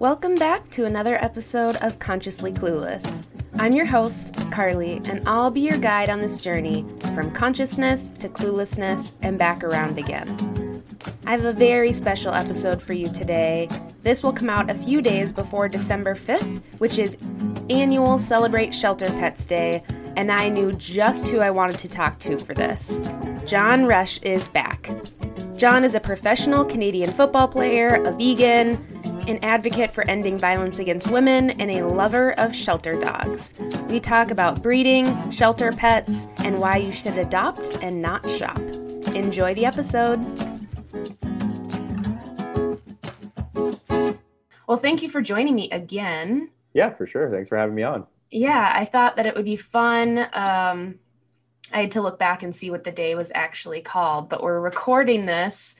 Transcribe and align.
Welcome 0.00 0.36
back 0.36 0.66
to 0.70 0.86
another 0.86 1.22
episode 1.22 1.76
of 1.82 1.98
Consciously 1.98 2.54
Clueless. 2.54 3.26
I'm 3.58 3.74
your 3.74 3.84
host, 3.84 4.34
Carly, 4.50 5.02
and 5.04 5.20
I'll 5.28 5.50
be 5.50 5.60
your 5.60 5.76
guide 5.76 6.08
on 6.08 6.22
this 6.22 6.38
journey 6.38 6.86
from 7.14 7.30
consciousness 7.30 8.08
to 8.12 8.30
cluelessness 8.30 9.12
and 9.20 9.38
back 9.38 9.62
around 9.62 9.98
again. 9.98 10.82
I 11.26 11.32
have 11.32 11.44
a 11.44 11.52
very 11.52 11.92
special 11.92 12.32
episode 12.32 12.80
for 12.80 12.94
you 12.94 13.10
today. 13.10 13.68
This 14.02 14.22
will 14.22 14.32
come 14.32 14.48
out 14.48 14.70
a 14.70 14.74
few 14.74 15.02
days 15.02 15.32
before 15.32 15.68
December 15.68 16.14
5th, 16.14 16.62
which 16.78 16.98
is 16.98 17.18
annual 17.68 18.16
Celebrate 18.16 18.74
Shelter 18.74 19.10
Pets 19.10 19.44
Day, 19.44 19.82
and 20.16 20.32
I 20.32 20.48
knew 20.48 20.72
just 20.72 21.28
who 21.28 21.40
I 21.40 21.50
wanted 21.50 21.78
to 21.78 21.90
talk 21.90 22.18
to 22.20 22.38
for 22.38 22.54
this. 22.54 23.02
John 23.44 23.84
Rush 23.84 24.18
is 24.22 24.48
back. 24.48 24.90
John 25.56 25.84
is 25.84 25.94
a 25.94 26.00
professional 26.00 26.64
Canadian 26.64 27.12
football 27.12 27.48
player, 27.48 28.02
a 28.02 28.12
vegan, 28.12 28.82
an 29.30 29.38
advocate 29.44 29.92
for 29.92 30.06
ending 30.08 30.36
violence 30.36 30.78
against 30.78 31.10
women, 31.10 31.50
and 31.50 31.70
a 31.70 31.86
lover 31.86 32.32
of 32.32 32.54
shelter 32.54 32.98
dogs. 33.00 33.54
We 33.88 34.00
talk 34.00 34.30
about 34.30 34.62
breeding, 34.62 35.30
shelter 35.30 35.72
pets, 35.72 36.26
and 36.38 36.60
why 36.60 36.76
you 36.78 36.92
should 36.92 37.16
adopt 37.16 37.78
and 37.80 38.02
not 38.02 38.28
shop. 38.28 38.58
Enjoy 39.14 39.54
the 39.54 39.64
episode. 39.64 40.18
Well, 44.66 44.78
thank 44.78 45.02
you 45.02 45.08
for 45.08 45.20
joining 45.20 45.54
me 45.54 45.70
again. 45.70 46.50
Yeah, 46.74 46.94
for 46.94 47.06
sure. 47.06 47.30
Thanks 47.30 47.48
for 47.48 47.56
having 47.56 47.74
me 47.74 47.82
on. 47.82 48.06
Yeah, 48.30 48.72
I 48.74 48.84
thought 48.84 49.16
that 49.16 49.26
it 49.26 49.34
would 49.34 49.44
be 49.44 49.56
fun. 49.56 50.18
Um, 50.32 51.00
I 51.72 51.82
had 51.82 51.92
to 51.92 52.02
look 52.02 52.18
back 52.18 52.42
and 52.42 52.54
see 52.54 52.70
what 52.70 52.84
the 52.84 52.92
day 52.92 53.14
was 53.14 53.32
actually 53.34 53.80
called, 53.80 54.28
but 54.28 54.42
we're 54.42 54.60
recording 54.60 55.26
this 55.26 55.76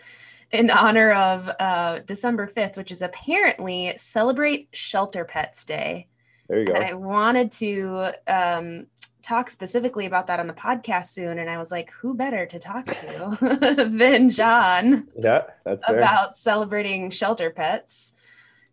in 0.53 0.71
honor 0.71 1.13
of 1.13 1.51
uh, 1.61 2.01
December 2.01 2.47
5th, 2.47 2.77
which 2.77 2.91
is 2.93 3.03
apparently 3.03 3.95
Celebrate 3.97 4.69
Shelter 4.73 5.25
Pets 5.25 5.65
Day. 5.65 6.09
There 6.49 6.61
you 6.61 6.67
go. 6.67 6.75
And 6.75 6.85
I 6.85 6.95
wanted 6.95 7.53
to 7.53 8.11
um, 8.27 8.87
talk 9.23 9.49
specifically 9.49 10.07
about 10.07 10.27
that 10.27 10.41
on 10.41 10.49
the 10.49 10.53
podcast 10.55 11.07
soon. 11.07 11.39
And 11.39 11.49
I 11.49 11.59
was 11.59 11.71
like, 11.71 11.91
who 11.93 12.15
better 12.15 12.47
to 12.47 12.59
talk 12.59 12.87
to 12.87 13.87
than 13.91 14.29
John 14.31 15.07
Yeah, 15.17 15.43
that's 15.65 15.83
about 15.87 16.37
celebrating 16.37 17.11
shelter 17.11 17.51
pets? 17.51 18.13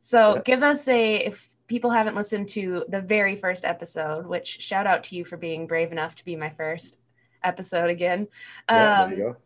So 0.01 0.35
Yeah. 0.35 0.41
give 0.43 0.63
us 0.63 0.87
a, 0.87 1.17
if 1.17 1.53
people 1.67 1.91
haven't 1.91 2.15
listened 2.15 2.49
to 2.49 2.85
the 2.87 3.01
very 3.01 3.35
first 3.35 3.65
episode, 3.65 4.25
which 4.25 4.61
shout 4.61 4.87
out 4.87 5.03
to 5.03 5.15
you 5.15 5.23
for 5.25 5.37
being 5.37 5.67
brave 5.67 5.91
enough 5.91 6.15
to 6.15 6.25
be 6.25 6.35
my 6.35 6.49
first 6.49 6.97
episode 7.43 7.89
again. 7.89 8.27
Yeah, 8.71 9.03
Um, 9.03 9.09
there 9.11 9.19
you 9.19 9.23
go. 9.25 9.37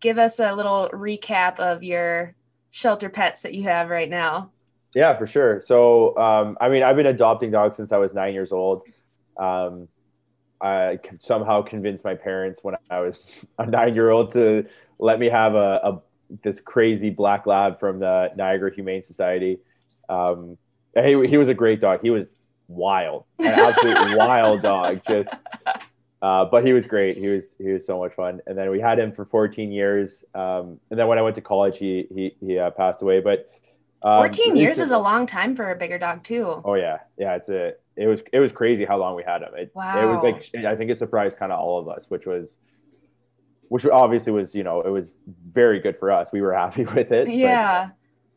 Give 0.00 0.18
us 0.18 0.38
a 0.38 0.54
little 0.54 0.90
recap 0.92 1.58
of 1.58 1.82
your 1.82 2.34
shelter 2.70 3.08
pets 3.08 3.42
that 3.42 3.54
you 3.54 3.64
have 3.64 3.88
right 3.88 4.08
now. 4.08 4.50
Yeah, 4.94 5.16
for 5.18 5.26
sure. 5.26 5.60
So, 5.60 6.16
um, 6.16 6.56
I 6.60 6.68
mean, 6.68 6.82
I've 6.82 6.96
been 6.96 7.06
adopting 7.06 7.50
dogs 7.50 7.76
since 7.76 7.92
I 7.92 7.98
was 7.98 8.14
nine 8.14 8.34
years 8.34 8.52
old. 8.52 8.82
Um, 9.36 9.88
I 10.60 10.98
somehow 11.20 11.62
convinced 11.62 12.04
my 12.04 12.14
parents 12.14 12.64
when 12.64 12.76
I 12.90 13.00
was 13.00 13.20
a 13.58 13.66
nine-year-old 13.66 14.32
to 14.32 14.66
let 14.98 15.18
me 15.18 15.28
have 15.28 15.54
a, 15.54 15.80
a 15.82 16.00
this 16.42 16.60
crazy 16.60 17.10
black 17.10 17.46
lab 17.46 17.78
from 17.78 18.00
the 18.00 18.30
Niagara 18.36 18.74
Humane 18.74 19.04
Society. 19.04 19.58
Um, 20.08 20.56
he, 20.94 21.26
he 21.26 21.36
was 21.36 21.48
a 21.48 21.54
great 21.54 21.80
dog. 21.80 22.00
He 22.02 22.10
was 22.10 22.28
wild, 22.68 23.24
an 23.38 23.46
absolute 23.46 24.16
wild 24.16 24.62
dog. 24.62 25.02
Just, 25.08 25.30
uh, 26.26 26.44
but 26.44 26.66
he 26.66 26.72
was 26.72 26.86
great. 26.86 27.16
He 27.16 27.28
was 27.28 27.54
he 27.58 27.70
was 27.70 27.86
so 27.86 27.98
much 28.00 28.12
fun. 28.14 28.40
And 28.48 28.58
then 28.58 28.68
we 28.70 28.80
had 28.80 28.98
him 28.98 29.12
for 29.12 29.24
14 29.26 29.70
years. 29.70 30.24
Um, 30.34 30.80
and 30.90 30.98
then 30.98 31.06
when 31.06 31.18
I 31.18 31.22
went 31.22 31.36
to 31.36 31.40
college, 31.42 31.78
he 31.78 32.08
he 32.12 32.34
he 32.44 32.58
uh, 32.58 32.70
passed 32.70 33.00
away. 33.00 33.20
But 33.20 33.48
um, 34.02 34.14
14 34.14 34.56
years 34.56 34.80
is 34.80 34.90
a 34.90 34.98
long 34.98 35.26
time 35.26 35.54
for 35.54 35.70
a 35.70 35.76
bigger 35.76 35.98
dog, 35.98 36.24
too. 36.24 36.60
Oh 36.64 36.74
yeah, 36.74 36.98
yeah. 37.16 37.36
It's 37.36 37.48
a. 37.48 37.74
It 37.96 38.08
was 38.08 38.22
it 38.32 38.40
was 38.40 38.50
crazy 38.50 38.84
how 38.84 38.98
long 38.98 39.14
we 39.14 39.22
had 39.22 39.42
him. 39.42 39.50
It, 39.54 39.70
it 39.70 39.74
was 39.74 40.22
like 40.24 40.64
I 40.64 40.74
think 40.74 40.90
it 40.90 40.98
surprised 40.98 41.38
kind 41.38 41.52
of 41.52 41.60
all 41.60 41.78
of 41.78 41.88
us, 41.88 42.06
which 42.08 42.26
was, 42.26 42.56
which 43.68 43.86
obviously 43.86 44.32
was 44.32 44.52
you 44.54 44.64
know 44.64 44.80
it 44.82 44.90
was 44.90 45.16
very 45.52 45.78
good 45.78 45.96
for 45.98 46.10
us. 46.10 46.30
We 46.32 46.42
were 46.42 46.54
happy 46.64 46.84
with 46.84 47.12
it. 47.12 47.26
but, 47.26 47.34
Yeah. 47.34 47.90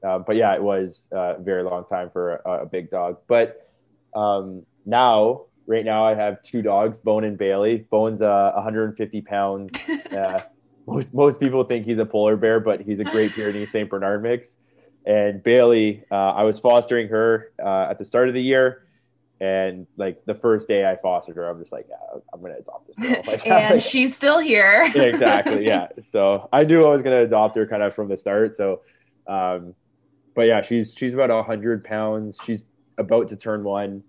uh, 0.07 0.19
but 0.19 0.35
yeah, 0.35 0.53
it 0.53 0.61
was 0.63 1.07
a 1.11 1.37
very 1.39 1.63
long 1.63 1.85
time 1.85 2.11
for 2.11 2.35
a, 2.45 2.51
a 2.63 2.65
big 2.67 2.91
dog. 2.91 3.17
But 3.27 3.67
um, 4.15 4.63
now, 4.85 5.45
right 5.69 5.85
now, 5.85 6.03
I 6.03 6.15
have 6.15 6.41
two 6.41 6.63
dogs, 6.63 6.97
Bone 6.97 7.23
and 7.23 7.37
Bailey. 7.37 7.85
Bone's 7.91 8.21
uh, 8.21 8.51
150 8.55 9.21
pounds. 9.21 9.71
Uh, 10.09 10.41
most 10.87 11.13
most 11.13 11.39
people 11.39 11.63
think 11.63 11.85
he's 11.85 11.99
a 11.99 12.05
polar 12.05 12.35
bear, 12.35 12.59
but 12.59 12.81
he's 12.81 12.99
a 12.99 13.03
Great 13.03 13.31
Pyrenees 13.31 13.71
Saint 13.71 13.91
Bernard 13.91 14.23
mix. 14.23 14.55
And 15.05 15.43
Bailey, 15.43 16.03
uh, 16.09 16.31
I 16.31 16.41
was 16.43 16.59
fostering 16.59 17.09
her 17.09 17.51
uh, 17.63 17.91
at 17.91 17.99
the 17.99 18.05
start 18.05 18.27
of 18.27 18.33
the 18.33 18.41
year, 18.41 18.87
and 19.39 19.85
like 19.97 20.25
the 20.25 20.33
first 20.33 20.67
day 20.67 20.89
I 20.89 20.95
fostered 20.95 21.35
her, 21.35 21.47
I'm 21.47 21.59
just 21.59 21.71
like, 21.71 21.85
yeah, 21.89 22.19
I'm 22.33 22.41
gonna 22.41 22.55
adopt 22.55 22.87
this 22.87 22.95
girl. 23.07 23.23
Like, 23.27 23.45
and 23.47 23.83
she's 23.83 24.15
still 24.15 24.39
here. 24.39 24.89
yeah, 24.95 25.01
exactly 25.03 25.65
yeah 25.65 25.87
so 26.03 26.49
i 26.51 26.63
knew 26.63 26.83
i 26.83 26.89
was 26.89 27.03
going 27.03 27.15
to 27.15 27.23
adopt 27.23 27.55
her 27.55 27.67
kind 27.67 27.83
of 27.83 27.93
from 27.93 28.07
the 28.07 28.17
start 28.17 28.55
so 28.55 28.81
um 29.27 29.75
but 30.33 30.43
yeah 30.43 30.61
she's 30.61 30.93
she's 30.95 31.13
about 31.13 31.29
100 31.29 31.83
pounds 31.83 32.37
she's 32.45 32.63
about 32.97 33.29
to 33.29 33.35
turn 33.35 33.63
one 33.63 34.03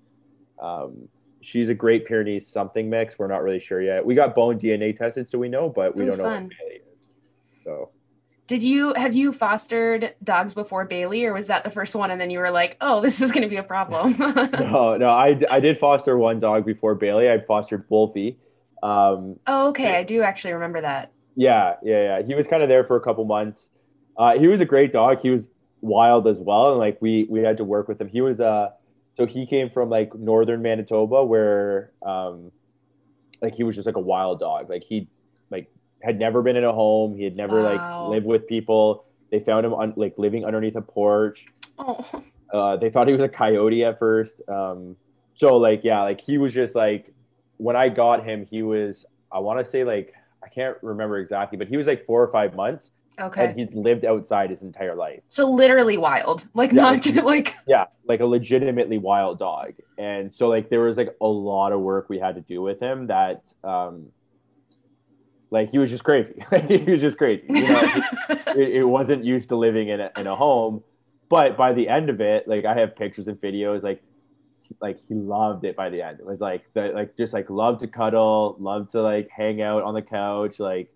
um 0.61 1.09
she's 1.41 1.69
a 1.69 1.75
great 1.75 2.07
pyrenees 2.07 2.47
something 2.47 2.91
mix 2.91 3.19
we're 3.19 3.27
not 3.27 3.43
really 3.43 3.61
sure 3.61 3.81
yet 3.83 4.05
we 4.05 4.15
got 4.15 4.35
bone 4.35 4.59
dna 4.59 4.97
tested 4.97 5.29
so 5.29 5.39
we 5.39 5.49
know 5.49 5.69
but 5.69 5.97
we 5.97 6.05
Ooh, 6.05 6.11
don't 6.11 6.19
know 6.19 6.25
what 6.25 6.49
Bailey 6.49 6.75
is. 6.75 7.65
so 7.65 7.91
Did 8.47 8.63
you 8.63 8.95
have 8.95 9.15
you 9.15 9.33
fostered 9.33 10.15
dogs 10.25 10.55
before 10.55 10.85
Bailey, 10.85 11.25
or 11.25 11.33
was 11.33 11.47
that 11.47 11.63
the 11.63 11.71
first 11.71 11.95
one? 11.95 12.11
And 12.11 12.21
then 12.21 12.31
you 12.31 12.41
were 12.41 12.51
like, 12.51 12.77
oh, 12.81 13.01
this 13.01 13.21
is 13.23 13.31
going 13.31 13.45
to 13.45 13.49
be 13.49 13.59
a 13.59 13.63
problem. 13.63 14.17
no 14.19 14.97
no 14.97 15.09
I, 15.09 15.41
I 15.49 15.61
did 15.61 15.79
foster 15.79 16.19
one 16.19 16.41
dog 16.41 16.67
before 16.67 16.95
bailey 16.95 17.31
i 17.31 17.39
fostered 17.39 17.85
wolfie 17.89 18.39
um 18.83 19.39
oh, 19.47 19.69
okay. 19.69 19.97
I 19.97 20.05
do 20.05 20.23
actually 20.23 20.55
remember 20.55 20.81
that. 20.81 21.13
Yeah, 21.37 21.75
yeah, 21.83 22.19
yeah. 22.19 22.27
He 22.27 22.35
was 22.35 22.47
kind 22.47 22.63
of 22.63 22.69
there 22.69 22.85
for 22.85 22.97
a 22.97 23.01
couple 23.01 23.25
months. 23.25 23.69
Uh, 24.17 24.39
he 24.39 24.49
was 24.49 24.61
a 24.61 24.65
great 24.65 24.93
dog. 24.93 25.21
He 25.21 25.31
was 25.31 25.49
wild 25.81 26.27
as 26.27 26.39
well, 26.39 26.71
and 26.71 26.79
like 26.79 27.01
we 27.01 27.27
we 27.29 27.41
had 27.41 27.57
to 27.59 27.65
work 27.65 27.89
with 27.89 28.01
him. 28.01 28.09
He 28.09 28.21
was 28.21 28.41
uh 28.41 28.71
so 29.21 29.27
he 29.27 29.47
came 29.47 29.69
from 29.69 29.91
like 29.91 30.15
northern 30.15 30.63
Manitoba 30.63 31.23
where 31.25 31.93
um 32.05 32.51
like 33.43 33.55
he 33.55 33.65
was 33.65 33.77
just 33.77 33.85
like 33.87 33.97
a 33.97 34.01
wild 34.01 34.41
dog. 34.41 34.71
Like 34.71 34.83
he 34.89 35.09
like 35.51 35.69
had 36.03 36.19
never 36.19 36.41
been 36.43 36.57
in 36.57 36.65
a 36.65 36.73
home. 36.73 37.15
He 37.17 37.25
had 37.25 37.37
never 37.37 37.63
Wow. 37.63 37.71
like 37.73 37.81
lived 38.01 38.27
with 38.27 38.49
people. 38.49 39.05
They 39.31 39.41
found 39.41 39.67
him 39.67 39.75
on 39.75 39.93
like 39.97 40.15
living 40.17 40.45
underneath 40.47 40.77
a 40.77 40.83
porch. 40.83 41.45
Oh, 41.79 42.05
Uh, 42.53 42.77
they 42.77 42.91
thought 42.91 43.07
he 43.07 43.13
was 43.13 43.23
a 43.23 43.29
coyote 43.29 43.85
at 43.85 43.97
first. 44.01 44.41
Um, 44.49 44.97
so 45.35 45.57
like 45.59 45.83
yeah, 45.85 46.03
like 46.03 46.21
he 46.21 46.37
was 46.37 46.53
just 46.53 46.75
like 46.75 47.15
when 47.59 47.77
I 47.77 47.89
got 47.91 48.25
him, 48.25 48.45
he 48.51 48.63
was 48.65 49.05
I 49.31 49.39
want 49.39 49.65
to 49.65 49.71
say 49.71 49.85
like 49.85 50.13
I 50.45 50.49
can't 50.49 50.77
remember 50.83 51.19
exactly, 51.19 51.59
but 51.59 51.69
he 51.69 51.77
was 51.77 51.87
like 51.87 52.07
four 52.07 52.23
or 52.25 52.33
five 52.33 52.57
months, 52.57 52.91
okay. 53.21 53.47
and 53.47 53.59
he'd 53.59 53.75
lived 53.75 54.05
outside 54.05 54.51
his 54.51 54.63
entire 54.63 54.95
life. 54.95 55.21
So 55.29 55.51
literally 55.51 55.97
wild, 55.99 56.47
like 56.55 56.73
Yeah, 56.73 56.83
not 56.83 56.93
like- 56.95 57.03
just 57.03 57.25
like 57.25 57.55
Yeah, 57.67 57.87
like 58.07 58.21
a 58.21 58.27
legitimately 58.27 58.99
wild 58.99 59.39
dog. 59.39 59.75
And 59.99 60.35
so 60.35 60.49
like 60.49 60.71
there 60.71 60.81
was 60.81 60.97
like 60.97 61.15
a 61.21 61.27
lot 61.27 61.73
of 61.73 61.81
work 61.81 62.09
we 62.09 62.19
had 62.19 62.35
to 62.37 62.41
do 62.41 62.63
with 62.63 62.81
him 62.81 63.07
that 63.09 63.45
um 63.65 64.07
like 65.51 65.71
he 65.71 65.79
was 65.79 65.91
just 65.91 66.05
crazy. 66.05 66.35
he 66.69 66.91
was 66.91 67.01
just 67.01 67.19
crazy. 67.19 67.47
You 67.49 67.69
know, 67.69 67.83
it, 68.57 68.77
it 68.77 68.85
wasn't 68.99 69.25
used 69.25 69.49
to 69.49 69.57
living 69.57 69.89
in 69.89 70.01
a, 70.01 70.11
in 70.17 70.27
a 70.27 70.37
home 70.37 70.83
but 71.31 71.57
by 71.57 71.73
the 71.73 71.89
end 71.89 72.11
of 72.11 72.21
it 72.21 72.47
like 72.47 72.67
i 72.67 72.75
have 72.75 72.95
pictures 72.95 73.27
and 73.29 73.41
videos 73.41 73.83
like 73.83 74.03
like 74.83 74.99
he 75.09 75.15
loved 75.15 75.65
it 75.65 75.75
by 75.75 75.89
the 75.89 76.03
end 76.03 76.21
it 76.21 76.27
was 76.27 76.41
like 76.41 76.63
the 76.75 76.89
like 76.95 77.17
just 77.17 77.33
like 77.33 77.49
loved 77.49 77.81
to 77.81 77.87
cuddle 77.87 78.57
loved 78.61 78.91
to 78.91 79.01
like 79.01 79.29
hang 79.31 79.63
out 79.63 79.83
on 79.83 79.95
the 79.95 80.03
couch 80.03 80.59
like 80.59 80.93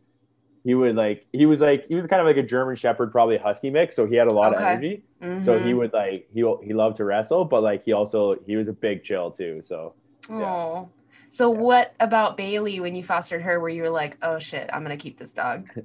he 0.65 0.75
would 0.75 0.97
like 0.97 1.27
he 1.33 1.47
was 1.47 1.61
like 1.61 1.87
he 1.89 1.95
was 1.95 2.07
kind 2.07 2.21
of 2.21 2.27
like 2.27 2.37
a 2.37 2.43
german 2.43 2.75
shepherd 2.77 3.13
probably 3.13 3.37
husky 3.37 3.71
mix 3.71 3.95
so 3.95 4.07
he 4.07 4.17
had 4.17 4.27
a 4.29 4.33
lot 4.33 4.53
Okay. 4.53 4.63
of 4.63 4.69
energy 4.71 5.05
so 5.45 5.59
he 5.59 5.75
Mhm. 5.75 5.79
would 5.79 5.93
like 5.93 6.27
he 6.33 6.41
he 6.65 6.73
loved 6.73 6.97
to 6.97 7.05
wrestle 7.05 7.45
but 7.45 7.63
like 7.63 7.85
he 7.85 7.93
also 7.93 8.37
he 8.47 8.57
was 8.57 8.69
a 8.69 8.73
big 8.73 9.05
chill 9.05 9.31
too 9.31 9.63
so 9.67 9.95
Oh. 10.31 10.89
So 11.29 11.51
what 11.51 11.95
about 12.01 12.37
Bailey 12.37 12.81
when 12.81 12.95
you 12.95 13.03
fostered 13.03 13.43
her 13.43 13.59
where 13.61 13.69
you 13.69 13.83
were 13.83 13.91
like, 13.91 14.17
oh 14.23 14.39
shit, 14.39 14.71
I'm 14.73 14.83
gonna 14.83 14.97
keep 14.97 15.19
this 15.19 15.33
dog? 15.33 15.69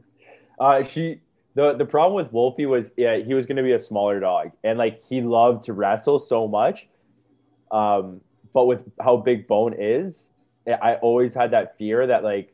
Uh, 0.59 0.83
she 0.83 1.21
the 1.55 1.73
the 1.73 1.85
problem 1.85 2.21
with 2.21 2.33
Wolfie 2.33 2.65
was 2.65 2.91
yeah 2.97 3.15
he 3.15 3.33
was 3.33 3.45
going 3.45 3.55
to 3.55 3.63
be 3.63 3.71
a 3.71 3.79
smaller 3.79 4.19
dog 4.19 4.51
and 4.61 4.77
like 4.77 5.01
he 5.05 5.21
loved 5.21 5.63
to 5.63 5.73
wrestle 5.73 6.19
so 6.19 6.49
much, 6.49 6.85
um, 7.71 8.19
but 8.53 8.65
with 8.65 8.81
how 8.99 9.15
big 9.15 9.47
Bone 9.47 9.73
is, 9.79 10.27
I 10.67 10.95
always 10.95 11.33
had 11.33 11.51
that 11.51 11.77
fear 11.77 12.07
that 12.07 12.25
like 12.25 12.53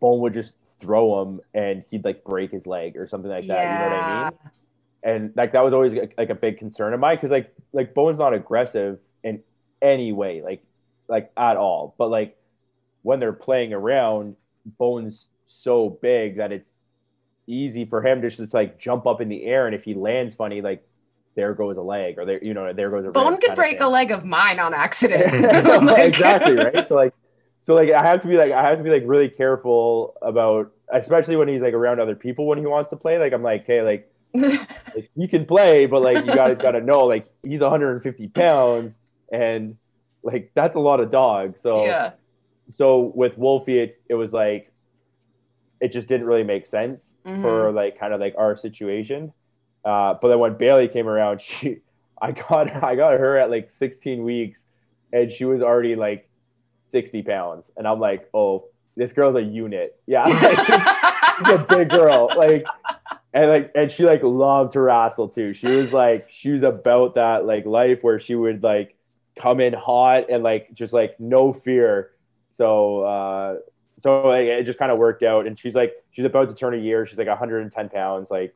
Bone 0.00 0.20
would 0.20 0.34
just 0.34 0.54
throw 0.80 1.22
him 1.22 1.40
and 1.54 1.84
he'd 1.90 2.04
like 2.04 2.24
break 2.24 2.50
his 2.50 2.66
leg 2.66 2.96
or 2.96 3.06
something 3.08 3.30
like 3.30 3.46
that. 3.46 3.62
You 3.62 3.90
know 3.90 3.96
what 3.96 4.04
I 4.04 4.30
mean? 4.30 4.38
And 5.02 5.32
like 5.36 5.52
that 5.52 5.62
was 5.62 5.72
always 5.72 5.94
like, 5.94 6.30
a 6.30 6.34
big 6.34 6.58
concern 6.58 6.92
of 6.92 7.00
mine 7.00 7.16
because 7.16 7.30
like 7.30 7.54
like 7.72 7.94
Bone's 7.94 8.18
not 8.18 8.34
aggressive 8.34 8.98
in 9.22 9.42
any 9.80 10.12
way 10.12 10.42
like 10.42 10.62
like 11.08 11.30
at 11.36 11.56
all, 11.56 11.94
but 11.98 12.08
like 12.08 12.36
when 13.02 13.20
they're 13.20 13.32
playing 13.32 13.72
around, 13.72 14.36
Bone's 14.64 15.26
so 15.46 15.90
big 15.90 16.38
that 16.38 16.50
it's 16.52 16.70
easy 17.46 17.84
for 17.84 18.04
him 18.04 18.20
to 18.22 18.30
just 18.30 18.52
like 18.52 18.78
jump 18.78 19.06
up 19.06 19.20
in 19.20 19.28
the 19.28 19.44
air 19.44 19.66
and 19.66 19.74
if 19.74 19.84
he 19.84 19.94
lands 19.94 20.34
funny 20.34 20.60
like 20.60 20.84
there 21.36 21.52
goes 21.54 21.76
a 21.76 21.82
leg, 21.82 22.18
or 22.18 22.24
there, 22.24 22.42
you 22.42 22.54
know, 22.54 22.72
there 22.72 22.90
goes 22.90 23.04
a 23.04 23.10
bone 23.10 23.38
could 23.38 23.54
break 23.54 23.80
a 23.80 23.86
leg 23.86 24.10
of 24.10 24.24
mine 24.24 24.58
on 24.58 24.74
accident. 24.74 25.44
Like- 25.86 26.08
exactly 26.08 26.56
right. 26.56 26.88
So 26.88 26.96
like, 26.96 27.14
so 27.66 27.74
like 27.74 27.90
I 27.90 28.00
have 28.06 28.20
to 28.20 28.28
be 28.28 28.36
like 28.36 28.52
I 28.52 28.62
have 28.62 28.78
to 28.78 28.84
be 28.84 28.90
like 28.90 29.02
really 29.06 29.28
careful 29.28 30.14
about, 30.22 30.70
especially 30.92 31.34
when 31.34 31.48
he's 31.48 31.60
like 31.60 31.74
around 31.74 31.98
other 31.98 32.14
people 32.14 32.46
when 32.46 32.58
he 32.58 32.64
wants 32.66 32.90
to 32.90 32.96
play. 32.96 33.18
Like 33.18 33.32
I'm 33.32 33.42
like, 33.42 33.66
hey, 33.66 33.82
like, 33.82 34.08
like 34.94 35.10
he 35.16 35.26
can 35.26 35.44
play, 35.46 35.86
but 35.86 36.00
like 36.00 36.24
you 36.24 36.32
guys 36.32 36.58
got 36.58 36.72
to 36.72 36.80
know, 36.80 37.00
like 37.06 37.26
he's 37.42 37.62
150 37.62 38.28
pounds, 38.28 38.96
and 39.32 39.76
like 40.22 40.52
that's 40.54 40.76
a 40.76 40.78
lot 40.78 41.00
of 41.00 41.10
dog. 41.10 41.58
So 41.58 41.84
yeah. 41.84 42.12
so 42.76 43.10
with 43.16 43.36
Wolfie, 43.36 43.80
it, 43.80 44.00
it 44.08 44.14
was 44.14 44.32
like 44.32 44.72
it 45.80 45.88
just 45.88 46.06
didn't 46.06 46.28
really 46.28 46.44
make 46.44 46.66
sense 46.66 47.16
Mhm. 47.26 47.42
for 47.42 47.72
like 47.72 47.98
kind 47.98 48.14
of 48.14 48.20
like 48.20 48.36
our 48.38 48.56
situation. 48.56 49.32
Uh, 49.84 50.14
but 50.22 50.28
then 50.28 50.38
when 50.38 50.56
Bailey 50.56 50.86
came 50.86 51.08
around, 51.08 51.40
she 51.48 51.78
I 52.22 52.30
got 52.30 52.70
I 52.84 52.94
got 52.94 53.18
her 53.18 53.36
at 53.36 53.50
like 53.50 53.72
16 53.72 54.22
weeks, 54.22 54.62
and 55.12 55.32
she 55.32 55.44
was 55.44 55.62
already 55.62 55.96
like 55.96 56.30
60 56.88 57.22
pounds, 57.22 57.70
and 57.76 57.86
I'm 57.86 58.00
like, 58.00 58.28
oh, 58.34 58.66
this 58.96 59.12
girl's 59.12 59.36
a 59.36 59.42
unit. 59.42 59.98
Yeah, 60.06 60.24
like, 60.24 60.36
she's 61.38 61.48
a 61.54 61.66
big 61.68 61.90
girl. 61.90 62.30
Like 62.36 62.64
and 63.32 63.50
like 63.50 63.70
and 63.74 63.92
she 63.92 64.04
like 64.04 64.22
loved 64.22 64.72
to 64.72 64.80
wrestle 64.80 65.28
too. 65.28 65.52
She 65.52 65.66
was 65.66 65.92
like 65.92 66.28
she 66.30 66.50
was 66.50 66.62
about 66.62 67.16
that 67.16 67.44
like 67.44 67.66
life 67.66 67.98
where 68.02 68.18
she 68.18 68.34
would 68.34 68.62
like 68.62 68.96
come 69.38 69.60
in 69.60 69.74
hot 69.74 70.30
and 70.30 70.42
like 70.42 70.72
just 70.72 70.94
like 70.94 71.20
no 71.20 71.52
fear. 71.52 72.12
So 72.52 73.02
uh 73.02 73.56
so 73.98 74.28
like, 74.28 74.46
it 74.46 74.64
just 74.64 74.78
kind 74.78 74.90
of 74.90 74.98
worked 74.98 75.22
out 75.22 75.46
and 75.46 75.58
she's 75.58 75.74
like 75.74 75.92
she's 76.12 76.24
about 76.24 76.48
to 76.48 76.54
turn 76.54 76.72
a 76.72 76.78
year. 76.78 77.04
She's 77.06 77.18
like 77.18 77.28
110 77.28 77.88
pounds 77.90 78.30
like 78.30 78.54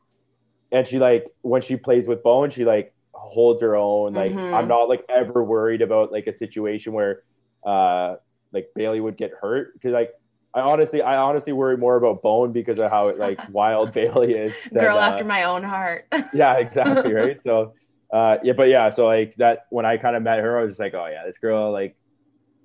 and 0.72 0.86
she 0.86 0.98
like 0.98 1.26
when 1.42 1.60
she 1.60 1.76
plays 1.76 2.08
with 2.08 2.22
Bone, 2.22 2.50
she 2.50 2.64
like 2.64 2.94
holds 3.12 3.60
her 3.60 3.76
own. 3.76 4.14
Like 4.14 4.32
Mhm. 4.32 4.54
I'm 4.54 4.68
not 4.68 4.88
like 4.88 5.04
ever 5.10 5.44
worried 5.44 5.82
about 5.82 6.10
like 6.10 6.26
a 6.26 6.34
situation 6.34 6.94
where 6.94 7.22
uh 7.64 8.16
like 8.52 8.68
Bailey 8.74 9.00
would 9.00 9.16
get 9.16 9.32
hurt 9.40 9.72
because 9.74 9.92
like 9.92 10.10
I 10.54 10.60
honestly 10.60 11.02
I 11.02 11.16
honestly 11.16 11.52
worry 11.52 11.76
more 11.76 11.96
about 11.96 12.22
Bone 12.22 12.52
because 12.52 12.78
of 12.78 12.90
how 12.90 13.14
like 13.16 13.40
wild 13.52 13.92
Bailey 13.92 14.32
is. 14.32 14.56
than, 14.72 14.82
Girl 14.82 14.98
uh, 14.98 15.02
after 15.02 15.24
my 15.24 15.44
own 15.44 15.62
heart. 15.62 16.06
yeah, 16.34 16.54
exactly, 16.58 17.12
right? 17.12 17.38
So 17.44 17.74
uh 18.12 18.38
yeah, 18.42 18.54
but 18.54 18.68
yeah, 18.68 18.90
so 18.90 19.06
like 19.06 19.34
that 19.36 19.66
when 19.70 19.86
I 19.86 19.96
kind 19.96 20.16
of 20.16 20.22
met 20.22 20.40
her, 20.40 20.58
I 20.58 20.62
was 20.62 20.70
just 20.72 20.80
like, 20.80 20.94
oh 20.94 21.06
yeah, 21.06 21.24
this 21.26 21.38
girl 21.38 21.72
like 21.72 21.96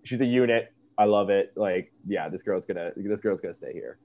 she's 0.03 0.21
a 0.21 0.25
unit. 0.25 0.71
I 0.97 1.05
love 1.05 1.29
it. 1.29 1.51
Like, 1.55 1.91
yeah, 2.07 2.29
this 2.29 2.41
girl's 2.41 2.65
gonna 2.65 2.91
this 2.95 3.21
girl's 3.21 3.41
gonna 3.41 3.53
stay 3.53 3.73
here. 3.73 3.99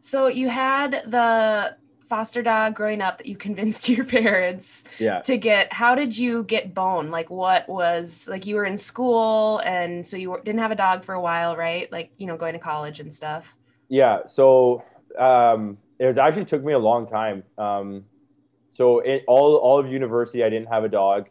so 0.00 0.26
you 0.26 0.48
had 0.48 1.02
the 1.06 1.76
foster 2.10 2.42
dog 2.42 2.74
growing 2.74 3.00
up 3.00 3.18
that 3.18 3.26
you 3.26 3.36
convinced 3.36 3.88
your 3.94 4.04
parents 4.04 4.84
Yeah. 4.98 5.20
to 5.22 5.38
get 5.38 5.72
how 5.72 5.94
did 5.94 6.18
you 6.18 6.44
get 6.44 6.74
bone 6.74 7.10
like 7.10 7.30
what 7.30 7.68
was 7.68 8.28
like 8.30 8.46
you 8.46 8.56
were 8.56 8.66
in 8.66 8.76
school 8.76 9.62
and 9.64 10.06
so 10.06 10.16
you 10.16 10.30
were, 10.32 10.42
didn't 10.44 10.60
have 10.60 10.72
a 10.72 10.76
dog 10.76 11.04
for 11.04 11.14
a 11.14 11.20
while 11.20 11.56
right 11.56 11.90
like 11.92 12.10
you 12.18 12.26
know 12.26 12.36
going 12.36 12.54
to 12.54 12.58
college 12.58 13.00
and 13.00 13.12
stuff 13.14 13.54
Yeah. 13.88 14.20
So 14.28 14.84
um, 15.18 15.78
it 15.98 16.06
was 16.06 16.18
actually 16.18 16.46
took 16.46 16.64
me 16.64 16.72
a 16.72 16.78
long 16.78 17.08
time. 17.08 17.42
Um, 17.58 18.04
so 18.76 19.00
it 19.00 19.24
all 19.26 19.56
all 19.56 19.78
of 19.80 19.86
university, 19.88 20.44
I 20.44 20.50
didn't 20.50 20.68
have 20.68 20.84
a 20.84 20.88
dog. 20.88 21.28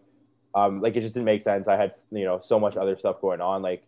Um, 0.56 0.82
like 0.82 0.96
it 0.96 1.02
just 1.02 1.14
didn't 1.16 1.25
make 1.25 1.44
sense. 1.44 1.68
I 1.68 1.78
had 1.78 1.94
you 2.12 2.25
know 2.25 2.42
so 2.46 2.60
much 2.60 2.75
other 2.78 2.98
stuff 2.98 3.22
going 3.22 3.42
on. 3.42 3.62
Like 3.62 3.84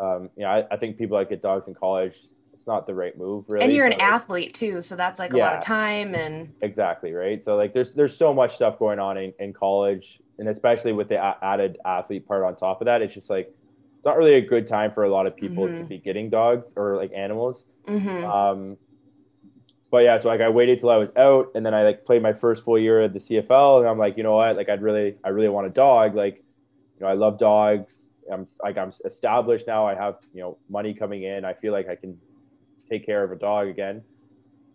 um, 0.00 0.30
you 0.36 0.42
know, 0.44 0.50
I, 0.50 0.64
I 0.74 0.76
think 0.76 0.98
people 0.98 1.18
that 1.18 1.28
get 1.28 1.42
dogs 1.42 1.68
in 1.68 1.74
college, 1.74 2.14
it's 2.62 2.68
not 2.68 2.86
the 2.86 2.94
right 2.94 3.18
move. 3.18 3.44
Really. 3.48 3.64
and 3.64 3.72
you're 3.72 3.86
an 3.86 3.92
So, 3.98 3.98
athlete 4.00 4.54
too 4.54 4.80
so 4.82 4.94
that's 4.94 5.18
like 5.18 5.32
a 5.32 5.36
lot 5.36 5.54
of 5.56 5.64
time 5.64 6.14
and 6.14 6.54
Exactly 6.62 7.12
right. 7.12 7.44
So 7.44 7.56
like 7.56 7.74
there's 7.74 7.92
there's 7.92 8.16
so 8.16 8.32
much 8.32 8.54
stuff 8.54 8.78
going 8.78 9.00
on 9.00 9.18
in, 9.18 9.32
in 9.40 9.52
college, 9.52 10.20
and 10.38 10.48
especially 10.48 10.92
with 10.92 11.08
the 11.08 11.16
a- 11.16 11.38
added 11.42 11.78
athlete 11.84 12.24
part 12.24 12.44
on 12.44 12.54
top 12.54 12.80
of 12.80 12.84
that, 12.84 13.02
it's 13.02 13.14
just 13.14 13.28
like 13.30 13.48
it's 13.96 14.04
not 14.04 14.16
really 14.16 14.34
a 14.34 14.40
good 14.40 14.68
time 14.68 14.92
for 14.92 15.02
a 15.02 15.10
lot 15.10 15.26
of 15.26 15.34
people 15.34 15.66
to 15.66 15.72
Mhm. 15.72 15.88
be 15.88 15.98
getting 15.98 16.30
dogs 16.30 16.72
or 16.76 16.96
like 16.96 17.10
animals. 17.12 17.64
Mhm. 17.88 18.22
Um, 18.22 18.76
but 19.90 20.04
yeah, 20.04 20.16
so 20.18 20.28
like 20.28 20.40
I 20.40 20.48
waited 20.48 20.78
till 20.78 20.90
I 20.90 20.98
was 20.98 21.10
out, 21.16 21.48
and 21.56 21.66
then 21.66 21.74
I 21.74 21.82
like 21.82 22.04
played 22.04 22.22
my 22.22 22.32
first 22.32 22.64
full 22.64 22.78
year 22.78 23.02
at 23.02 23.12
the 23.12 23.18
CFL, 23.18 23.78
and 23.80 23.88
I'm 23.88 23.98
like, 23.98 24.16
you 24.16 24.22
know 24.22 24.36
what, 24.36 24.54
like 24.56 24.68
I'd 24.68 24.82
really, 24.82 25.16
I 25.24 25.30
really 25.30 25.48
want 25.48 25.66
a 25.66 25.70
dog. 25.70 26.14
Like, 26.14 26.36
you 26.36 27.00
know, 27.00 27.08
I 27.08 27.14
love 27.14 27.38
dogs. 27.40 27.98
I'm 28.32 28.46
like 28.62 28.78
I'm 28.78 28.92
established 29.04 29.66
now. 29.66 29.84
I 29.84 29.96
have 29.96 30.14
you 30.32 30.40
know 30.42 30.58
money 30.70 30.94
coming 30.94 31.24
in. 31.24 31.44
I 31.44 31.54
feel 31.54 31.72
like 31.72 31.88
I 31.88 31.96
can 31.96 32.16
take 32.92 33.06
care 33.06 33.24
of 33.24 33.32
a 33.32 33.36
dog 33.36 33.68
again. 33.68 34.04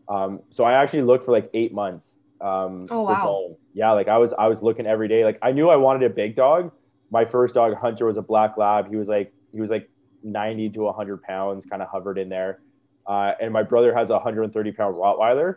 Um, 0.09 0.41
so 0.51 0.63
I 0.63 0.81
actually 0.81 1.03
looked 1.03 1.25
for 1.25 1.31
like 1.31 1.49
eight 1.53 1.73
months. 1.73 2.15
Um, 2.41 2.87
Oh, 2.89 3.03
wow. 3.03 3.55
Yeah, 3.73 3.91
like 3.91 4.07
I 4.07 4.17
was 4.17 4.33
I 4.33 4.47
was 4.47 4.57
looking 4.61 4.87
every 4.87 5.07
day. 5.07 5.23
Like 5.23 5.39
I 5.41 5.51
knew 5.51 5.69
I 5.69 5.77
wanted 5.77 6.09
a 6.09 6.13
big 6.13 6.35
dog. 6.35 6.71
My 7.11 7.25
first 7.25 7.53
dog, 7.53 7.75
Hunter, 7.75 8.05
was 8.05 8.17
a 8.17 8.21
black 8.21 8.57
lab. 8.57 8.89
He 8.89 8.95
was 8.95 9.07
like 9.07 9.33
he 9.53 9.61
was 9.61 9.69
like 9.69 9.89
90 10.23 10.71
to 10.71 10.81
100 10.81 11.21
pounds, 11.21 11.65
kind 11.65 11.81
of 11.81 11.87
hovered 11.89 12.17
in 12.17 12.29
there. 12.29 12.59
Uh, 13.07 13.31
and 13.39 13.53
my 13.53 13.63
brother 13.63 13.95
has 13.95 14.09
a 14.09 14.13
130 14.13 14.71
pound 14.73 14.95
Rottweiler 14.95 15.55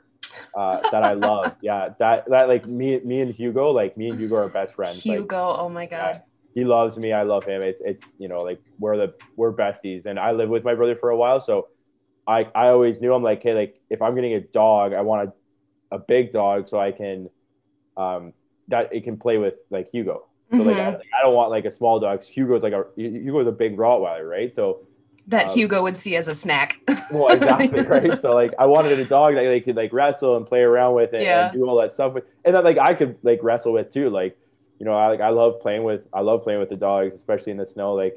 uh, 0.57 0.81
that 0.91 1.03
I 1.03 1.15
love. 1.15 1.57
Yeah, 1.63 1.91
that 1.99 2.29
that 2.29 2.49
like 2.49 2.67
me 2.67 3.01
me 3.01 3.21
and 3.21 3.35
Hugo, 3.35 3.71
like 3.71 3.97
me 3.97 4.09
and 4.09 4.19
Hugo 4.21 4.37
are 4.37 4.49
best 4.49 4.75
friends. 4.75 5.05
Like, 5.07 5.19
hugo 5.19 5.57
oh 5.59 5.69
my 5.69 5.87
god 5.87 6.23
he 6.55 6.65
loves 6.65 6.97
me. 6.99 7.13
I 7.13 7.23
love 7.23 7.45
him. 7.45 7.63
It's 7.63 7.81
it's 7.85 8.15
you 8.19 8.29
know 8.29 8.43
like 8.43 8.61
we're 8.79 8.97
the 8.97 9.15
we're 9.37 9.53
besties, 9.53 10.07
and 10.07 10.19
I 10.19 10.33
lived 10.33 10.51
with 10.51 10.65
my 10.65 10.75
brother 10.75 10.97
for 10.97 11.11
a 11.11 11.17
while, 11.17 11.41
so 11.41 11.69
I 12.31 12.41
I 12.55 12.69
always 12.69 13.01
knew 13.01 13.13
I'm 13.15 13.23
like, 13.23 13.43
hey, 13.43 13.55
like 13.55 13.75
if 13.91 14.01
I'm 14.03 14.15
getting 14.15 14.35
a 14.35 14.41
dog, 14.41 14.93
I 14.93 15.03
want 15.03 15.31
a, 15.93 15.97
a 15.97 15.99
big 15.99 16.33
dog 16.33 16.69
so 16.69 16.79
I 16.81 16.93
can 16.93 17.29
um 17.97 18.33
that 18.69 18.93
it 18.95 19.05
can 19.05 19.17
play 19.19 19.39
with 19.39 19.55
like 19.71 19.89
Hugo. 19.93 20.27
So 20.57 20.63
like 20.65 20.79
I, 20.79 20.89
like, 20.89 21.07
I 21.19 21.23
don't 21.23 21.35
want 21.35 21.51
like 21.51 21.65
a 21.65 21.73
small 21.73 22.01
dog. 22.01 22.25
Hugo's 22.25 22.63
like 22.63 22.73
a 22.73 22.85
Hugo's 22.97 23.47
a 23.47 23.53
big 23.53 23.77
Rottweiler, 23.77 24.29
right? 24.29 24.55
So 24.55 24.81
that 25.27 25.47
um, 25.49 25.53
hugo 25.53 25.83
would 25.83 25.99
see 25.99 26.17
as 26.17 26.29
a 26.29 26.35
snack 26.35 26.81
well, 27.11 27.35
exactly, 27.35 27.83
right? 27.87 28.21
So 28.21 28.33
like 28.35 28.53
I 28.59 28.67
wanted 28.67 28.99
a 28.99 29.05
dog 29.05 29.35
that 29.35 29.43
they 29.43 29.61
could 29.61 29.77
like 29.77 29.93
wrestle 29.93 30.37
and 30.37 30.47
play 30.47 30.61
around 30.61 30.95
with 30.95 31.13
and, 31.13 31.23
Yeah. 31.23 31.45
and 31.45 31.53
do 31.53 31.67
all 31.69 31.81
that 31.81 31.93
stuff 31.93 32.15
with, 32.15 32.25
and 32.45 32.55
that 32.55 32.65
like 32.65 32.79
I 32.79 32.95
could 32.95 33.17
like 33.23 33.41
wrestle 33.43 33.73
with 33.73 33.93
too. 33.93 34.11
Like 34.11 34.37
you 34.79 34.87
know, 34.87 34.95
I 34.95 35.09
like 35.09 35.21
I 35.21 35.31
love 35.31 35.61
playing 35.61 35.85
with 35.85 36.03
I 36.13 36.21
love 36.21 36.43
playing 36.43 36.61
with 36.61 36.71
the 36.71 36.77
dogs, 36.77 37.15
especially 37.15 37.53
in 37.53 37.59
the 37.59 37.67
snow. 37.67 37.95
Like, 37.95 38.15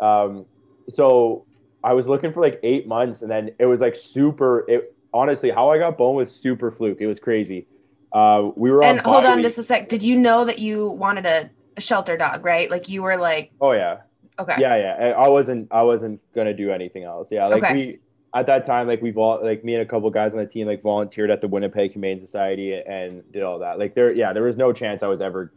um, 0.00 0.46
so 0.90 1.46
I 1.84 1.92
was 1.94 2.08
looking 2.08 2.32
for 2.32 2.40
like 2.40 2.60
eight 2.62 2.86
months, 2.86 3.22
and 3.22 3.30
then 3.30 3.50
it 3.58 3.66
was 3.66 3.80
like 3.80 3.96
super. 3.96 4.64
It 4.68 4.94
honestly, 5.12 5.50
how 5.50 5.70
I 5.70 5.78
got 5.78 5.98
bone 5.98 6.16
was 6.16 6.30
super 6.34 6.70
fluke. 6.70 6.98
It 7.00 7.06
was 7.06 7.18
crazy. 7.20 7.66
Uh, 8.12 8.50
we 8.56 8.70
were 8.70 8.82
all 8.82 8.90
and 8.90 8.98
on 9.00 9.04
hold 9.04 9.24
on 9.24 9.36
week- 9.36 9.44
just 9.46 9.56
a 9.58 9.62
sec 9.62 9.88
did 9.88 10.02
you 10.02 10.16
know 10.16 10.44
that 10.44 10.58
you 10.58 10.88
wanted 10.90 11.24
a, 11.24 11.50
a 11.78 11.80
shelter 11.80 12.14
dog 12.18 12.44
right 12.44 12.70
like 12.70 12.86
you 12.90 13.00
were 13.00 13.16
like 13.16 13.50
Oh 13.58 13.72
yeah, 13.72 14.00
okay 14.38 14.56
yeah 14.58 14.76
yeah 14.76 15.14
I- 15.16 15.28
wasn't 15.30 15.68
i 15.70 15.80
wasn't 15.80 16.20
gonna 16.34 16.52
do 16.52 16.70
anything 16.70 17.04
else 17.04 17.28
yeah 17.30 17.46
like 17.46 17.62
Okay. 17.64 17.72
we 17.72 17.98
at 18.34 18.44
that 18.48 18.66
time 18.66 18.86
like 18.86 19.00
we 19.00 19.12
vol- 19.12 19.40
like 19.42 19.64
me 19.64 19.72
and 19.76 19.82
a 19.82 19.86
couple 19.86 20.10
guys 20.10 20.32
on 20.32 20.38
the 20.40 20.44
team 20.46 20.66
like 20.66 20.82
volunteered 20.82 21.30
at 21.30 21.40
the 21.40 21.48
winnipeg 21.48 21.92
humane 21.92 22.20
society 22.20 22.74
and 22.74 23.22
did 23.32 23.42
all 23.42 23.60
that 23.60 23.78
like 23.78 23.94
there 23.94 24.12
yeah 24.12 24.34
there 24.34 24.42
was 24.42 24.58
no 24.58 24.74
chance 24.74 25.02
i 25.02 25.06
was 25.06 25.22
ever 25.22 25.50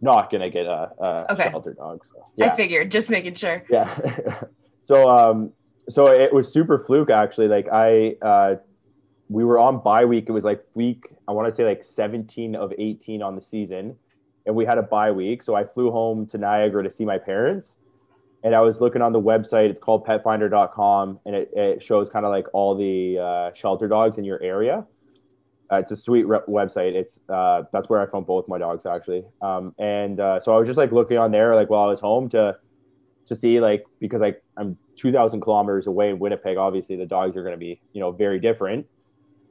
not 0.00 0.30
gonna 0.30 0.48
get 0.48 0.66
a, 0.66 0.92
a 1.00 1.32
Okay. 1.32 1.50
shelter 1.50 1.74
dog 1.74 2.02
so 2.38 2.44
i 2.44 2.50
figured 2.54 2.88
just 2.92 3.10
making 3.10 3.34
sure 3.34 3.64
yeah 3.68 3.98
so 4.82 5.08
um 5.08 5.52
so 5.88 6.06
it 6.06 6.32
was 6.32 6.52
super 6.52 6.78
fluke 6.78 7.10
actually. 7.10 7.48
Like 7.48 7.68
i 7.72 8.16
uh 8.22 8.56
we 9.28 9.44
were 9.44 9.58
on 9.58 9.82
bye 9.82 10.04
week. 10.04 10.26
It 10.28 10.32
was 10.32 10.44
like 10.44 10.64
week 10.74 11.14
i 11.28 11.32
want 11.32 11.48
to 11.48 11.54
say 11.54 11.64
like 11.64 11.84
17 11.84 12.54
of 12.54 12.72
18 12.76 13.22
on 13.22 13.36
the 13.36 13.42
season. 13.42 13.96
And 14.44 14.56
we 14.56 14.64
had 14.64 14.78
a 14.78 14.82
bye 14.82 15.10
week. 15.10 15.42
So 15.42 15.54
i 15.54 15.64
flew 15.64 15.90
home 15.90 16.26
to 16.28 16.38
niagara 16.38 16.82
to 16.84 16.92
see 16.92 17.04
my 17.04 17.18
parents. 17.18 17.76
And 18.44 18.54
i 18.54 18.60
was 18.60 18.80
looking 18.80 19.02
on 19.02 19.12
the 19.12 19.20
website. 19.20 19.70
It's 19.70 19.80
called 19.80 20.06
petfinder.com 20.06 21.20
and 21.26 21.34
it, 21.34 21.50
it 21.54 21.82
shows 21.82 22.08
kind 22.10 22.24
of 22.24 22.30
like 22.30 22.46
all 22.52 22.74
the 22.74 23.18
uh, 23.18 23.54
shelter 23.54 23.88
dogs 23.88 24.18
in 24.18 24.24
your 24.24 24.42
area. 24.42 24.84
Uh, 25.72 25.76
it's 25.76 25.90
a 25.90 25.96
sweet 25.96 26.24
re- 26.24 26.40
website. 26.48 26.92
It's 26.94 27.18
uh, 27.30 27.62
that's 27.72 27.88
where 27.88 28.00
I 28.00 28.06
found 28.06 28.26
both 28.26 28.46
my 28.46 28.58
dogs 28.58 28.84
actually. 28.84 29.24
Um, 29.40 29.74
and 29.78 30.20
uh, 30.20 30.38
so 30.40 30.54
I 30.54 30.58
was 30.58 30.66
just 30.66 30.76
like 30.76 30.92
looking 30.92 31.16
on 31.16 31.30
there 31.30 31.54
like 31.56 31.70
while 31.70 31.84
I 31.84 31.86
was 31.86 32.00
home 32.00 32.28
to 32.30 32.56
to 33.28 33.36
see 33.36 33.60
like 33.60 33.84
because 34.00 34.20
like 34.20 34.42
I'm 34.56 34.76
2,000 34.96 35.40
kilometers 35.40 35.86
away 35.86 36.10
in 36.10 36.18
Winnipeg. 36.18 36.56
Obviously, 36.56 36.96
the 36.96 37.06
dogs 37.06 37.36
are 37.36 37.42
going 37.42 37.54
to 37.54 37.58
be 37.58 37.80
you 37.92 38.00
know 38.00 38.12
very 38.12 38.38
different. 38.38 38.86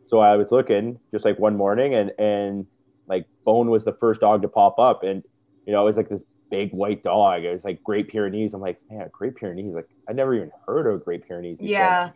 So 0.08 0.20
I 0.20 0.36
was 0.36 0.51
looking 0.51 1.00
just 1.12 1.25
like 1.25 1.40
one 1.40 1.56
morning, 1.58 1.96
and 1.96 2.12
and 2.20 2.68
like 3.08 3.25
Bone 3.46 3.70
was 3.70 3.86
the 3.86 3.94
first 3.94 4.22
dog 4.22 4.42
to 4.42 4.48
pop 4.48 4.80
up, 4.80 5.04
and 5.04 5.24
you 5.66 5.74
know 5.74 5.82
it 5.82 5.86
was 5.86 5.98
like 5.98 6.10
this 6.10 6.24
big 6.50 6.72
white 6.72 7.01
dog. 7.01 7.44
It 7.44 7.51
was 7.51 7.63
like 7.63 7.84
Great 7.84 8.10
Pyrenees. 8.10 8.54
I'm 8.54 8.62
like, 8.62 8.80
man, 8.90 9.10
Great 9.12 9.36
Pyrenees. 9.36 9.74
Like 9.74 9.90
I 10.10 10.13
never 10.13 10.36
even 10.36 10.51
heard 10.68 10.88
of 10.88 11.04
Great 11.04 11.28
Pyrenees. 11.28 11.58
before. 11.58 11.70
yeah 11.70 12.12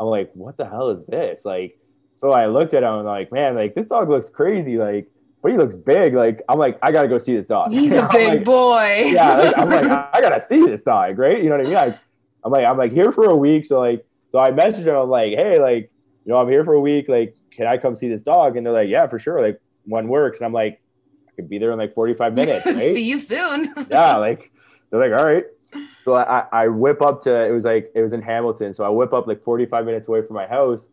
I'm 0.00 0.06
like, 0.06 0.30
what 0.34 0.56
the 0.56 0.64
hell 0.64 0.90
is 0.90 1.04
this? 1.06 1.44
Like, 1.44 1.78
so 2.16 2.30
I 2.30 2.46
looked 2.46 2.74
at 2.74 2.82
him 2.82 2.94
and 2.94 3.06
like, 3.06 3.32
man, 3.32 3.54
like 3.54 3.74
this 3.74 3.86
dog 3.86 4.08
looks 4.08 4.28
crazy. 4.28 4.76
Like, 4.78 5.10
but 5.42 5.52
he 5.52 5.58
looks 5.58 5.74
big. 5.74 6.14
Like, 6.14 6.42
I'm 6.48 6.58
like, 6.58 6.78
I 6.82 6.92
gotta 6.92 7.08
go 7.08 7.18
see 7.18 7.36
this 7.36 7.46
dog. 7.46 7.70
he's 7.70 7.92
a 7.94 8.08
big 8.10 8.28
like, 8.28 8.44
boy 8.44 9.02
yeah, 9.06 9.34
like, 9.34 9.58
I'm 9.58 9.68
like, 9.68 9.84
I, 9.84 10.08
I 10.14 10.20
gotta 10.20 10.40
see 10.40 10.64
this 10.64 10.82
dog, 10.82 11.18
right? 11.18 11.42
You 11.42 11.48
know 11.48 11.56
what 11.56 11.66
I 11.66 11.68
mean? 11.68 11.78
I, 11.78 11.98
I'm 12.44 12.52
like, 12.52 12.64
I'm 12.64 12.78
like 12.78 12.92
here 12.92 13.12
for 13.12 13.24
a 13.24 13.36
week. 13.36 13.66
So 13.66 13.80
like, 13.80 14.04
so 14.32 14.38
I 14.38 14.50
messaged 14.50 14.86
him. 14.86 14.94
I'm 14.96 15.08
like, 15.08 15.34
hey, 15.34 15.58
like, 15.58 15.90
you 16.24 16.32
know, 16.32 16.38
I'm 16.38 16.48
here 16.48 16.64
for 16.64 16.74
a 16.74 16.80
week. 16.80 17.08
Like, 17.08 17.36
can 17.50 17.66
I 17.66 17.78
come 17.78 17.96
see 17.96 18.08
this 18.08 18.20
dog? 18.20 18.56
And 18.56 18.66
they're 18.66 18.72
like, 18.72 18.88
yeah, 18.88 19.06
for 19.06 19.18
sure. 19.18 19.40
Like, 19.40 19.60
one 19.84 20.08
works. 20.08 20.38
And 20.38 20.46
I'm 20.46 20.52
like, 20.52 20.80
I 21.28 21.32
could 21.32 21.48
be 21.48 21.58
there 21.58 21.72
in 21.72 21.78
like 21.78 21.94
45 21.94 22.34
minutes. 22.34 22.66
Right? 22.66 22.94
See 22.94 23.04
you 23.04 23.18
soon. 23.18 23.72
yeah, 23.90 24.16
like 24.16 24.50
they're 24.90 25.00
like, 25.00 25.18
all 25.18 25.26
right. 25.26 25.44
So 26.04 26.16
I, 26.16 26.46
I 26.52 26.68
whip 26.68 27.02
up 27.02 27.22
to 27.22 27.44
it 27.44 27.50
was 27.50 27.64
like 27.64 27.90
it 27.94 28.00
was 28.00 28.12
in 28.12 28.22
Hamilton. 28.22 28.72
So 28.72 28.84
I 28.84 28.88
whip 28.88 29.12
up 29.12 29.26
like 29.26 29.42
45 29.44 29.84
minutes 29.84 30.08
away 30.08 30.22
from 30.22 30.36
my 30.36 30.46
house 30.46 30.86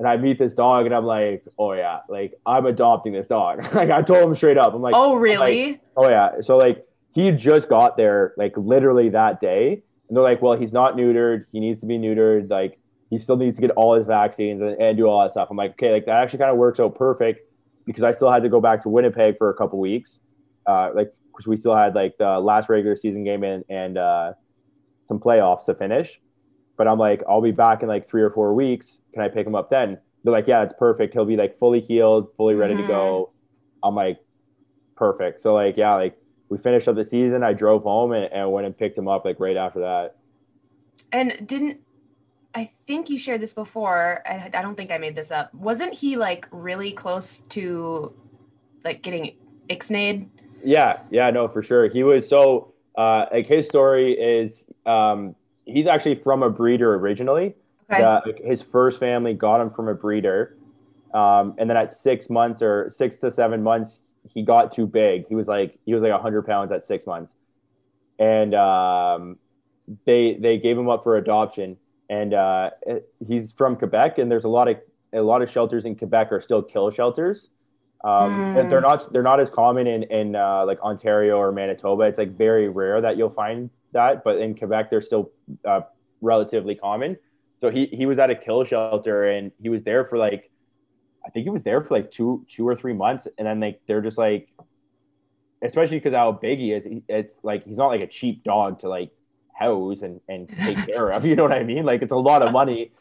and 0.00 0.08
I 0.08 0.16
meet 0.16 0.38
this 0.38 0.54
dog 0.54 0.86
and 0.86 0.94
I'm 0.94 1.04
like, 1.04 1.44
oh 1.58 1.74
yeah, 1.74 1.98
like 2.08 2.32
I'm 2.46 2.64
adopting 2.64 3.12
this 3.12 3.26
dog. 3.26 3.62
like 3.74 3.90
I 3.90 4.00
told 4.00 4.22
him 4.22 4.34
straight 4.34 4.56
up. 4.56 4.72
I'm 4.72 4.80
like, 4.80 4.94
oh 4.96 5.16
really? 5.16 5.72
Like, 5.72 5.80
oh 5.94 6.08
yeah. 6.08 6.40
So 6.40 6.56
like 6.56 6.86
he 7.12 7.30
just 7.32 7.68
got 7.68 7.98
there 7.98 8.32
like 8.38 8.54
literally 8.56 9.10
that 9.10 9.42
day. 9.42 9.82
And 10.08 10.16
they're 10.16 10.24
like, 10.24 10.40
well, 10.40 10.58
he's 10.58 10.72
not 10.72 10.96
neutered. 10.96 11.44
He 11.52 11.60
needs 11.60 11.80
to 11.80 11.86
be 11.86 11.98
neutered. 11.98 12.48
Like 12.48 12.78
he 13.10 13.18
still 13.18 13.36
needs 13.36 13.56
to 13.56 13.60
get 13.60 13.72
all 13.72 13.94
his 13.94 14.06
vaccines 14.06 14.62
and, 14.62 14.80
and 14.80 14.96
do 14.96 15.04
all 15.04 15.22
that 15.22 15.32
stuff. 15.32 15.48
I'm 15.50 15.56
like, 15.58 15.72
okay, 15.72 15.92
like 15.92 16.06
that 16.06 16.16
actually 16.16 16.38
kind 16.38 16.50
of 16.50 16.56
works 16.56 16.80
out 16.80 16.94
perfect 16.94 17.40
because 17.84 18.02
I 18.02 18.12
still 18.12 18.32
had 18.32 18.42
to 18.42 18.48
go 18.48 18.58
back 18.58 18.80
to 18.84 18.88
Winnipeg 18.88 19.36
for 19.36 19.50
a 19.50 19.54
couple 19.54 19.78
weeks. 19.80 20.20
Uh, 20.66 20.92
like, 20.94 21.12
because 21.30 21.46
we 21.46 21.58
still 21.58 21.76
had 21.76 21.94
like 21.94 22.16
the 22.16 22.40
last 22.40 22.70
regular 22.70 22.96
season 22.96 23.22
game 23.22 23.44
and, 23.44 23.64
and 23.68 23.98
uh, 23.98 24.32
some 25.06 25.18
playoffs 25.18 25.66
to 25.66 25.74
finish. 25.74 26.18
But 26.80 26.88
I'm 26.88 26.98
like, 26.98 27.22
I'll 27.28 27.42
be 27.42 27.50
back 27.50 27.82
in 27.82 27.88
like 27.88 28.08
three 28.08 28.22
or 28.22 28.30
four 28.30 28.54
weeks. 28.54 29.02
Can 29.12 29.22
I 29.22 29.28
pick 29.28 29.46
him 29.46 29.54
up 29.54 29.68
then? 29.68 29.98
They're 30.24 30.32
like, 30.32 30.46
yeah, 30.48 30.62
it's 30.62 30.72
perfect. 30.78 31.12
He'll 31.12 31.26
be 31.26 31.36
like 31.36 31.58
fully 31.58 31.78
healed, 31.78 32.28
fully 32.38 32.54
ready 32.54 32.72
mm-hmm. 32.72 32.84
to 32.84 32.88
go. 32.88 33.32
Mm-hmm. 33.34 33.86
I'm 33.86 33.94
like, 33.94 34.18
perfect. 34.96 35.42
So 35.42 35.52
like, 35.52 35.76
yeah, 35.76 35.92
like 35.96 36.16
we 36.48 36.56
finished 36.56 36.88
up 36.88 36.96
the 36.96 37.04
season. 37.04 37.42
I 37.42 37.52
drove 37.52 37.82
home 37.82 38.12
and, 38.12 38.32
and 38.32 38.50
went 38.50 38.64
and 38.64 38.74
picked 38.74 38.96
him 38.96 39.08
up 39.08 39.26
like 39.26 39.38
right 39.38 39.58
after 39.58 39.80
that. 39.80 40.16
And 41.12 41.46
didn't 41.46 41.80
I 42.54 42.70
think 42.86 43.10
you 43.10 43.18
shared 43.18 43.42
this 43.42 43.52
before. 43.52 44.22
I, 44.24 44.48
I 44.54 44.62
don't 44.62 44.74
think 44.74 44.90
I 44.90 44.96
made 44.96 45.14
this 45.14 45.30
up. 45.30 45.52
Wasn't 45.52 45.92
he 45.92 46.16
like 46.16 46.48
really 46.50 46.92
close 46.92 47.40
to 47.50 48.14
like 48.86 49.02
getting 49.02 49.36
ixnayed? 49.68 50.28
Yeah, 50.64 51.00
yeah, 51.10 51.28
no, 51.28 51.46
for 51.46 51.62
sure. 51.62 51.88
He 51.88 52.04
was 52.04 52.26
so 52.26 52.72
uh, 52.96 53.26
like 53.30 53.46
his 53.46 53.66
story 53.66 54.14
is 54.14 54.64
um, 54.86 55.36
he's 55.72 55.86
actually 55.86 56.16
from 56.16 56.42
a 56.42 56.50
breeder 56.50 56.94
originally. 56.94 57.54
Okay. 57.92 58.34
his 58.44 58.62
first 58.62 59.00
family 59.00 59.34
got 59.34 59.60
him 59.60 59.70
from 59.70 59.88
a 59.88 59.94
breeder, 59.94 60.56
um, 61.12 61.54
and 61.58 61.68
then 61.68 61.76
at 61.76 61.92
six 61.92 62.30
months 62.30 62.62
or 62.62 62.88
six 62.90 63.16
to 63.18 63.32
seven 63.32 63.64
months, 63.64 64.00
he 64.32 64.42
got 64.42 64.72
too 64.72 64.86
big. 64.86 65.26
He 65.28 65.34
was 65.34 65.48
like 65.48 65.76
he 65.84 65.94
was 65.94 66.02
like 66.02 66.12
hundred 66.20 66.46
pounds 66.46 66.70
at 66.70 66.86
six 66.86 67.04
months, 67.06 67.34
and 68.18 68.54
um, 68.54 69.38
they 70.06 70.36
they 70.40 70.58
gave 70.58 70.78
him 70.78 70.88
up 70.88 71.02
for 71.02 71.16
adoption 71.16 71.76
and 72.10 72.34
uh, 72.34 72.70
he's 73.26 73.52
from 73.52 73.76
Quebec, 73.76 74.18
and 74.18 74.30
there's 74.30 74.44
a 74.44 74.48
lot 74.48 74.68
of 74.68 74.76
a 75.12 75.20
lot 75.20 75.42
of 75.42 75.50
shelters 75.50 75.86
in 75.86 75.96
Quebec 75.96 76.32
are 76.32 76.40
still 76.42 76.60
kill 76.60 76.90
shelters. 76.90 77.48
Um, 78.02 78.54
mm. 78.54 78.68
They're 78.68 78.80
not 78.80 79.12
they're 79.12 79.22
not 79.22 79.38
as 79.38 79.48
common 79.48 79.86
in 79.86 80.02
in 80.04 80.34
uh, 80.34 80.66
like 80.66 80.80
Ontario 80.82 81.36
or 81.38 81.52
Manitoba. 81.52 82.02
It's 82.04 82.18
like 82.18 82.36
very 82.36 82.68
rare 82.68 83.00
that 83.00 83.16
you'll 83.16 83.30
find 83.30 83.70
that, 83.92 84.24
but 84.24 84.38
in 84.38 84.54
Quebec 84.54 84.90
they're 84.90 85.02
still 85.02 85.30
uh, 85.64 85.82
relatively 86.20 86.74
common. 86.74 87.16
So 87.60 87.70
he 87.70 87.86
he 87.86 88.06
was 88.06 88.18
at 88.18 88.30
a 88.30 88.34
kill 88.34 88.64
shelter 88.64 89.30
and 89.30 89.52
he 89.60 89.68
was 89.68 89.82
there 89.82 90.04
for 90.04 90.18
like 90.18 90.50
I 91.24 91.30
think 91.30 91.44
he 91.44 91.50
was 91.50 91.62
there 91.62 91.82
for 91.82 91.94
like 91.94 92.10
two 92.10 92.46
two 92.48 92.66
or 92.66 92.76
three 92.76 92.94
months, 92.94 93.26
and 93.38 93.46
then 93.46 93.60
like 93.60 93.80
they're 93.86 94.00
just 94.00 94.18
like, 94.18 94.48
especially 95.62 95.98
because 95.98 96.14
how 96.14 96.32
big 96.32 96.58
he 96.58 96.72
is, 96.72 96.84
it's 97.08 97.34
like 97.42 97.64
he's 97.64 97.76
not 97.76 97.88
like 97.88 98.00
a 98.00 98.06
cheap 98.06 98.42
dog 98.44 98.80
to 98.80 98.88
like 98.88 99.10
house 99.52 100.00
and, 100.00 100.20
and 100.28 100.48
take 100.48 100.86
care 100.86 101.10
of. 101.10 101.24
You 101.24 101.36
know 101.36 101.42
what 101.42 101.52
I 101.52 101.62
mean? 101.62 101.84
Like 101.84 102.02
it's 102.02 102.12
a 102.12 102.16
lot 102.16 102.42
of 102.42 102.52
money 102.52 102.92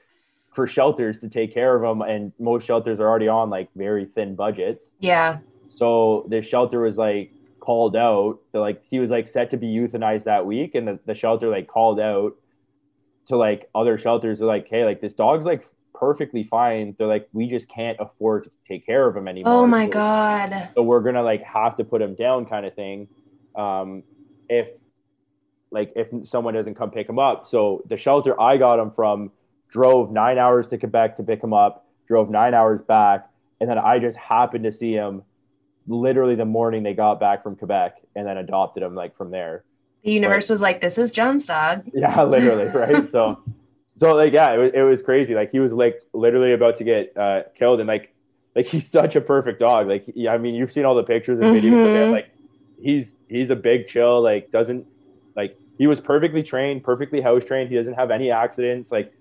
for 0.54 0.68
shelters 0.68 1.20
to 1.22 1.30
take 1.30 1.54
care 1.54 1.76
of 1.76 1.82
them. 1.82 2.02
And 2.02 2.34
most 2.40 2.66
shelters 2.66 3.00
are 3.00 3.08
already 3.08 3.28
on 3.28 3.50
like 3.50 3.70
very 3.76 4.06
thin 4.06 4.36
budgets. 4.36 4.88
Yeah. 5.00 5.40
So 5.76 6.26
the 6.30 6.42
shelter 6.42 6.82
was 6.82 6.98
like 6.98 7.32
called 7.60 7.96
out. 7.96 8.40
So 8.52 8.60
like 8.60 8.84
he 8.86 9.00
was 9.00 9.10
like 9.10 9.28
set 9.28 9.52
to 9.52 9.58
be 9.58 9.68
euthanized 9.68 10.26
that 10.26 10.46
week. 10.46 10.76
And 10.76 10.88
the, 10.88 11.00
the 11.06 11.16
shelter 11.16 11.50
like 11.50 11.68
called 11.68 12.00
out 12.00 12.36
to 13.28 13.38
like 13.38 13.70
other 13.76 13.98
shelters. 13.98 14.40
They're 14.40 14.48
like, 14.48 14.68
hey, 14.70 14.86
like 14.86 15.02
this 15.02 15.14
dog's 15.14 15.46
like 15.46 15.68
perfectly 15.94 16.44
fine. 16.44 16.96
They're 16.98 17.08
like, 17.08 17.28
we 17.34 17.50
just 17.50 17.70
can't 17.70 17.98
afford 18.00 18.46
to 18.46 18.52
take 18.68 18.86
care 18.86 19.08
of 19.08 19.16
him 19.16 19.28
anymore. 19.28 19.54
Oh 19.54 19.68
my 19.68 19.86
so, 19.86 19.92
God. 19.92 20.70
So 20.76 20.84
we're 20.84 21.02
gonna 21.02 21.24
like 21.24 21.44
have 21.44 21.78
to 21.78 21.84
put 21.84 22.02
him 22.02 22.16
down 22.16 22.46
kind 22.46 22.66
of 22.66 22.74
thing. 22.76 23.08
Um 23.56 24.04
if 24.50 24.70
like 25.72 25.94
if 25.96 26.08
someone 26.28 26.54
doesn't 26.54 26.76
come 26.76 26.92
pick 26.92 27.08
him 27.08 27.20
up. 27.20 27.48
So 27.48 27.84
the 27.88 27.98
shelter 27.98 28.40
I 28.40 28.58
got 28.58 28.80
him 28.80 28.92
from 28.92 29.32
drove 29.70 30.12
nine 30.12 30.38
hours 30.38 30.68
to 30.70 30.78
Quebec 30.78 31.18
to 31.18 31.24
pick 31.24 31.44
him 31.44 31.54
up, 31.54 31.86
drove 32.08 32.30
nine 32.30 32.54
hours 32.54 32.82
back, 32.82 33.30
and 33.60 33.70
then 33.70 33.78
I 33.78 34.00
just 34.00 34.18
happened 34.18 34.64
to 34.64 34.72
see 34.72 34.94
him 34.94 35.24
literally 35.90 36.36
the 36.36 36.46
morning 36.46 36.84
they 36.84 36.94
got 36.94 37.20
back 37.20 37.44
from 37.44 37.56
Quebec 37.56 37.98
and 38.16 38.26
then 38.26 38.38
adopted 38.38 38.84
him 38.84 38.96
like 38.96 39.18
from 39.18 39.32
there. 39.32 39.64
The 40.04 40.12
universe 40.12 40.48
but, 40.48 40.54
was 40.54 40.62
like, 40.62 40.80
This 40.80 40.98
is 40.98 41.12
John's 41.12 41.46
dog. 41.46 41.90
Yeah, 41.94 42.24
literally, 42.24 42.68
right? 42.74 43.10
so 43.12 43.44
so 43.98 44.16
like 44.16 44.32
yeah, 44.32 44.54
it 44.54 44.58
was 44.58 44.72
it 44.74 44.82
was 44.82 45.02
crazy. 45.02 45.36
Like 45.36 45.52
he 45.52 45.60
was 45.60 45.74
like 45.74 46.02
literally 46.14 46.54
about 46.54 46.76
to 46.76 46.84
get 46.86 47.18
uh, 47.18 47.42
killed 47.58 47.80
and 47.82 47.88
like 47.88 48.14
like 48.56 48.66
he's 48.66 48.88
such 48.88 49.16
a 49.16 49.22
perfect 49.22 49.60
dog. 49.60 49.88
Like 49.88 50.06
I 50.30 50.38
mean, 50.38 50.56
you've 50.56 50.72
seen 50.72 50.86
all 50.86 50.96
the 50.96 51.04
pictures 51.04 51.40
and 51.40 51.56
videos 51.56 51.72
mm-hmm. 51.72 51.90
of 51.90 51.96
him. 51.96 52.12
Like 52.12 52.30
he's 52.82 53.18
he's 53.28 53.50
a 53.50 53.56
big 53.56 53.88
chill, 53.88 54.22
like 54.22 54.52
doesn't 54.52 54.86
like 55.36 55.58
he 55.78 55.88
was 55.88 56.00
perfectly 56.00 56.44
trained, 56.44 56.84
perfectly 56.84 57.20
house 57.20 57.44
trained. 57.44 57.70
He 57.70 57.76
doesn't 57.76 57.96
have 57.96 58.10
any 58.10 58.32
accidents. 58.32 58.92
Like 58.92 59.14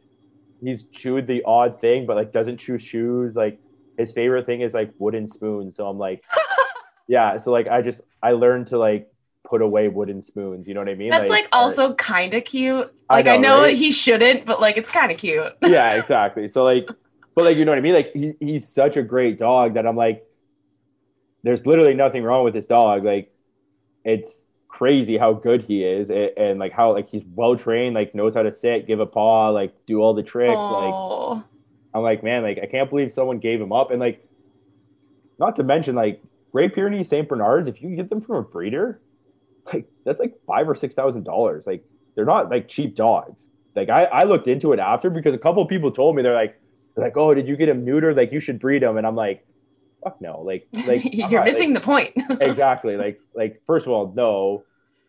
he's 0.63 0.85
chewed 0.93 1.27
the 1.27 1.43
odd 1.45 1.81
thing, 1.81 2.07
but 2.07 2.17
like 2.17 2.33
doesn't 2.33 2.59
chew 2.59 2.79
shoes. 2.79 3.35
Like 3.35 3.59
his 3.97 4.13
favorite 4.13 4.47
thing 4.47 4.61
is 4.61 4.75
like 4.75 4.93
wooden 4.99 5.29
spoons. 5.29 5.75
So 5.77 5.89
I'm 5.89 5.99
like, 5.99 6.25
yeah. 7.09 7.39
So 7.39 7.51
like 7.51 7.67
I 7.67 7.83
just 7.83 8.03
I 8.23 8.33
learned 8.33 8.69
to 8.69 8.79
like 8.79 9.11
put 9.49 9.63
away 9.63 9.89
wooden 9.89 10.23
spoons. 10.23 10.69
You 10.69 10.75
know 10.75 10.81
what 10.81 10.89
I 10.89 10.95
mean? 10.95 11.11
That's 11.11 11.29
like, 11.29 11.45
like 11.45 11.49
also 11.53 11.95
kind 11.95 12.35
of 12.35 12.45
cute. 12.45 12.95
Like 13.11 13.27
I 13.27 13.37
know, 13.37 13.57
I 13.57 13.57
know 13.57 13.63
right? 13.63 13.77
he 13.77 13.91
shouldn't, 13.91 14.45
but 14.45 14.61
like 14.61 14.77
it's 14.77 14.89
kind 14.89 15.11
of 15.11 15.19
cute. 15.19 15.53
yeah, 15.63 15.95
exactly. 15.99 16.49
So 16.49 16.63
like, 16.63 16.89
but 17.35 17.45
like 17.45 17.57
you 17.57 17.65
know 17.65 17.73
what 17.73 17.79
I 17.79 17.83
mean? 17.83 17.95
Like 17.95 18.13
he, 18.13 18.35
he's 18.39 18.69
such 18.69 18.97
a 18.97 19.03
great 19.03 19.39
dog 19.39 19.75
that 19.75 19.87
I'm 19.87 19.97
like, 19.97 20.25
there's 21.43 21.67
literally 21.67 21.95
nothing 21.95 22.23
wrong 22.23 22.45
with 22.45 22.55
this 22.55 22.67
dog. 22.67 23.05
Like 23.05 23.33
it's 24.05 24.45
crazy 24.69 25.17
how 25.17 25.33
good 25.33 25.63
he 25.63 25.83
is 25.83 26.11
and, 26.11 26.31
and, 26.37 26.59
like 26.61 26.73
how 26.73 26.93
like 26.93 27.09
he's 27.09 27.25
well 27.35 27.57
trained 27.57 27.95
like 27.95 28.15
knows 28.15 28.35
how 28.35 28.43
to 28.43 28.53
sit 28.53 28.87
give 28.87 29.01
a 29.01 29.07
paw 29.07 29.49
like 29.49 29.75
do 29.87 30.01
all 30.01 30.15
the 30.15 30.23
tricks 30.23 30.53
Aww. 30.53 31.37
like 31.37 31.45
i'm 31.95 32.03
like 32.03 32.23
man 32.23 32.43
like 32.43 32.59
i 32.63 32.67
can't 32.67 32.89
believe 32.91 33.13
someone 33.13 33.39
gave 33.39 33.61
him 33.61 33.73
up 33.73 33.91
and 33.91 33.99
like 33.99 34.25
not 35.39 35.57
to 35.57 35.63
mention 35.63 35.95
like 35.95 36.23
great 36.53 36.75
pyrenees 36.75 37.09
saint 37.09 37.29
bernards 37.29 37.69
if 37.69 37.83
you 37.83 37.95
get 37.97 38.09
them 38.09 38.21
from 38.21 38.37
a 38.37 38.43
breeder 38.43 39.01
like 39.73 39.87
that's 40.05 40.21
like 40.21 40.35
five 40.47 40.69
or 40.69 40.75
six 40.75 40.95
thousand 40.95 41.25
dollars 41.25 41.67
like 41.67 41.85
they're 42.15 42.25
not 42.25 42.51
like 42.51 42.69
cheap 42.69 42.97
dogs 42.97 43.49
like 43.77 43.89
I, 43.91 44.05
I 44.05 44.23
looked 44.25 44.49
into 44.49 44.73
it 44.73 44.79
after 44.79 45.11
because 45.11 45.35
a 45.35 45.39
couple 45.39 45.65
people 45.67 45.91
told 45.91 46.17
me 46.17 46.23
they're 46.23 46.35
like 46.35 46.61
they're 46.95 47.05
like 47.05 47.17
oh 47.17 47.35
did 47.35 47.47
you 47.47 47.57
get 47.57 47.69
him 47.69 47.85
neutered 47.85 48.17
like 48.17 48.33
you 48.33 48.41
should 48.41 48.59
breed 48.59 48.83
him 48.83 48.97
and 48.97 49.07
i'm 49.07 49.17
like 49.17 49.45
fuck 50.03 50.21
no. 50.21 50.41
Like, 50.41 50.67
like 50.87 51.03
you're 51.05 51.45
missing 51.45 51.75
like, 51.75 51.83
the 51.83 51.87
point. 51.87 52.13
exactly. 52.41 52.97
Like, 52.97 53.21
like 53.35 53.63
first 53.67 53.87
of 53.87 53.93
all, 53.93 54.13
no, 54.15 54.65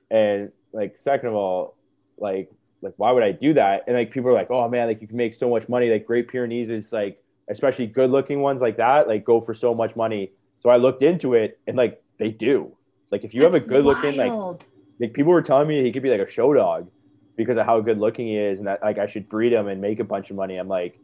and 0.09 0.51
like 0.73 0.97
second 0.97 1.29
of 1.29 1.35
all, 1.35 1.77
like, 2.17 2.49
like 2.81 2.93
why 2.97 3.11
would 3.11 3.23
I 3.23 3.31
do 3.31 3.53
that? 3.55 3.83
And 3.87 3.95
like 3.95 4.11
people 4.11 4.29
are 4.29 4.33
like, 4.33 4.51
oh 4.51 4.67
man, 4.69 4.87
like 4.87 5.01
you 5.01 5.07
can 5.07 5.17
make 5.17 5.33
so 5.33 5.49
much 5.49 5.67
money. 5.67 5.89
Like 5.89 6.05
Great 6.05 6.27
Pyrenees 6.27 6.69
is 6.69 6.91
like, 6.93 7.21
especially 7.49 7.87
good 7.87 8.09
looking 8.09 8.41
ones 8.41 8.61
like 8.61 8.77
that, 8.77 9.07
like 9.07 9.25
go 9.25 9.41
for 9.41 9.53
so 9.53 9.73
much 9.73 9.95
money. 9.95 10.31
So 10.61 10.69
I 10.69 10.77
looked 10.77 11.03
into 11.03 11.33
it, 11.33 11.59
and 11.67 11.77
like 11.77 12.01
they 12.17 12.29
do. 12.29 12.75
Like 13.11 13.23
if 13.23 13.33
you 13.33 13.41
That's 13.41 13.55
have 13.55 13.63
a 13.63 13.67
good 13.67 13.85
looking 13.85 14.17
like, 14.17 14.61
like 14.99 15.13
people 15.13 15.31
were 15.31 15.41
telling 15.41 15.67
me 15.67 15.83
he 15.83 15.91
could 15.91 16.03
be 16.03 16.09
like 16.09 16.21
a 16.21 16.29
show 16.29 16.53
dog 16.53 16.89
because 17.35 17.57
of 17.57 17.65
how 17.65 17.79
good 17.79 17.99
looking 17.99 18.27
he 18.27 18.37
is, 18.37 18.59
and 18.59 18.67
that 18.67 18.81
like 18.83 18.97
I 18.97 19.07
should 19.07 19.29
breed 19.29 19.53
him 19.53 19.67
and 19.67 19.81
make 19.81 19.99
a 19.99 20.03
bunch 20.03 20.29
of 20.29 20.35
money. 20.35 20.57
I'm 20.57 20.67
like, 20.67 20.99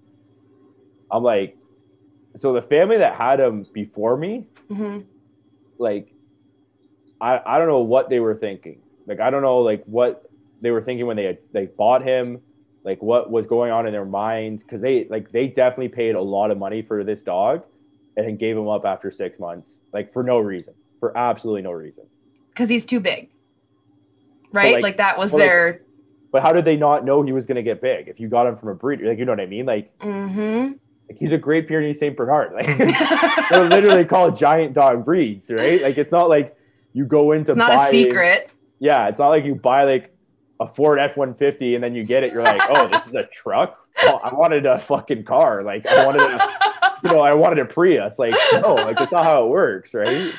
I'm 1.09 1.23
like, 1.23 1.57
so 2.35 2.53
the 2.53 2.61
family 2.61 2.97
that 2.97 3.15
had 3.15 3.39
him 3.39 3.65
before 3.73 4.17
me, 4.17 4.45
mm-hmm. 4.69 5.01
like, 5.77 6.13
I 7.21 7.39
I 7.45 7.57
don't 7.57 7.67
know 7.67 7.79
what 7.79 8.09
they 8.09 8.19
were 8.19 8.35
thinking. 8.35 8.81
Like 9.07 9.19
I 9.19 9.29
don't 9.29 9.41
know 9.41 9.59
like 9.59 9.83
what 9.85 10.29
they 10.61 10.71
were 10.71 10.81
thinking 10.81 11.05
when 11.05 11.17
they 11.17 11.25
had, 11.25 11.37
they 11.53 11.65
bought 11.67 12.03
him, 12.03 12.41
like 12.83 13.01
what 13.01 13.31
was 13.31 13.45
going 13.45 13.71
on 13.71 13.87
in 13.87 13.93
their 13.93 14.05
minds 14.05 14.63
because 14.63 14.81
they 14.81 15.05
like 15.09 15.31
they 15.31 15.47
definitely 15.47 15.89
paid 15.89 16.15
a 16.15 16.21
lot 16.21 16.51
of 16.51 16.57
money 16.57 16.81
for 16.81 17.03
this 17.03 17.21
dog, 17.21 17.63
and 18.17 18.27
then 18.27 18.37
gave 18.37 18.57
him 18.57 18.67
up 18.67 18.85
after 18.85 19.11
six 19.11 19.39
months, 19.39 19.77
like 19.93 20.13
for 20.13 20.23
no 20.23 20.39
reason, 20.39 20.73
for 20.99 21.17
absolutely 21.17 21.61
no 21.61 21.71
reason. 21.71 22.05
Because 22.49 22.69
he's 22.69 22.85
too 22.85 22.99
big, 22.99 23.29
right? 24.51 24.75
Like, 24.75 24.83
like, 24.83 24.97
that 24.97 25.17
was 25.17 25.31
their. 25.31 25.71
Like, 25.71 25.81
but 26.31 26.41
how 26.41 26.51
did 26.51 26.65
they 26.65 26.75
not 26.75 27.05
know 27.05 27.21
he 27.23 27.31
was 27.31 27.45
going 27.45 27.55
to 27.55 27.63
get 27.63 27.81
big 27.81 28.07
if 28.07 28.19
you 28.19 28.27
got 28.27 28.45
him 28.47 28.57
from 28.57 28.69
a 28.69 28.75
breeder? 28.75 29.07
Like 29.07 29.19
you 29.19 29.25
know 29.25 29.33
what 29.33 29.41
I 29.41 29.45
mean? 29.45 29.65
Like. 29.65 29.97
Mm-hmm 29.99 30.73
like 31.09 31.17
he's 31.17 31.31
a 31.31 31.37
great 31.37 31.67
Pyrenees 31.67 31.99
Saint 31.99 32.17
Bernard. 32.17 32.53
Like 32.53 32.65
they're 33.49 33.69
literally 33.69 34.05
called 34.05 34.37
giant 34.37 34.73
dog 34.73 35.05
breeds, 35.05 35.51
right? 35.51 35.81
Like 35.81 35.97
it's 35.97 36.11
not 36.11 36.29
like 36.29 36.57
you 36.93 37.05
go 37.05 37.31
into 37.31 37.51
it's 37.51 37.57
not 37.57 37.73
buy, 37.73 37.87
a 37.87 37.89
secret. 37.89 38.49
Yeah, 38.79 39.07
it's 39.07 39.19
not 39.19 39.29
like 39.29 39.45
you 39.45 39.55
buy 39.55 39.83
like 39.83 40.15
a 40.59 40.67
Ford 40.67 40.99
F 40.99 41.17
one 41.17 41.35
fifty 41.35 41.75
and 41.75 41.83
then 41.83 41.93
you 41.95 42.03
get 42.03 42.23
it. 42.23 42.33
You're 42.33 42.43
like, 42.43 42.61
oh, 42.69 42.87
this 42.87 43.05
is 43.07 43.13
a 43.13 43.25
truck. 43.25 43.79
Oh, 43.99 44.19
I 44.23 44.33
wanted 44.33 44.65
a 44.65 44.79
fucking 44.79 45.25
car. 45.25 45.63
Like 45.63 45.87
I 45.87 46.05
wanted 46.05 46.21
a, 46.21 46.49
you 47.05 47.11
know, 47.11 47.21
I 47.21 47.33
wanted 47.33 47.59
a 47.59 47.65
Prius. 47.65 48.19
Like 48.19 48.33
no, 48.53 48.75
like 48.75 48.99
it's 48.99 49.11
not 49.11 49.23
how 49.23 49.45
it 49.45 49.49
works, 49.49 49.93
right? 49.93 50.33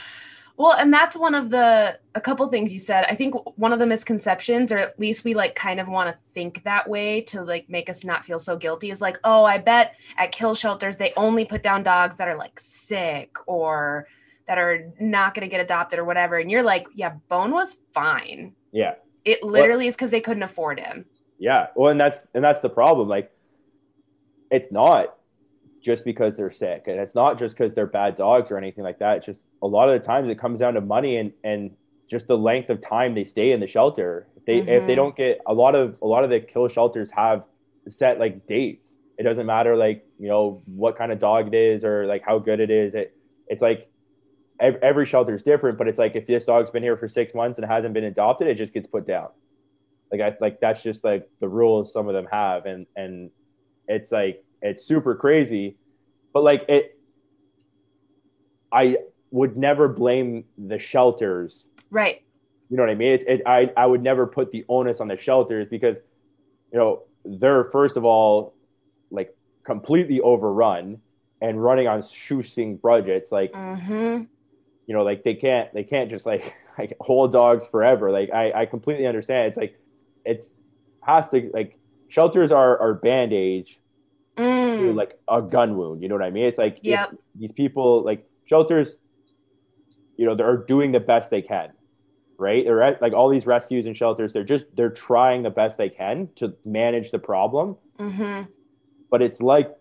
Well, 0.58 0.73
and 0.73 0.92
that's 0.92 1.16
one 1.16 1.35
of 1.35 1.50
the 1.50 1.99
a 2.14 2.20
couple 2.20 2.49
things 2.49 2.73
you 2.73 2.78
said. 2.78 3.04
I 3.08 3.14
think 3.14 3.35
one 3.58 3.73
of 3.73 3.78
the 3.78 3.87
misconceptions, 3.87 4.73
or 4.73 4.78
at 4.78 4.99
least 4.99 5.25
we 5.25 5.35
like 5.35 5.54
kind 5.54 5.80
of 5.80 5.88
want 5.88 6.11
to 6.11 6.18
think 6.32 6.64
that 6.64 6.88
way 6.88 7.20
to 7.23 7.42
like 7.42 7.68
make 7.68 7.90
us 7.90 8.04
not 8.04 8.25
feel 8.25 8.38
so 8.38 8.56
guilty, 8.56 8.90
is 8.90 9.00
like, 9.00 9.18
oh, 9.25 9.44
I 9.44 9.58
bet 9.58 9.96
at 10.16 10.32
kill 10.32 10.54
shelters 10.54 10.96
they 10.96 11.12
only 11.16 11.44
put 11.44 11.62
down 11.62 11.82
dogs 11.82 12.16
that 12.16 12.28
are 12.28 12.38
like 12.38 12.58
sick 12.58 13.37
or 13.46 14.08
that 14.46 14.58
are 14.58 14.92
not 14.99 15.35
going 15.35 15.46
to 15.46 15.50
get 15.50 15.61
adopted 15.61 15.99
or 15.99 16.04
whatever. 16.04 16.38
And 16.38 16.50
you're 16.50 16.62
like, 16.62 16.87
yeah, 16.94 17.14
Bone 17.28 17.52
was 17.52 17.78
fine. 17.92 18.54
Yeah. 18.73 18.94
It 19.25 19.42
literally 19.42 19.85
well, 19.85 19.88
is 19.88 19.96
because 19.96 20.11
they 20.11 20.20
couldn't 20.20 20.44
afford 20.44 20.80
him. 20.80 21.04
Yeah. 21.38 21.66
Well, 21.75 21.90
and 21.90 22.00
that's 22.00 22.26
and 22.32 22.42
that's 22.42 22.62
the 22.62 22.70
problem. 22.70 23.08
Like, 23.08 23.30
it's 24.50 24.73
not 24.73 25.16
just 25.87 26.05
because 26.05 26.35
they're 26.35 26.50
sick, 26.50 26.83
and 26.88 26.99
it's 26.99 27.14
not 27.14 27.38
just 27.38 27.57
because 27.57 27.73
they're 27.73 27.87
bad 27.87 28.16
dogs 28.16 28.50
or 28.50 28.59
anything 28.59 28.83
like 28.83 28.99
that. 28.99 29.19
It's 29.19 29.26
just 29.26 29.45
a 29.62 29.69
lot 29.69 29.88
of 29.88 29.99
the 29.99 30.05
times 30.05 30.28
it 30.28 30.37
comes 30.37 30.59
down 30.59 30.75
to 30.75 30.81
money 30.81 31.16
and 31.16 31.33
and 31.45 31.71
just 32.11 32.26
the 32.26 32.37
length 32.37 32.71
of 32.71 32.81
time 32.81 33.14
they 33.14 33.25
stay 33.25 33.52
in 33.52 33.61
the 33.61 33.69
shelter. 33.69 34.26
If 34.37 34.45
they 34.47 34.59
mm-hmm. 34.59 34.69
if 34.69 34.87
they 34.87 34.95
mm-hmm. 34.95 34.97
don't 34.97 35.16
get 35.16 35.40
a 35.47 35.55
lot 35.55 35.76
of 35.76 35.97
a 36.02 36.07
lot 36.07 36.25
of 36.25 36.31
the 36.31 36.40
kill 36.40 36.66
shelters 36.66 37.09
have 37.12 37.45
set 37.88 38.19
like 38.19 38.49
dates. 38.49 38.95
It 39.16 39.23
doesn't 39.23 39.47
matter 39.47 39.76
like 39.76 40.05
you 40.19 40.26
know 40.28 40.61
what 40.66 40.99
kind 40.99 41.12
of 41.12 41.21
dog 41.21 41.47
it 41.47 41.55
is 41.55 41.85
or 41.85 42.05
like 42.07 42.23
how 42.26 42.40
good 42.40 42.59
it 42.59 42.71
is. 42.71 42.97
It 42.97 43.16
it's 43.47 43.62
like 43.62 43.88
every 44.59 45.07
shelter 45.07 45.37
is 45.37 45.45
different, 45.45 45.78
but 45.78 45.87
it's 45.87 46.00
like 46.00 46.16
if 46.16 46.26
this 46.26 46.47
dog's 46.47 46.71
been 46.71 46.83
here 46.83 46.97
for 46.97 47.09
six 47.09 47.33
months 47.33 47.59
and 47.59 47.71
hasn't 47.71 47.95
been 47.95 48.05
adopted, 48.05 48.49
it 48.49 48.57
just 48.57 48.75
gets 48.75 48.88
put 48.88 49.07
down. 49.07 49.28
Like 50.11 50.21
I 50.21 50.37
like 50.40 50.59
that's 50.61 50.83
just 50.83 51.05
like 51.05 51.28
the 51.38 51.49
rules 51.49 51.93
some 51.93 52.09
of 52.09 52.14
them 52.14 52.26
have, 52.33 52.66
and 52.66 52.87
and 52.97 53.31
it's 53.87 54.11
like 54.11 54.43
it's 54.62 54.84
super 54.84 55.14
crazy, 55.14 55.76
but 56.32 56.42
like 56.42 56.64
it, 56.68 56.98
I 58.72 58.96
would 59.30 59.56
never 59.56 59.88
blame 59.88 60.44
the 60.58 60.78
shelters. 60.78 61.66
Right. 61.90 62.22
You 62.68 62.76
know 62.76 62.82
what 62.82 62.90
I 62.90 62.94
mean? 62.94 63.12
It's 63.12 63.25
it, 63.25 63.42
I 63.46 63.70
I 63.76 63.86
would 63.86 64.02
never 64.02 64.26
put 64.26 64.50
the 64.50 64.64
onus 64.68 65.00
on 65.00 65.08
the 65.08 65.16
shelters 65.16 65.68
because, 65.68 65.98
you 66.72 66.78
know, 66.78 67.02
they're 67.25 67.64
first 67.64 67.96
of 67.96 68.04
all, 68.04 68.54
like 69.10 69.36
completely 69.64 70.20
overrun 70.20 71.00
and 71.40 71.62
running 71.62 71.86
on 71.86 72.02
shoestring 72.02 72.76
budgets. 72.76 73.30
Like, 73.30 73.52
mm-hmm 73.52 74.25
you 74.86 74.94
know, 74.94 75.02
like 75.02 75.25
they 75.25 75.34
can't 75.34 75.72
they 75.75 75.84
can't 75.84 76.08
just 76.08 76.26
like 76.26 76.54
like 76.78 76.96
hold 77.00 77.32
dogs 77.32 77.66
forever. 77.66 78.10
Like 78.10 78.30
I 78.32 78.52
I 78.52 78.66
completely 78.66 79.06
understand. 79.06 79.48
It's 79.48 79.56
like 79.56 79.78
it's 80.25 80.48
has 81.02 81.28
to 81.30 81.50
like 81.52 81.78
shelters 82.08 82.52
are 82.52 82.78
are 82.78 82.94
band 82.94 83.32
age 83.32 83.78
mm. 84.37 84.78
to 84.78 84.93
like 84.93 85.19
a 85.28 85.43
gun 85.43 85.76
wound. 85.76 86.02
You 86.02 86.09
know 86.09 86.14
what 86.14 86.25
I 86.25 86.31
mean? 86.31 86.45
It's 86.45 86.59
like 86.59 86.78
yeah, 86.83 87.07
these 87.35 87.52
people 87.52 88.02
like 88.05 88.26
shelters, 88.47 88.99
you 90.16 90.26
know, 90.26 90.35
they're 90.35 90.57
doing 90.57 90.93
the 90.93 91.00
best 91.00 91.31
they 91.31 91.43
can, 91.43 91.71
right? 92.38 92.64
They're 92.64 92.83
at, 92.83 93.02
like 93.02 93.12
all 93.12 93.28
these 93.28 93.47
rescues 93.47 93.87
and 93.87 93.97
shelters. 93.97 94.33
They're 94.33 94.45
just 94.45 94.64
they're 94.76 94.90
trying 94.90 95.43
the 95.43 95.50
best 95.50 95.78
they 95.78 95.88
can 95.88 96.28
to 96.37 96.55
manage 96.64 97.11
the 97.11 97.19
problem. 97.19 97.76
Mm-hmm. 97.99 98.50
But 99.11 99.23
it's 99.23 99.40
like 99.40 99.75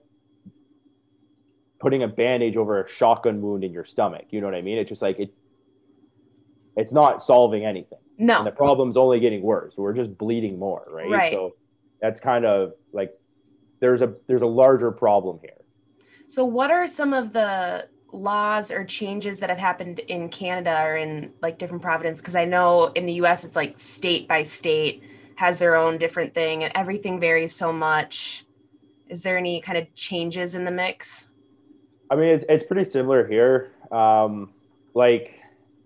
putting 1.79 2.03
a 2.03 2.07
bandage 2.07 2.55
over 2.55 2.83
a 2.83 2.89
shotgun 2.89 3.41
wound 3.41 3.63
in 3.63 3.71
your 3.71 3.85
stomach. 3.85 4.25
You 4.29 4.41
know 4.41 4.47
what 4.47 4.55
I 4.55 4.61
mean? 4.61 4.77
It's 4.77 4.89
just 4.89 5.01
like 5.01 5.19
it. 5.19 5.33
It's 6.77 6.91
not 6.91 7.23
solving 7.23 7.65
anything. 7.65 7.99
No, 8.17 8.37
and 8.37 8.47
the 8.47 8.51
problem's 8.51 8.97
only 8.97 9.19
getting 9.19 9.41
worse. 9.41 9.73
We're 9.77 9.93
just 9.93 10.17
bleeding 10.17 10.57
more, 10.57 10.85
right? 10.89 11.09
Right. 11.09 11.33
So 11.33 11.55
that's 12.01 12.19
kind 12.19 12.45
of 12.45 12.73
like 12.93 13.13
there's 13.79 14.01
a 14.01 14.13
there's 14.27 14.41
a 14.41 14.47
larger 14.47 14.91
problem 14.91 15.39
here. 15.41 15.51
So 16.27 16.43
what 16.43 16.71
are 16.71 16.87
some 16.87 17.13
of 17.13 17.33
the 17.33 17.87
laws 18.11 18.71
or 18.71 18.83
changes 18.85 19.39
that 19.39 19.49
have 19.49 19.59
happened 19.59 19.99
in 19.99 20.29
Canada 20.29 20.81
or 20.81 20.95
in 20.95 21.33
like 21.41 21.57
different 21.57 21.83
provinces? 21.83 22.21
Because 22.21 22.35
I 22.35 22.45
know 22.45 22.87
in 22.95 23.05
the 23.05 23.13
U.S. 23.13 23.43
it's 23.43 23.55
like 23.55 23.77
state 23.77 24.27
by 24.27 24.43
state 24.43 25.03
has 25.35 25.59
their 25.59 25.75
own 25.75 25.97
different 25.97 26.33
thing, 26.33 26.63
and 26.63 26.71
everything 26.75 27.19
varies 27.19 27.53
so 27.53 27.71
much. 27.71 28.45
Is 29.07 29.21
there 29.21 29.37
any 29.37 29.61
kind 29.61 29.77
of 29.77 29.93
changes 29.93 30.55
in 30.55 30.65
the 30.65 30.71
mix? 30.71 31.29
I 32.09 32.15
mean, 32.15 32.29
it's, 32.29 32.45
it's 32.47 32.63
pretty 32.63 32.89
similar 32.89 33.27
here. 33.27 33.71
Um, 33.91 34.53
like 34.93 35.39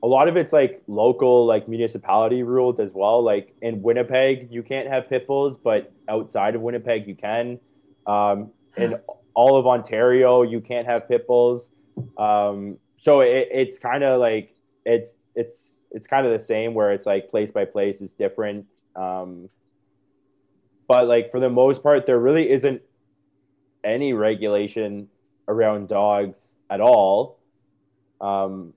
a 0.04 0.08
lot 0.08 0.28
of 0.28 0.38
it's 0.38 0.54
like 0.54 0.82
local, 0.88 1.46
like 1.46 1.68
municipality 1.68 2.44
ruled 2.44 2.80
as 2.80 2.92
well. 2.94 3.24
Like 3.24 3.56
in 3.62 3.82
Winnipeg, 3.82 4.50
you 4.52 4.64
can't 4.64 4.88
have 4.88 5.10
pit 5.10 5.28
bulls, 5.28 5.58
but 5.62 5.92
outside 6.08 6.56
of 6.56 6.62
Winnipeg, 6.62 7.08
you 7.08 7.16
can. 7.16 7.60
Um, 8.10 8.52
in 8.76 8.96
all 9.36 9.58
of 9.58 9.68
Ontario, 9.68 10.42
you 10.42 10.62
can't 10.62 10.88
have 10.88 11.08
pit 11.08 11.28
bulls. 11.28 11.70
Um, 12.18 12.78
so 12.98 13.22
it, 13.22 13.50
it's 13.52 13.78
kind 13.78 14.04
of 14.04 14.20
like 14.20 14.56
it's 14.86 15.14
it's 15.36 15.74
it's 15.92 16.08
kind 16.08 16.26
of 16.26 16.34
the 16.34 16.44
same 16.44 16.74
where 16.74 16.92
it's 16.92 17.06
like 17.06 17.30
place 17.30 17.52
by 17.52 17.66
place 17.66 18.02
is 18.02 18.14
different. 18.14 18.66
Um, 18.96 19.50
but 20.88 21.08
like 21.08 21.30
for 21.30 21.40
the 21.40 21.50
most 21.50 21.84
part, 21.84 22.06
there 22.08 22.20
really 22.20 22.50
isn't 22.50 22.82
any 23.84 24.14
regulation 24.14 25.08
around 25.48 25.88
dogs 25.88 26.48
at 26.70 26.82
all, 26.82 27.40
um, 28.22 28.74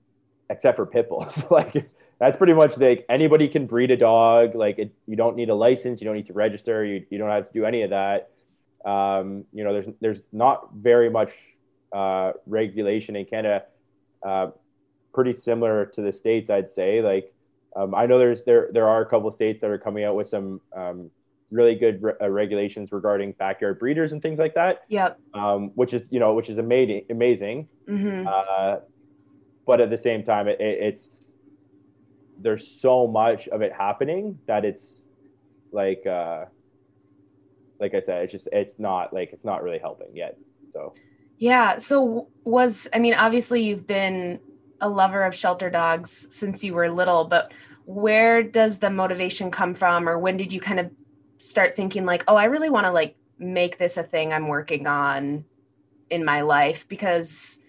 except 0.49 0.75
for 0.75 0.85
pit 0.85 1.09
bulls. 1.09 1.43
like 1.51 1.89
that's 2.19 2.37
pretty 2.37 2.53
much 2.53 2.77
like 2.77 3.05
anybody 3.09 3.47
can 3.47 3.65
breed 3.65 3.89
a 3.89 3.97
dog. 3.97 4.53
Like 4.53 4.77
it, 4.77 4.93
you 5.07 5.15
don't 5.15 5.35
need 5.35 5.49
a 5.49 5.55
license, 5.55 6.01
you 6.01 6.05
don't 6.05 6.15
need 6.15 6.27
to 6.27 6.33
register, 6.33 6.85
you, 6.85 7.03
you 7.09 7.17
don't 7.17 7.29
have 7.29 7.47
to 7.47 7.53
do 7.53 7.65
any 7.65 7.81
of 7.81 7.89
that. 7.89 8.29
Um, 8.85 9.45
you 9.53 9.63
know, 9.63 9.73
there's 9.73 9.95
there's 10.01 10.19
not 10.31 10.73
very 10.75 11.09
much 11.09 11.33
uh, 11.93 12.33
regulation 12.45 13.15
in 13.15 13.25
Canada. 13.25 13.63
Uh, 14.25 14.47
pretty 15.13 15.33
similar 15.33 15.85
to 15.85 16.01
the 16.01 16.11
states, 16.11 16.49
I'd 16.49 16.69
say. 16.69 17.01
Like 17.01 17.33
um, 17.75 17.95
I 17.95 18.05
know 18.05 18.19
there's 18.19 18.43
there 18.43 18.69
there 18.71 18.87
are 18.87 19.01
a 19.01 19.05
couple 19.05 19.27
of 19.27 19.35
states 19.35 19.61
that 19.61 19.69
are 19.69 19.77
coming 19.77 20.03
out 20.03 20.15
with 20.15 20.27
some 20.27 20.61
um, 20.75 21.09
really 21.51 21.75
good 21.75 22.01
re- 22.01 22.13
uh, 22.21 22.29
regulations 22.29 22.91
regarding 22.91 23.31
backyard 23.33 23.79
breeders 23.79 24.11
and 24.11 24.21
things 24.21 24.39
like 24.39 24.55
that. 24.55 24.83
Yep. 24.89 25.19
Um, 25.33 25.71
which 25.75 25.93
is 25.93 26.11
you 26.11 26.19
know 26.19 26.33
which 26.33 26.49
is 26.49 26.57
amazing 26.57 27.05
amazing. 27.09 27.67
Mm-hmm. 27.87 28.27
Uh, 28.27 28.77
but 29.65 29.79
at 29.79 29.89
the 29.89 29.97
same 29.97 30.23
time, 30.23 30.47
it, 30.47 30.59
it, 30.59 30.79
it's 30.81 31.31
there's 32.39 32.67
so 32.67 33.07
much 33.07 33.47
of 33.47 33.61
it 33.61 33.71
happening 33.71 34.37
that 34.47 34.65
it's 34.65 34.95
like 35.71 36.05
uh, 36.05 36.45
like 37.83 37.93
I 37.93 38.01
said, 38.01 38.23
it's 38.23 38.31
just 38.31 38.47
it's 38.53 38.79
not 38.79 39.11
like 39.13 39.33
it's 39.33 39.43
not 39.43 39.61
really 39.61 39.77
helping 39.77 40.15
yet. 40.15 40.37
So. 40.71 40.93
Yeah. 41.37 41.77
So 41.77 42.29
was 42.45 42.87
I 42.93 42.99
mean, 42.99 43.13
obviously 43.13 43.61
you've 43.61 43.85
been 43.85 44.39
a 44.79 44.87
lover 44.87 45.23
of 45.23 45.35
shelter 45.35 45.69
dogs 45.69 46.27
since 46.33 46.63
you 46.63 46.73
were 46.73 46.89
little, 46.89 47.25
but 47.25 47.51
where 47.83 48.41
does 48.41 48.79
the 48.79 48.89
motivation 48.89 49.51
come 49.51 49.73
from 49.73 50.07
or 50.07 50.17
when 50.17 50.37
did 50.37 50.53
you 50.53 50.61
kind 50.61 50.79
of 50.79 50.89
start 51.37 51.75
thinking 51.75 52.05
like, 52.05 52.23
oh, 52.29 52.37
I 52.37 52.45
really 52.45 52.69
want 52.69 52.85
to 52.85 52.91
like 52.91 53.17
make 53.37 53.77
this 53.77 53.97
a 53.97 54.03
thing 54.03 54.31
I'm 54.31 54.47
working 54.47 54.87
on 54.87 55.43
in 56.09 56.23
my 56.23 56.39
life 56.39 56.87
because 56.87 57.59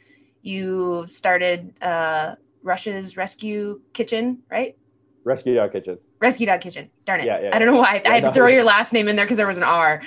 you 0.43 1.07
started 1.09 1.75
uh, 1.83 2.37
Rush's 2.63 3.17
Rescue 3.17 3.81
Kitchen, 3.93 4.45
right? 4.49 4.77
Rescue 5.25 5.57
Dog 5.57 5.73
Kitchen. 5.73 5.99
Rescue 6.25 6.47
Dog 6.47 6.61
Kitchen. 6.61 6.91
Darn 7.05 7.21
it. 7.21 7.27
Yeah, 7.27 7.41
yeah, 7.43 7.51
I 7.53 7.59
don't 7.59 7.73
know 7.73 7.79
why. 7.79 8.03
I, 8.05 8.11
I 8.11 8.15
had 8.15 8.25
to 8.25 8.33
throw 8.33 8.49
your 8.49 8.65
last 8.65 8.93
name 8.93 9.09
in 9.09 9.17
there 9.17 9.25
because 9.25 9.37
there 9.37 9.47
was 9.47 9.59
an 9.59 9.63
R. 9.63 10.03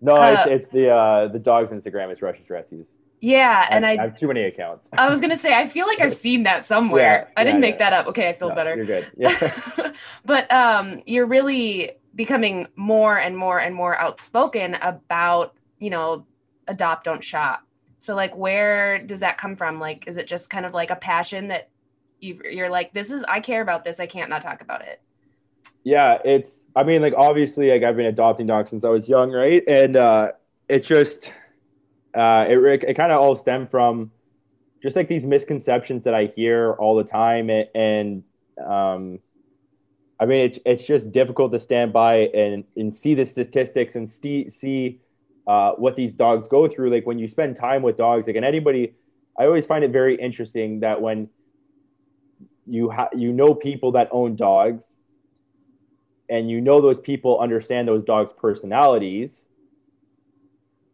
No, 0.00 0.12
uh, 0.12 0.44
it's, 0.46 0.64
it's 0.64 0.68
the 0.68 0.90
uh, 0.90 1.28
the 1.28 1.38
dog's 1.38 1.70
Instagram. 1.70 2.10
It's 2.10 2.22
Rush's 2.22 2.50
Rescues. 2.50 2.88
Yeah, 3.20 3.66
and 3.70 3.86
I, 3.86 3.92
I, 3.92 4.02
have 4.02 4.18
too 4.18 4.28
many 4.28 4.42
accounts. 4.42 4.90
I 4.92 5.08
was 5.08 5.20
gonna 5.20 5.36
say 5.36 5.58
I 5.58 5.66
feel 5.66 5.86
like 5.86 6.00
I've 6.02 6.12
seen 6.12 6.42
that 6.42 6.64
somewhere. 6.64 7.28
Yeah, 7.28 7.40
I 7.40 7.44
didn't 7.44 7.56
yeah, 7.56 7.68
make 7.68 7.74
yeah. 7.76 7.90
that 7.90 7.92
up. 7.94 8.06
Okay, 8.08 8.28
I 8.28 8.34
feel 8.34 8.50
no, 8.50 8.54
better. 8.54 8.76
You're 8.76 8.84
good. 8.84 9.10
Yeah. 9.16 9.92
but 10.26 10.52
um, 10.52 11.02
you're 11.06 11.26
really 11.26 11.92
becoming 12.14 12.66
more 12.76 13.18
and 13.18 13.36
more 13.36 13.58
and 13.58 13.74
more 13.74 13.96
outspoken 13.98 14.74
about 14.82 15.54
you 15.78 15.90
know 15.90 16.26
adopt 16.68 17.04
don't 17.04 17.22
shop 17.22 17.66
so 17.98 18.14
like 18.14 18.34
where 18.36 18.98
does 18.98 19.20
that 19.20 19.36
come 19.36 19.54
from 19.54 19.78
like 19.78 20.06
is 20.06 20.16
it 20.16 20.26
just 20.26 20.48
kind 20.48 20.64
of 20.64 20.72
like 20.72 20.90
a 20.90 20.96
passion 20.96 21.48
that 21.48 21.68
you 22.20 22.40
you're 22.50 22.70
like 22.70 22.94
this 22.94 23.10
is 23.10 23.24
i 23.24 23.40
care 23.40 23.60
about 23.60 23.84
this 23.84 24.00
i 24.00 24.06
can't 24.06 24.30
not 24.30 24.40
talk 24.40 24.62
about 24.62 24.82
it 24.82 25.00
yeah 25.84 26.18
it's 26.24 26.62
i 26.74 26.82
mean 26.82 27.00
like 27.02 27.14
obviously 27.16 27.70
like 27.70 27.82
i've 27.82 27.96
been 27.96 28.06
adopting 28.06 28.46
dogs 28.46 28.70
since 28.70 28.84
i 28.84 28.88
was 28.88 29.08
young 29.08 29.30
right 29.30 29.62
and 29.68 29.96
uh 29.96 30.32
it 30.68 30.80
just 30.80 31.30
uh 32.14 32.46
it, 32.48 32.84
it 32.88 32.94
kind 32.94 33.12
of 33.12 33.20
all 33.20 33.36
stemmed 33.36 33.70
from 33.70 34.10
just 34.82 34.96
like 34.96 35.08
these 35.08 35.24
misconceptions 35.24 36.04
that 36.04 36.14
i 36.14 36.26
hear 36.26 36.72
all 36.72 36.96
the 36.96 37.04
time 37.04 37.50
and, 37.50 37.68
and 37.74 38.22
um 38.64 39.18
I 40.20 40.26
mean, 40.26 40.40
it's 40.40 40.58
it's 40.64 40.84
just 40.84 41.12
difficult 41.12 41.52
to 41.52 41.58
stand 41.58 41.92
by 41.92 42.28
and 42.34 42.64
and 42.76 42.94
see 42.94 43.14
the 43.14 43.26
statistics 43.26 43.96
and 43.96 44.08
see 44.08 44.48
see 44.48 45.00
uh, 45.46 45.72
what 45.72 45.96
these 45.96 46.14
dogs 46.14 46.48
go 46.48 46.68
through. 46.68 46.90
Like 46.90 47.06
when 47.06 47.18
you 47.18 47.28
spend 47.28 47.56
time 47.56 47.82
with 47.82 47.96
dogs, 47.96 48.26
like 48.26 48.36
and 48.36 48.44
anybody, 48.44 48.94
I 49.38 49.44
always 49.44 49.66
find 49.66 49.84
it 49.84 49.90
very 49.90 50.14
interesting 50.16 50.80
that 50.80 51.00
when 51.02 51.28
you 52.66 52.90
have 52.90 53.08
you 53.14 53.32
know 53.32 53.54
people 53.54 53.92
that 53.92 54.08
own 54.12 54.36
dogs, 54.36 54.98
and 56.28 56.50
you 56.50 56.60
know 56.60 56.80
those 56.80 56.98
people 56.98 57.38
understand 57.40 57.86
those 57.88 58.04
dogs' 58.04 58.32
personalities, 58.32 59.42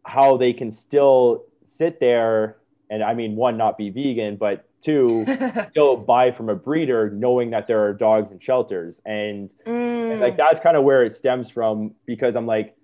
how 0.05 0.37
they 0.37 0.53
can 0.53 0.71
still 0.71 1.45
sit 1.65 1.99
there 1.99 2.57
and 2.89 3.01
I 3.01 3.13
mean, 3.13 3.37
one 3.37 3.55
not 3.55 3.77
be 3.77 3.89
vegan, 3.89 4.35
but 4.35 4.67
two, 4.83 5.25
still 5.71 5.95
buy 5.95 6.31
from 6.31 6.49
a 6.49 6.55
breeder 6.55 7.09
knowing 7.09 7.51
that 7.51 7.65
there 7.65 7.85
are 7.85 7.93
dogs 7.93 8.31
in 8.31 8.39
shelters. 8.39 8.99
And, 9.05 9.49
Mm. 9.65 10.11
and 10.11 10.19
like 10.19 10.35
that's 10.35 10.59
kind 10.59 10.75
of 10.75 10.83
where 10.83 11.03
it 11.05 11.13
stems 11.13 11.49
from 11.49 11.93
because 12.05 12.35
i'm 12.35 12.47
like 12.47 12.75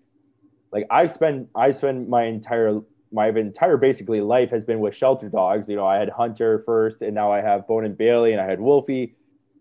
like 0.71 0.85
i 0.91 1.07
spend 1.07 1.47
i 1.55 1.71
spend 1.71 2.07
my 2.07 2.23
entire 2.25 2.79
my 3.11 3.27
entire 3.29 3.75
basically 3.77 4.21
life 4.21 4.49
has 4.51 4.63
been 4.63 4.79
with 4.79 4.95
shelter 4.95 5.27
dogs. 5.27 5.67
You 5.67 5.75
know 5.75 5.85
i 5.87 5.97
had 5.97 6.09
hunter 6.09 6.63
first 6.65 7.01
and 7.01 7.13
now 7.15 7.31
i 7.33 7.41
have 7.41 7.67
bone 7.67 7.83
and 7.83 7.97
bailey 7.97 8.31
and 8.31 8.39
i 8.39 8.45
had 8.45 8.59
wolfie. 8.61 9.15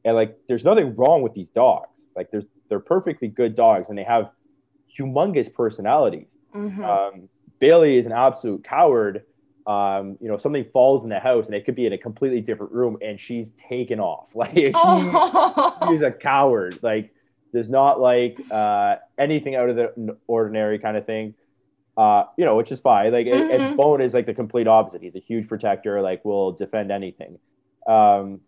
And 0.05 0.14
like 0.14 0.37
there's 0.46 0.64
nothing 0.64 0.94
wrong 0.94 1.22
with 1.22 1.35
these 1.35 1.51
dogs. 1.51 2.07
Like 2.14 2.31
there's 2.31 2.44
they're 2.68 2.81
perfectly 2.81 3.29
good 3.29 3.55
dogs 3.57 3.88
and 3.88 3.96
they 3.98 4.05
have 4.05 4.31
humongous 4.98 5.52
personalities 5.52 6.26
Mhm. 6.55 6.83
um, 6.85 7.29
Bailey 7.59 7.96
is 7.98 8.07
an 8.07 8.12
absolute 8.12 8.64
coward. 8.64 9.24
Um, 9.66 10.16
you 10.20 10.29
know, 10.29 10.37
something 10.37 10.64
falls 10.72 11.02
in 11.02 11.09
the 11.11 11.18
house 11.18 11.46
and 11.46 11.55
it 11.55 11.64
could 11.64 11.74
be 11.74 11.87
in 11.87 11.92
a 11.92 11.98
completely 11.98 12.40
different 12.40 12.72
room 12.72 12.98
and 13.02 13.18
she's 13.18 13.50
taken 13.68 13.98
off. 13.98 14.29
Like 14.35 14.70
oh. 14.74 15.87
she's 15.88 16.02
a 16.02 16.11
coward. 16.12 16.79
Like 16.83 17.12
does 17.52 17.68
not 17.68 18.00
like 18.00 18.38
uh, 18.50 18.96
anything 19.18 19.55
out 19.55 19.68
of 19.70 19.76
the 19.76 20.16
ordinary 20.26 20.79
kind 20.79 20.96
of 20.96 21.05
thing. 21.07 21.35
Uh, 21.96 22.24
you 22.37 22.44
know, 22.44 22.57
which 22.57 22.70
is 22.70 22.81
fine. 22.81 23.12
Like 23.12 23.26
and- 23.26 23.50
and. 23.50 23.76
Bone 23.76 24.00
is 24.02 24.14
like 24.14 24.26
the 24.26 24.35
complete 24.35 24.68
opposite. 24.68 25.02
He's 25.02 25.16
a 25.16 25.20
huge 25.20 25.48
protector. 25.48 26.00
Like 26.02 26.24
will 26.24 26.52
defend 26.52 26.90
anything. 26.92 27.38
Um, 27.88 28.40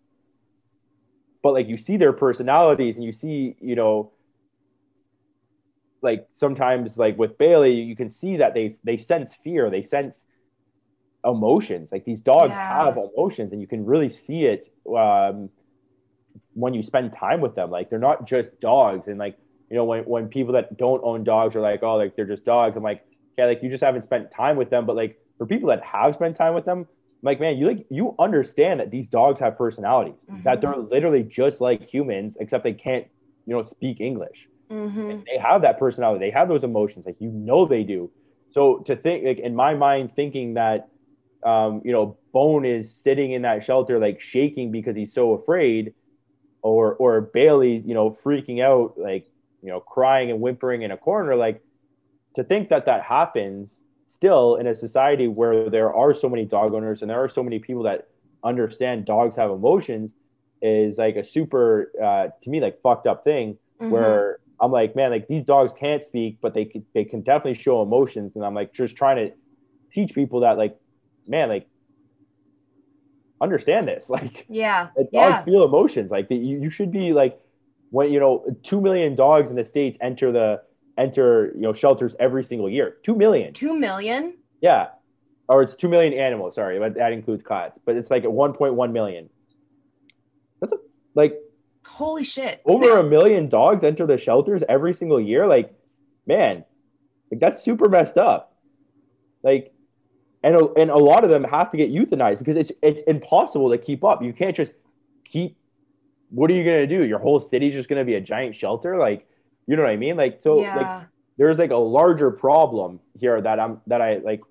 but 1.43 1.53
like 1.53 1.67
you 1.67 1.77
see 1.77 1.97
their 1.97 2.13
personalities 2.13 2.95
and 2.97 3.05
you 3.05 3.11
see, 3.13 3.55
you 3.61 3.75
know, 3.75 4.13
like 6.01 6.27
sometimes 6.31 6.97
like 6.97 7.17
with 7.17 7.37
Bailey, 7.37 7.73
you 7.81 7.95
can 7.95 8.09
see 8.09 8.37
that 8.37 8.53
they 8.53 8.77
they 8.83 8.97
sense 8.97 9.35
fear, 9.43 9.69
they 9.69 9.81
sense 9.83 10.23
emotions. 11.25 11.91
Like 11.91 12.05
these 12.05 12.21
dogs 12.21 12.57
Yeah. 12.57 12.63
have 12.67 12.97
emotions, 12.97 13.51
and 13.51 13.61
you 13.61 13.67
can 13.67 13.85
really 13.85 14.09
see 14.09 14.45
it 14.45 14.65
um, 14.95 15.49
when 16.53 16.73
you 16.73 16.83
spend 16.83 17.13
time 17.13 17.41
with 17.41 17.55
them. 17.55 17.69
Like 17.71 17.89
they're 17.89 17.99
not 17.99 18.27
just 18.27 18.49
dogs, 18.61 19.07
and 19.07 19.17
like 19.17 19.37
you 19.69 19.77
know 19.77 19.85
when 19.85 20.03
when 20.03 20.27
people 20.29 20.53
that 20.53 20.77
don't 20.77 21.01
own 21.03 21.23
dogs 21.23 21.55
are 21.55 21.61
like, 21.61 21.83
oh, 21.83 21.95
like 21.95 22.15
they're 22.15 22.25
just 22.25 22.45
dogs. 22.45 22.75
I'm 22.77 22.83
like, 22.83 23.03
yeah, 23.37 23.45
like 23.45 23.63
you 23.63 23.69
just 23.69 23.83
haven't 23.83 24.03
spent 24.03 24.31
time 24.31 24.57
with 24.57 24.69
them. 24.69 24.85
But 24.85 24.95
like 24.95 25.17
for 25.37 25.45
people 25.47 25.69
that 25.69 25.83
have 25.83 26.13
spent 26.15 26.35
time 26.35 26.53
with 26.53 26.65
them, 26.65 26.87
like 27.21 27.39
man, 27.39 27.57
you 27.57 27.67
like 27.67 27.85
you 27.89 28.15
understand 28.19 28.79
that 28.79 28.91
these 28.91 29.07
dogs 29.07 29.39
have 29.41 29.57
personalities, 29.57 30.19
that 30.45 30.61
Mhm. 30.61 30.61
they're 30.61 30.77
literally 30.77 31.23
just 31.23 31.61
like 31.61 31.87
humans, 31.91 32.37
except 32.39 32.63
they 32.63 32.73
can't 32.73 33.05
you 33.45 33.55
know 33.55 33.63
speak 33.63 34.01
English 34.01 34.47
Mhm. 34.69 35.27
they 35.31 35.37
have 35.39 35.61
that 35.61 35.79
personality 35.79 36.25
they 36.25 36.31
have 36.31 36.47
those 36.47 36.63
emotions 36.63 37.05
like 37.05 37.17
you 37.19 37.29
know 37.31 37.65
they 37.65 37.83
do 37.83 38.11
so 38.51 38.79
to 38.85 38.95
think 38.95 39.25
like 39.25 39.39
in 39.39 39.55
my 39.55 39.73
mind 39.73 40.11
thinking 40.15 40.55
that 40.55 40.87
um 41.45 41.81
you 41.85 41.91
know 41.91 42.19
bone 42.33 42.65
is 42.65 43.01
sitting 43.01 43.31
in 43.31 43.43
that 43.43 43.63
shelter 43.63 43.99
like 43.99 44.21
shaking 44.21 44.71
because 44.71 44.95
he's 44.95 45.13
so 45.13 45.33
afraid 45.33 45.93
or 46.63 46.95
or 46.95 47.21
bailey 47.33 47.77
you 47.85 47.93
know 47.93 48.09
freaking 48.09 48.63
out 48.63 48.93
like 48.97 49.27
you 49.61 49.69
know 49.69 49.79
crying 49.79 50.31
and 50.31 50.41
whimpering 50.41 50.83
in 50.83 50.91
a 50.91 50.97
corner 50.97 51.35
like 51.35 51.61
to 52.35 52.43
think 52.43 52.69
that 52.69 52.85
that 52.85 53.03
happens 53.03 53.75
still 54.19 54.55
in 54.55 54.67
a 54.67 54.75
society 54.75 55.27
where 55.27 55.69
there 55.69 55.93
are 55.93 56.13
so 56.13 56.29
many 56.29 56.45
dog 56.45 56.73
owners 56.73 57.01
and 57.01 57.09
there 57.09 57.23
are 57.23 57.29
so 57.29 57.43
many 57.43 57.59
people 57.59 57.83
that 57.83 58.05
understand 58.43 59.05
dogs 59.05 59.35
have 59.35 59.51
emotions 59.51 60.11
is 60.61 60.97
like 60.97 61.15
a 61.15 61.23
super 61.23 61.91
uh, 62.03 62.27
to 62.43 62.49
me 62.49 62.59
like 62.61 62.81
fucked 62.83 63.07
up 63.07 63.23
thing 63.23 63.57
Mhm. 63.79 63.89
where 63.89 64.39
I'm 64.61 64.71
like, 64.71 64.95
man, 64.95 65.11
like 65.11 65.27
these 65.27 65.45
dogs 65.45 65.73
can't 65.73 66.03
speak, 66.03 66.39
but 66.41 66.53
they 66.53 66.65
can, 66.65 66.85
they 66.93 67.05
can 67.05 67.21
definitely 67.21 67.61
show 67.61 67.81
emotions, 67.81 68.35
and 68.35 68.45
I'm 68.45 68.53
like 68.53 68.73
just 68.73 68.95
trying 68.97 69.17
to 69.29 69.33
teach 69.93 70.13
people 70.13 70.41
that 70.41 70.57
like, 70.57 70.77
man, 71.27 71.49
like 71.49 71.67
understand 73.41 73.87
this, 73.87 74.09
like 74.09 74.47
yeah. 74.47 74.89
dogs 75.13 75.41
Yeah. 75.41 75.45
feel 75.45 75.63
emotions, 75.63 76.11
like 76.11 76.27
you, 76.29 76.61
you 76.61 76.69
should 76.69 76.91
be 76.91 77.13
like 77.13 77.39
when 77.91 78.11
you 78.11 78.19
know 78.19 78.45
two 78.63 78.81
million 78.81 79.15
dogs 79.15 79.49
in 79.49 79.55
the 79.55 79.65
states 79.65 79.97
enter 80.01 80.31
the 80.31 80.61
enter 80.97 81.51
you 81.55 81.61
know 81.61 81.73
shelters 81.73 82.15
every 82.19 82.43
single 82.43 82.69
year, 82.69 82.97
two 83.03 83.15
million, 83.15 83.53
Two 83.53 83.77
million. 83.77 84.35
yeah, 84.61 84.87
or 85.47 85.61
it's 85.61 85.75
two 85.75 85.87
million 85.89 86.13
animals, 86.13 86.55
sorry, 86.55 86.79
but 86.79 86.95
that 86.95 87.11
includes 87.13 87.43
cats, 87.43 87.79
but 87.85 87.95
it's 87.95 88.09
like 88.11 88.23
at 88.23 88.29
1.1 88.29 88.91
million. 88.91 89.29
That's 90.61 90.73
a 90.73 90.77
like 91.15 91.35
Holy 91.87 92.23
shit. 92.23 92.61
over 92.65 92.97
a 92.99 93.03
million 93.17 93.49
dogs 93.49 93.83
enter 93.83 94.05
the 94.05 94.17
shelters 94.17 94.63
every 94.67 94.93
single 94.93 95.19
year? 95.19 95.47
Like 95.47 95.73
man 96.27 96.65
like 97.31 97.39
that's 97.39 97.61
super 97.63 97.87
messed 97.89 98.17
up. 98.17 98.55
Like 99.43 99.73
and 100.43 100.55
a, 100.55 100.71
and 100.73 100.89
a 100.91 100.97
lot 100.97 101.23
of 101.23 101.29
them 101.29 101.43
have 101.43 101.69
to 101.71 101.77
get 101.77 101.91
euthanized 101.91 102.39
because 102.39 102.55
it's 102.57 102.71
it's 102.81 103.01
impossible 103.03 103.69
to 103.71 103.77
keep 103.77 104.03
up. 104.03 104.21
You 104.23 104.33
can't 104.33 104.55
just 104.55 104.73
keep 105.25 105.57
what 106.29 106.51
are 106.51 106.53
you 106.53 106.63
going 106.63 106.87
to 106.87 106.97
do? 106.97 107.03
Your 107.05 107.19
whole 107.19 107.39
city's 107.39 107.73
just 107.73 107.89
going 107.89 107.99
to 107.99 108.05
be 108.05 108.13
a 108.15 108.21
giant 108.21 108.55
shelter? 108.55 108.97
Like 108.97 109.27
you 109.69 109.75
know 109.75 109.83
what 109.83 109.91
i 109.91 109.97
mean? 109.97 110.17
Like 110.17 110.39
so 110.41 110.55
like 110.75 111.07
there's 111.37 111.59
like 111.59 111.69
a 111.69 111.77
larger 111.77 112.31
problem 112.31 112.99
here 113.19 113.39
that 113.39 113.59
I'm 113.59 113.79
that 113.85 114.01
I 114.01 114.17
like 114.17 114.41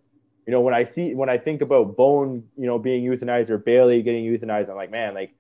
you 0.46 0.52
know 0.52 0.61
when 0.61 0.74
I 0.74 0.85
see 0.85 1.12
when 1.12 1.28
I 1.28 1.38
think 1.38 1.61
about 1.61 1.96
Bone 1.96 2.44
you 2.57 2.66
know 2.66 2.78
being 2.78 3.02
euthanized 3.04 3.50
or 3.50 3.59
Bailey 3.59 4.00
getting 4.02 4.24
euthanized 4.24 4.70
I'm 4.70 4.76
like 4.76 4.92
man 4.92 5.14
like 5.14 5.35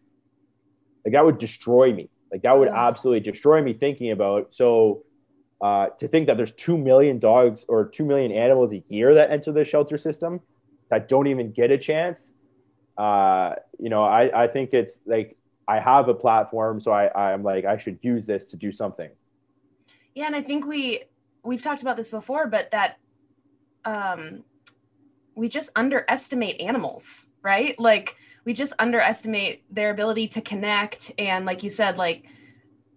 like 1.04 1.12
that 1.12 1.24
would 1.24 1.38
destroy 1.38 1.94
me. 1.94 2.10
Like 2.32 2.42
that 2.42 2.58
would 2.58 2.66
absolutely 2.68 3.20
destroy 3.30 3.62
me 3.62 3.72
thinking 3.72 4.10
about 4.10 4.48
so 4.50 5.04
uh, 5.60 5.86
to 6.00 6.08
think 6.08 6.26
that 6.26 6.36
there's 6.36 6.52
2 6.52 6.76
million 6.76 7.20
dogs 7.20 7.64
or 7.68 7.84
2 7.84 8.04
million 8.04 8.32
animals 8.32 8.72
a 8.72 8.82
year 8.88 9.14
that 9.14 9.30
enter 9.30 9.52
the 9.52 9.64
shelter 9.64 9.96
system 9.96 10.40
that 10.90 11.08
don't 11.08 11.28
even 11.28 11.52
get 11.52 11.70
a 11.70 11.78
chance 11.78 12.32
uh, 12.96 13.54
you 13.78 13.90
know 13.90 14.02
I, 14.02 14.44
I 14.44 14.48
think 14.48 14.74
it's 14.74 14.98
like 15.06 15.36
I 15.68 15.78
have 15.78 16.08
a 16.08 16.14
platform 16.14 16.80
so 16.80 16.90
I, 16.90 17.32
I'm 17.32 17.44
like 17.44 17.64
I 17.64 17.76
should 17.78 17.98
use 18.02 18.26
this 18.26 18.44
to 18.46 18.56
do 18.56 18.72
something 18.72 19.10
Yeah, 20.18 20.26
and 20.26 20.34
I 20.34 20.40
think 20.40 20.66
we 20.66 21.04
we've 21.44 21.62
talked 21.62 21.80
about 21.82 21.96
this 21.96 22.08
before, 22.08 22.48
but 22.48 22.72
that 22.72 22.98
um 23.84 24.42
we 25.36 25.48
just 25.48 25.70
underestimate 25.76 26.60
animals, 26.60 27.28
right? 27.40 27.78
Like 27.78 28.16
we 28.44 28.52
just 28.52 28.72
underestimate 28.80 29.62
their 29.72 29.90
ability 29.90 30.26
to 30.28 30.40
connect 30.40 31.12
and 31.20 31.46
like 31.46 31.62
you 31.62 31.70
said 31.70 31.98
like 31.98 32.24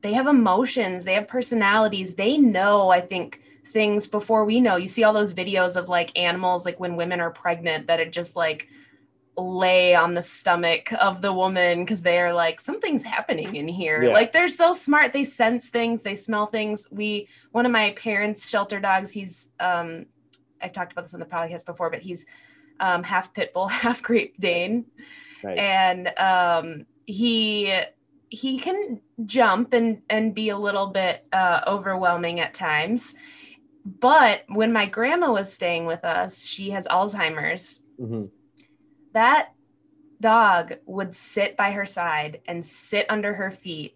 they 0.01 0.13
have 0.13 0.25
emotions, 0.25 1.05
they 1.05 1.13
have 1.13 1.27
personalities. 1.27 2.15
They 2.15 2.39
know, 2.39 2.89
I 2.89 3.01
think 3.01 3.39
things 3.67 4.07
before 4.07 4.43
we 4.43 4.59
know. 4.59 4.77
You 4.77 4.87
see 4.87 5.03
all 5.03 5.13
those 5.13 5.35
videos 5.35 5.75
of 5.75 5.89
like 5.89 6.17
animals 6.17 6.65
like 6.65 6.79
when 6.79 6.95
women 6.95 7.19
are 7.21 7.29
pregnant 7.29 7.85
that 7.85 7.99
it 7.99 8.11
just 8.11 8.35
like 8.35 8.67
lay 9.37 9.95
on 9.95 10.13
the 10.13 10.21
stomach 10.21 10.91
of 11.01 11.21
the 11.21 11.31
woman 11.31 11.79
because 11.83 12.01
they 12.01 12.19
are 12.19 12.33
like 12.33 12.59
something's 12.59 13.03
happening 13.03 13.55
in 13.55 13.67
here. 13.67 14.03
Yeah. 14.03 14.13
like 14.13 14.31
they're 14.33 14.49
so 14.49 14.73
smart. 14.73 15.13
They 15.13 15.23
sense 15.23 15.69
things. 15.69 16.03
They 16.03 16.15
smell 16.15 16.47
things. 16.47 16.87
We 16.91 17.27
one 17.51 17.65
of 17.65 17.71
my 17.71 17.91
parents 17.91 18.49
shelter 18.49 18.79
dogs 18.79 19.11
he's 19.11 19.51
um 19.59 20.05
i've 20.61 20.73
talked 20.73 20.91
about 20.91 21.03
this 21.03 21.13
on 21.13 21.19
the 21.19 21.25
podcast 21.25 21.65
before 21.65 21.89
but 21.89 22.01
he's 22.01 22.27
um 22.79 23.01
half 23.03 23.33
pit 23.33 23.51
bull 23.53 23.67
half 23.83 24.01
great 24.01 24.39
dane. 24.39 24.85
Nice. 25.43 25.57
and 25.57 26.11
um 26.19 26.85
he 27.05 27.73
he 28.29 28.59
can 28.59 29.01
jump 29.25 29.73
and 29.73 30.01
and 30.09 30.35
be 30.35 30.49
a 30.49 30.57
little 30.57 30.87
bit 30.87 31.25
uh 31.31 31.61
overwhelming 31.67 32.39
at 32.41 32.53
times. 32.53 33.15
But 33.85 34.43
when 34.49 34.71
my 34.71 34.85
grandma 34.85 35.31
was 35.31 35.51
staying 35.51 35.85
with 35.85 36.03
us 36.05 36.45
she 36.45 36.69
has 36.71 36.85
alzheimer's. 36.87 37.81
Mhm. 37.99 38.29
That 39.13 39.53
dog 40.19 40.73
would 40.85 41.15
sit 41.15 41.57
by 41.57 41.71
her 41.71 41.85
side 41.85 42.41
and 42.47 42.63
sit 42.63 43.05
under 43.09 43.33
her 43.33 43.51
feet 43.51 43.95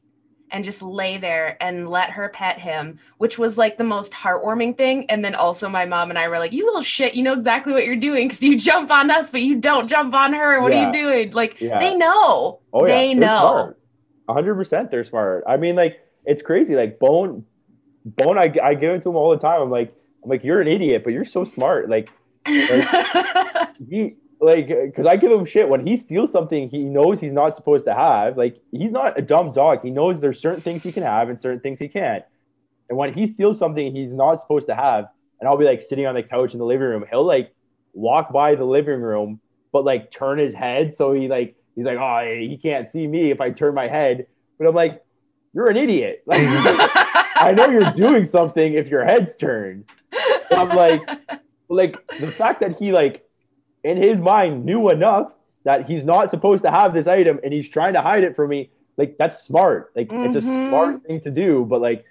and 0.52 0.64
just 0.64 0.82
lay 0.82 1.18
there 1.18 1.58
and 1.62 1.90
let 1.90 2.12
her 2.12 2.30
pet 2.30 2.60
him, 2.60 3.00
which 3.18 3.38
was 3.38 3.58
like 3.58 3.78
the 3.78 3.84
most 3.84 4.14
heartwarming 4.14 4.78
thing. 4.78 5.10
And 5.10 5.26
then 5.26 5.36
also 5.36 5.68
my 5.70 5.86
mom 5.86 6.10
and 6.10 6.20
I 6.20 6.28
were 6.28 6.40
like, 6.40 6.54
"You 6.54 6.66
little 6.66 6.82
shit, 6.82 7.16
you 7.16 7.24
know 7.24 7.34
exactly 7.34 7.74
what 7.74 7.86
you're 7.86 7.96
doing 7.96 8.28
because 8.28 8.44
you 8.44 8.58
jump 8.72 8.92
on 8.92 9.10
us, 9.12 9.30
but 9.32 9.42
you 9.42 9.56
don't 9.56 9.88
jump 9.88 10.14
on 10.14 10.34
her. 10.34 10.62
What 10.62 10.72
are 10.74 10.86
you 10.86 10.92
doing?" 10.92 11.32
Like 11.32 11.60
Yeah. 11.60 11.80
they 11.80 11.96
know. 11.96 12.60
Oh 12.74 12.86
yeah, 12.86 12.96
they 12.96 13.14
they're 13.14 13.22
know. 13.22 13.74
Hundred 14.30 14.56
percent, 14.56 14.92
they're 14.92 15.06
smart. 15.06 15.44
I 15.48 15.58
mean, 15.58 15.76
like 15.76 16.00
it's 16.26 16.42
crazy. 16.42 16.76
Like 16.76 17.00
Bone, 17.00 17.46
Bone, 18.06 18.38
I, 18.38 18.54
I 18.64 18.74
give 18.76 18.92
it 18.92 19.04
to 19.04 19.10
him 19.10 19.16
all 19.16 19.32
the 19.32 19.38
time. 19.38 19.62
I'm 19.62 19.70
like, 19.70 19.94
I'm 20.24 20.30
like, 20.30 20.44
you're 20.44 20.62
an 20.62 20.68
idiot, 20.68 21.04
but 21.04 21.14
you're 21.14 21.26
so 21.26 21.44
smart. 21.44 21.90
Like 21.90 22.10
he, 22.46 24.16
like, 24.40 24.68
because 24.68 25.06
I 25.06 25.16
give 25.16 25.32
him 25.32 25.46
shit 25.46 25.68
when 25.68 25.86
he 25.86 25.98
steals 25.98 26.32
something 26.32 26.70
he 26.70 26.84
knows 26.84 27.20
he's 27.20 27.32
not 27.32 27.56
supposed 27.56 27.86
to 27.86 27.94
have. 27.94 28.38
Like 28.38 28.62
he's 28.72 28.92
not 28.92 29.18
a 29.18 29.22
dumb 29.22 29.52
dog. 29.52 29.82
He 29.82 29.90
knows 29.90 30.22
there's 30.22 30.40
certain 30.40 30.62
things 30.62 30.84
he 30.84 30.92
can 30.92 31.04
have 31.04 31.30
and 31.30 31.40
certain 31.40 31.60
things 31.60 31.80
he 31.80 31.88
can't. 31.88 32.24
And 32.90 32.98
when 32.98 33.14
he 33.14 33.28
steals 33.28 33.58
something 33.58 33.96
he's 33.96 34.14
not 34.14 34.40
supposed 34.40 34.68
to 34.68 34.76
have, 34.76 35.06
and 35.40 35.50
I'll 35.50 35.58
be 35.58 35.66
like 35.66 35.82
sitting 35.82 36.06
on 36.06 36.16
the 36.16 36.24
couch 36.24 36.54
in 36.54 36.60
the 36.60 36.66
living 36.66 36.88
room, 36.88 37.06
he'll 37.10 37.26
like 37.26 37.54
walk 37.94 38.32
by 38.32 38.56
the 38.56 38.66
living 38.66 39.02
room, 39.02 39.40
but 39.72 39.86
like 39.86 40.12
turn 40.12 40.38
his 40.38 40.54
head 40.54 40.96
so 40.96 41.14
he 41.14 41.28
like 41.28 41.56
he's 41.76 41.86
like, 41.86 41.98
oh, 41.98 42.24
he 42.26 42.58
can't 42.58 42.92
see 42.92 43.08
me 43.08 43.32
if 43.32 43.42
I 43.42 43.52
turn 43.52 43.74
my 43.74 43.88
head. 43.88 44.28
But 44.58 44.68
I'm 44.68 44.76
like, 44.76 45.04
you're 45.54 45.70
an 45.70 45.78
idiot. 45.78 46.24
Like, 46.26 46.42
I 47.38 47.54
know 47.56 47.68
you're 47.68 47.92
doing 47.92 48.26
something 48.26 48.74
if 48.74 48.88
your 48.88 49.04
head's 49.04 49.36
turned. 49.36 49.86
I'm 50.52 50.70
like, 50.70 51.02
like 51.70 52.08
the 52.20 52.32
fact 52.32 52.62
that 52.62 52.78
he 52.78 52.92
like 52.92 53.25
in 53.86 53.98
his 54.02 54.20
mind 54.20 54.66
knew 54.66 54.90
enough 54.90 55.32
that 55.64 55.88
he's 55.88 56.04
not 56.04 56.30
supposed 56.32 56.64
to 56.64 56.72
have 56.72 56.94
this 56.94 57.08
item 57.08 57.40
and 57.44 57.54
he's 57.54 57.70
trying 57.70 57.94
to 57.94 58.02
hide 58.02 58.24
it 58.24 58.36
from 58.36 58.50
me. 58.50 58.72
Like 58.98 59.16
that's 59.20 59.44
smart. 59.44 59.92
Like 59.96 60.10
it's 60.12 60.36
a 60.36 60.42
Mhm. 60.42 60.68
smart 60.70 61.04
thing 61.06 61.22
to 61.22 61.32
do, 61.32 61.66
but 61.66 61.82
like 61.82 62.04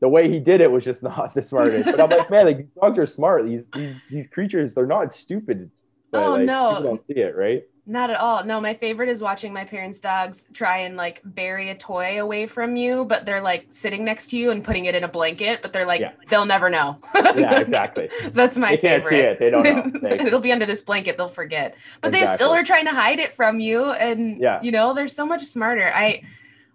the 0.00 0.08
way 0.08 0.28
he 0.28 0.40
did 0.40 0.60
it 0.60 0.70
was 0.70 0.84
just 0.84 1.02
not 1.10 1.32
the 1.34 1.42
smartest. 1.42 1.84
But 1.86 2.00
I'm 2.00 2.10
like, 2.10 2.30
man, 2.30 2.44
like 2.46 2.56
these 2.58 2.74
dogs 2.80 2.98
are 2.98 3.06
smart. 3.06 3.46
These 3.46 3.64
these 3.72 3.94
these 4.10 4.28
creatures, 4.28 4.74
they're 4.74 4.86
not 4.98 5.14
stupid. 5.14 5.70
Oh, 6.18 6.30
like, 6.32 6.42
no. 6.46 6.80
don't 6.82 7.06
see 7.06 7.20
it, 7.20 7.36
right? 7.36 7.64
Not 7.88 8.10
at 8.10 8.18
all. 8.18 8.44
No, 8.44 8.60
my 8.60 8.74
favorite 8.74 9.08
is 9.08 9.22
watching 9.22 9.52
my 9.52 9.64
parents' 9.64 10.00
dogs 10.00 10.46
try 10.52 10.78
and 10.78 10.96
like 10.96 11.20
bury 11.24 11.70
a 11.70 11.74
toy 11.76 12.20
away 12.20 12.46
from 12.48 12.74
you, 12.74 13.04
but 13.04 13.24
they're 13.24 13.40
like 13.40 13.66
sitting 13.70 14.04
next 14.04 14.28
to 14.30 14.36
you 14.36 14.50
and 14.50 14.64
putting 14.64 14.86
it 14.86 14.96
in 14.96 15.04
a 15.04 15.08
blanket, 15.08 15.62
but 15.62 15.72
they're 15.72 15.86
like, 15.86 16.00
Yeah. 16.00 16.10
they'll 16.28 16.46
never 16.46 16.68
know. 16.68 16.98
Yeah, 17.14 17.60
exactly. 17.60 18.08
That's 18.32 18.58
my 18.58 18.70
They 18.72 18.78
can't 18.78 19.04
favorite. 19.04 19.10
see 19.20 19.24
it. 19.24 19.38
They 19.38 19.50
don't 19.50 19.62
know. 19.94 20.00
They- 20.08 20.18
It'll 20.26 20.40
be 20.40 20.50
under 20.50 20.66
this 20.66 20.82
blanket. 20.82 21.16
They'll 21.16 21.28
forget. 21.28 21.76
But 22.00 22.10
they 22.10 22.26
still 22.26 22.50
are 22.50 22.64
trying 22.64 22.86
to 22.86 22.92
hide 22.92 23.20
it 23.20 23.32
from 23.32 23.60
you. 23.60 23.92
And, 23.92 24.38
Yeah. 24.38 24.58
you 24.62 24.72
know, 24.72 24.92
they're 24.92 25.06
so 25.06 25.24
much 25.24 25.44
smarter. 25.44 25.92
I, 25.94 26.22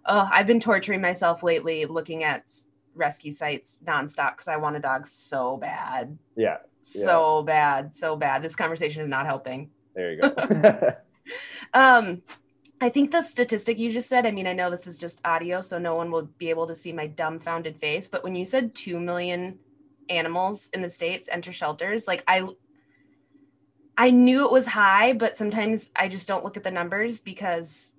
oh, 0.06 0.26
I've 0.32 0.46
been 0.46 0.60
torturing 0.60 1.02
myself 1.02 1.42
lately 1.42 1.84
looking 1.84 2.24
at 2.24 2.50
rescue 2.94 3.32
sites 3.32 3.78
nonstop 3.84 4.32
because 4.32 4.48
I 4.48 4.56
want 4.56 4.76
a 4.76 4.80
dog 4.80 5.06
so 5.06 5.58
bad. 5.58 6.16
Yeah, 6.36 6.56
Yeah. 6.94 7.04
So 7.04 7.42
bad. 7.42 7.94
So 7.94 8.16
bad. 8.16 8.42
This 8.42 8.56
conversation 8.56 9.02
is 9.02 9.08
not 9.08 9.26
helping. 9.26 9.70
there 9.94 10.12
you 10.12 10.20
go. 10.20 10.92
Um, 11.74 12.22
I 12.80 12.88
think 12.88 13.12
the 13.12 13.22
statistic 13.22 13.78
you 13.78 13.90
just 13.90 14.08
said, 14.08 14.26
I 14.26 14.32
mean, 14.32 14.46
I 14.46 14.52
know 14.52 14.68
this 14.68 14.86
is 14.86 14.98
just 14.98 15.24
audio, 15.24 15.60
so 15.60 15.78
no 15.78 15.94
one 15.94 16.10
will 16.10 16.28
be 16.38 16.50
able 16.50 16.66
to 16.66 16.74
see 16.74 16.92
my 16.92 17.06
dumbfounded 17.06 17.76
face, 17.76 18.08
but 18.08 18.24
when 18.24 18.34
you 18.34 18.44
said 18.44 18.74
2 18.74 18.98
million 18.98 19.58
animals 20.08 20.68
in 20.74 20.82
the 20.82 20.88
states 20.88 21.28
enter 21.30 21.52
shelters, 21.52 22.08
like 22.08 22.24
I 22.26 22.48
I 23.96 24.10
knew 24.10 24.44
it 24.44 24.52
was 24.52 24.66
high, 24.66 25.12
but 25.12 25.36
sometimes 25.36 25.90
I 25.94 26.08
just 26.08 26.26
don't 26.26 26.42
look 26.42 26.56
at 26.56 26.64
the 26.64 26.70
numbers 26.70 27.20
because 27.20 27.94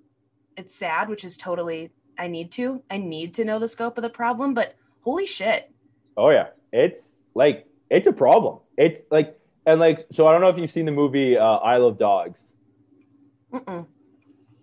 it's 0.56 0.74
sad, 0.74 1.08
which 1.08 1.24
is 1.24 1.36
totally 1.36 1.90
I 2.18 2.26
need 2.26 2.52
to. 2.52 2.82
I 2.90 2.98
need 2.98 3.34
to 3.34 3.44
know 3.44 3.58
the 3.58 3.68
scope 3.68 3.96
of 3.96 4.02
the 4.02 4.10
problem, 4.10 4.54
but 4.54 4.74
holy 5.00 5.26
shit. 5.26 5.72
Oh 6.16 6.30
yeah, 6.30 6.48
it's 6.72 7.16
like 7.34 7.66
it's 7.90 8.06
a 8.06 8.12
problem. 8.12 8.58
It's 8.76 9.02
like 9.10 9.38
and 9.66 9.80
like 9.80 10.06
so. 10.12 10.26
I 10.26 10.32
don't 10.32 10.40
know 10.40 10.48
if 10.48 10.58
you've 10.58 10.70
seen 10.70 10.84
the 10.84 10.92
movie 10.92 11.36
uh, 11.36 11.44
Isle 11.44 11.86
of 11.86 11.98
Dogs. 11.98 12.48
Mm-mm. 13.52 13.86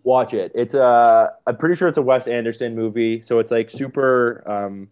Watch 0.04 0.34
it. 0.34 0.52
It's 0.56 0.74
a. 0.74 1.34
I'm 1.48 1.58
pretty 1.58 1.76
sure 1.76 1.88
it's 1.88 1.98
a 1.98 2.02
Wes 2.02 2.28
Anderson 2.28 2.76
movie. 2.76 3.22
So 3.22 3.40
it's 3.40 3.52
like 3.52 3.70
super. 3.70 4.44
Um, 4.50 4.90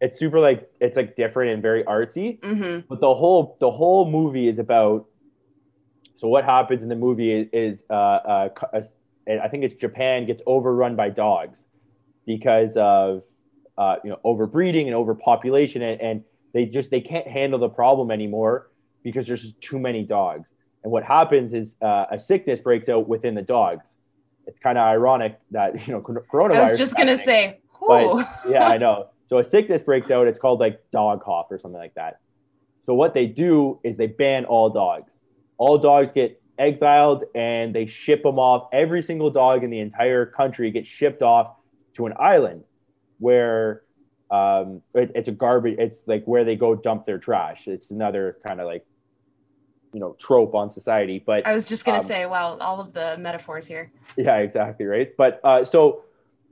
it's 0.00 0.18
super 0.18 0.40
like 0.40 0.70
it's 0.80 0.96
like 0.96 1.16
different 1.16 1.52
and 1.52 1.62
very 1.62 1.82
artsy. 1.84 2.38
Mm-hmm. 2.40 2.86
But 2.88 3.00
the 3.00 3.14
whole 3.14 3.56
the 3.60 3.70
whole 3.70 4.10
movie 4.10 4.48
is 4.48 4.58
about. 4.58 5.06
So 6.18 6.28
what 6.28 6.44
happens 6.44 6.82
in 6.82 6.88
the 6.88 6.96
movie 6.96 7.30
is, 7.30 7.48
is 7.52 7.82
uh, 7.90 7.92
uh, 7.92 8.48
uh, 8.72 8.80
I 9.42 9.48
think 9.48 9.64
it's 9.64 9.74
Japan 9.74 10.26
gets 10.26 10.40
overrun 10.46 10.96
by 10.96 11.10
dogs 11.10 11.66
because 12.26 12.76
of 12.76 13.22
uh, 13.76 13.96
you 14.02 14.10
know 14.10 14.20
overbreeding 14.24 14.86
and 14.86 14.94
overpopulation, 14.94 15.82
and, 15.82 16.00
and 16.00 16.24
they 16.56 16.64
just 16.64 16.90
they 16.90 17.02
can't 17.02 17.28
handle 17.28 17.58
the 17.58 17.68
problem 17.68 18.10
anymore 18.10 18.70
because 19.02 19.26
there's 19.26 19.42
just 19.42 19.60
too 19.60 19.78
many 19.78 20.02
dogs. 20.02 20.48
And 20.82 20.90
what 20.90 21.04
happens 21.04 21.52
is 21.52 21.76
uh, 21.82 22.06
a 22.10 22.18
sickness 22.18 22.62
breaks 22.62 22.88
out 22.88 23.06
within 23.06 23.34
the 23.34 23.42
dogs. 23.42 23.96
It's 24.46 24.58
kind 24.58 24.78
of 24.78 24.86
ironic 24.86 25.38
that 25.50 25.86
you 25.86 25.92
know 25.92 26.00
cor- 26.00 26.24
coronavirus. 26.32 26.56
I 26.56 26.70
was 26.70 26.78
just 26.78 26.96
gonna 26.96 27.18
happening 27.18 27.26
say, 27.26 27.60
whew. 27.78 28.24
yeah, 28.48 28.68
I 28.68 28.78
know. 28.78 29.10
So 29.26 29.38
a 29.38 29.44
sickness 29.44 29.82
breaks 29.82 30.10
out. 30.10 30.28
It's 30.28 30.38
called 30.38 30.58
like 30.58 30.80
dog 30.92 31.22
cough 31.22 31.48
or 31.50 31.58
something 31.58 31.78
like 31.78 31.94
that. 31.94 32.20
So 32.86 32.94
what 32.94 33.12
they 33.12 33.26
do 33.26 33.78
is 33.84 33.98
they 33.98 34.06
ban 34.06 34.46
all 34.46 34.70
dogs. 34.70 35.20
All 35.58 35.76
dogs 35.76 36.12
get 36.14 36.40
exiled 36.58 37.24
and 37.34 37.74
they 37.74 37.84
ship 37.84 38.22
them 38.22 38.38
off. 38.38 38.70
Every 38.72 39.02
single 39.02 39.28
dog 39.28 39.62
in 39.62 39.68
the 39.68 39.80
entire 39.80 40.24
country 40.24 40.70
gets 40.70 40.88
shipped 40.88 41.20
off 41.20 41.56
to 41.96 42.06
an 42.06 42.14
island 42.18 42.64
where 43.18 43.82
um, 44.30 44.82
it, 44.94 45.12
it's 45.14 45.28
a 45.28 45.32
garbage. 45.32 45.76
It's 45.78 46.02
like 46.06 46.24
where 46.24 46.44
they 46.44 46.56
go 46.56 46.74
dump 46.74 47.06
their 47.06 47.18
trash. 47.18 47.66
It's 47.68 47.90
another 47.90 48.38
kind 48.46 48.60
of 48.60 48.66
like 48.66 48.84
you 49.92 50.00
know 50.00 50.16
trope 50.20 50.54
on 50.54 50.70
society. 50.70 51.22
But 51.24 51.46
I 51.46 51.52
was 51.52 51.68
just 51.68 51.84
gonna 51.84 51.98
Um, 51.98 52.04
say, 52.04 52.26
wow, 52.26 52.56
all 52.60 52.80
of 52.80 52.92
the 52.92 53.16
metaphors 53.18 53.66
here. 53.66 53.92
yeah, 54.16 54.36
exactly 54.38 54.86
right. 54.86 55.16
But 55.16 55.40
uh, 55.44 55.64
so 55.64 56.02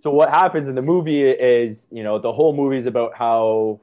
so 0.01 0.11
what 0.11 0.31
happens 0.31 0.69
in 0.69 0.75
the 0.75 0.83
movie 0.83 1.23
is 1.29 1.87
you 1.91 2.03
know 2.03 2.19
the 2.19 2.33
whole 2.33 2.55
movie 2.55 2.79
is 2.79 2.87
about 2.87 3.17
how 3.17 3.81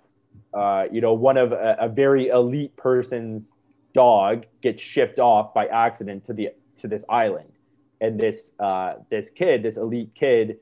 uh, 0.54 0.86
you 0.92 1.02
know 1.02 1.14
one 1.14 1.38
of 1.38 1.52
a, 1.52 1.78
a 1.80 1.90
very 1.90 2.28
elite 2.30 2.76
person's 2.78 3.50
dog 3.94 4.46
gets 4.62 4.82
shipped 4.82 5.20
off 5.20 5.54
by 5.54 5.66
accident 5.68 6.26
to 6.26 6.34
the 6.34 6.50
to 6.78 6.88
this 6.88 7.04
island, 7.10 7.52
and 8.00 8.18
this 8.20 8.52
uh, 8.60 8.94
this 9.10 9.30
kid, 9.30 9.64
this 9.64 9.76
elite 9.78 10.12
kid, 10.16 10.58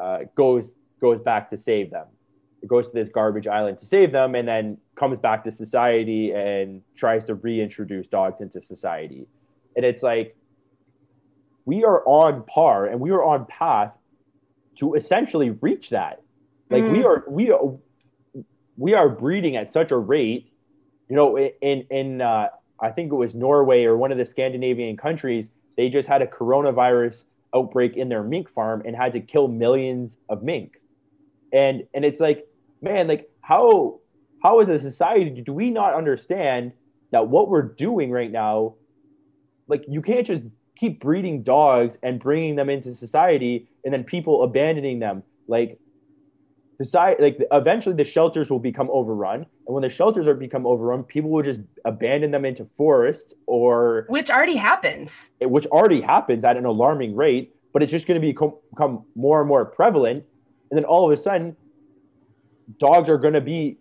uh, 0.00 0.20
goes 0.36 0.74
goes 1.00 1.20
back 1.20 1.50
to 1.50 1.58
save 1.58 1.90
them. 1.90 2.06
It 2.62 2.68
goes 2.68 2.88
to 2.88 2.94
this 2.94 3.08
garbage 3.08 3.46
island 3.46 3.78
to 3.78 3.86
save 3.86 4.12
them, 4.12 4.34
and 4.34 4.46
then 4.48 4.78
comes 4.96 5.18
back 5.18 5.44
to 5.44 5.52
society 5.52 6.32
and 6.32 6.82
tries 6.96 7.24
to 7.26 7.34
reintroduce 7.34 8.06
dogs 8.08 8.40
into 8.40 8.60
society. 8.60 9.26
And 9.76 9.84
it's 9.84 10.02
like 10.02 10.36
we 11.64 11.84
are 11.84 12.02
on 12.06 12.44
par 12.44 12.86
and 12.86 12.98
we 12.98 13.10
are 13.10 13.22
on 13.22 13.46
path 13.46 13.92
to 14.78 14.94
essentially 14.94 15.50
reach 15.50 15.90
that. 15.90 16.22
Like 16.70 16.84
we 16.88 16.98
Mhm. 16.98 17.04
are 17.04 17.24
we 17.28 17.50
are 17.50 17.78
we 18.76 18.94
are 18.94 19.08
breeding 19.08 19.56
at 19.56 19.70
such 19.70 19.90
a 19.90 19.96
rate, 19.96 20.52
you 21.08 21.16
know, 21.16 21.36
in 21.38 21.86
in 21.90 22.20
uh, 22.20 22.48
I 22.80 22.90
think 22.90 23.12
it 23.12 23.16
was 23.16 23.34
Norway 23.34 23.84
or 23.84 23.96
one 23.96 24.12
of 24.12 24.18
the 24.18 24.24
Scandinavian 24.24 24.96
countries, 24.96 25.50
they 25.76 25.88
just 25.88 26.08
had 26.08 26.22
a 26.22 26.26
coronavirus 26.26 27.24
outbreak 27.54 27.96
in 27.96 28.08
their 28.08 28.22
mink 28.22 28.48
farm 28.50 28.82
and 28.84 28.96
had 28.96 29.12
to 29.12 29.20
kill 29.20 29.48
millions 29.48 30.16
of 30.28 30.42
minks. 30.42 30.84
And 31.52 31.84
and 31.94 32.04
it's 32.04 32.20
like, 32.20 32.46
man, 32.82 33.08
like 33.08 33.30
how 33.40 34.00
how 34.42 34.60
as 34.60 34.68
a 34.68 34.78
society 34.78 35.30
do 35.42 35.52
we 35.52 35.70
not 35.70 35.94
understand 35.94 36.72
that 37.10 37.28
what 37.28 37.48
we're 37.48 37.62
doing 37.62 38.10
right 38.10 38.30
now 38.30 38.74
like 39.68 39.84
you 39.88 40.02
can't 40.02 40.26
just 40.26 40.44
keep 40.76 41.00
breeding 41.00 41.42
dogs 41.42 41.98
and 42.02 42.20
bringing 42.20 42.56
them 42.56 42.70
into 42.70 42.94
society 42.94 43.68
and 43.84 43.92
then 43.92 44.04
people 44.04 44.42
abandoning 44.42 44.98
them. 44.98 45.22
Like 45.46 45.78
society 46.80 47.22
like 47.22 47.38
eventually 47.52 47.96
the 47.96 48.04
shelters 48.04 48.50
will 48.50 48.58
become 48.60 48.88
overrun. 48.90 49.46
And 49.66 49.74
when 49.74 49.82
the 49.82 49.90
shelters 49.90 50.26
are 50.26 50.34
become 50.34 50.66
overrun 50.66 51.04
people 51.04 51.30
will 51.30 51.42
just 51.42 51.60
abandon 51.84 52.30
them 52.30 52.44
into 52.44 52.66
forests 52.76 53.34
or 53.46 54.06
Which 54.08 54.30
already 54.30 54.56
happens. 54.56 55.30
which 55.40 55.66
already 55.66 56.00
happens 56.00 56.44
at 56.44 56.56
an 56.56 56.64
alarming 56.64 57.14
rate 57.14 57.54
but 57.74 57.82
it's 57.82 57.92
just 57.92 58.06
going 58.08 58.20
to 58.20 58.26
become, 58.26 58.54
become 58.70 59.04
more 59.14 59.40
and 59.40 59.48
more 59.48 59.64
prevalent 59.64 60.24
and 60.70 60.76
then 60.76 60.84
all 60.84 61.06
of 61.06 61.12
a 61.12 61.20
sudden 61.20 61.56
dogs 62.78 63.08
are 63.08 63.18
going 63.18 63.34
to 63.34 63.40
be 63.40 63.78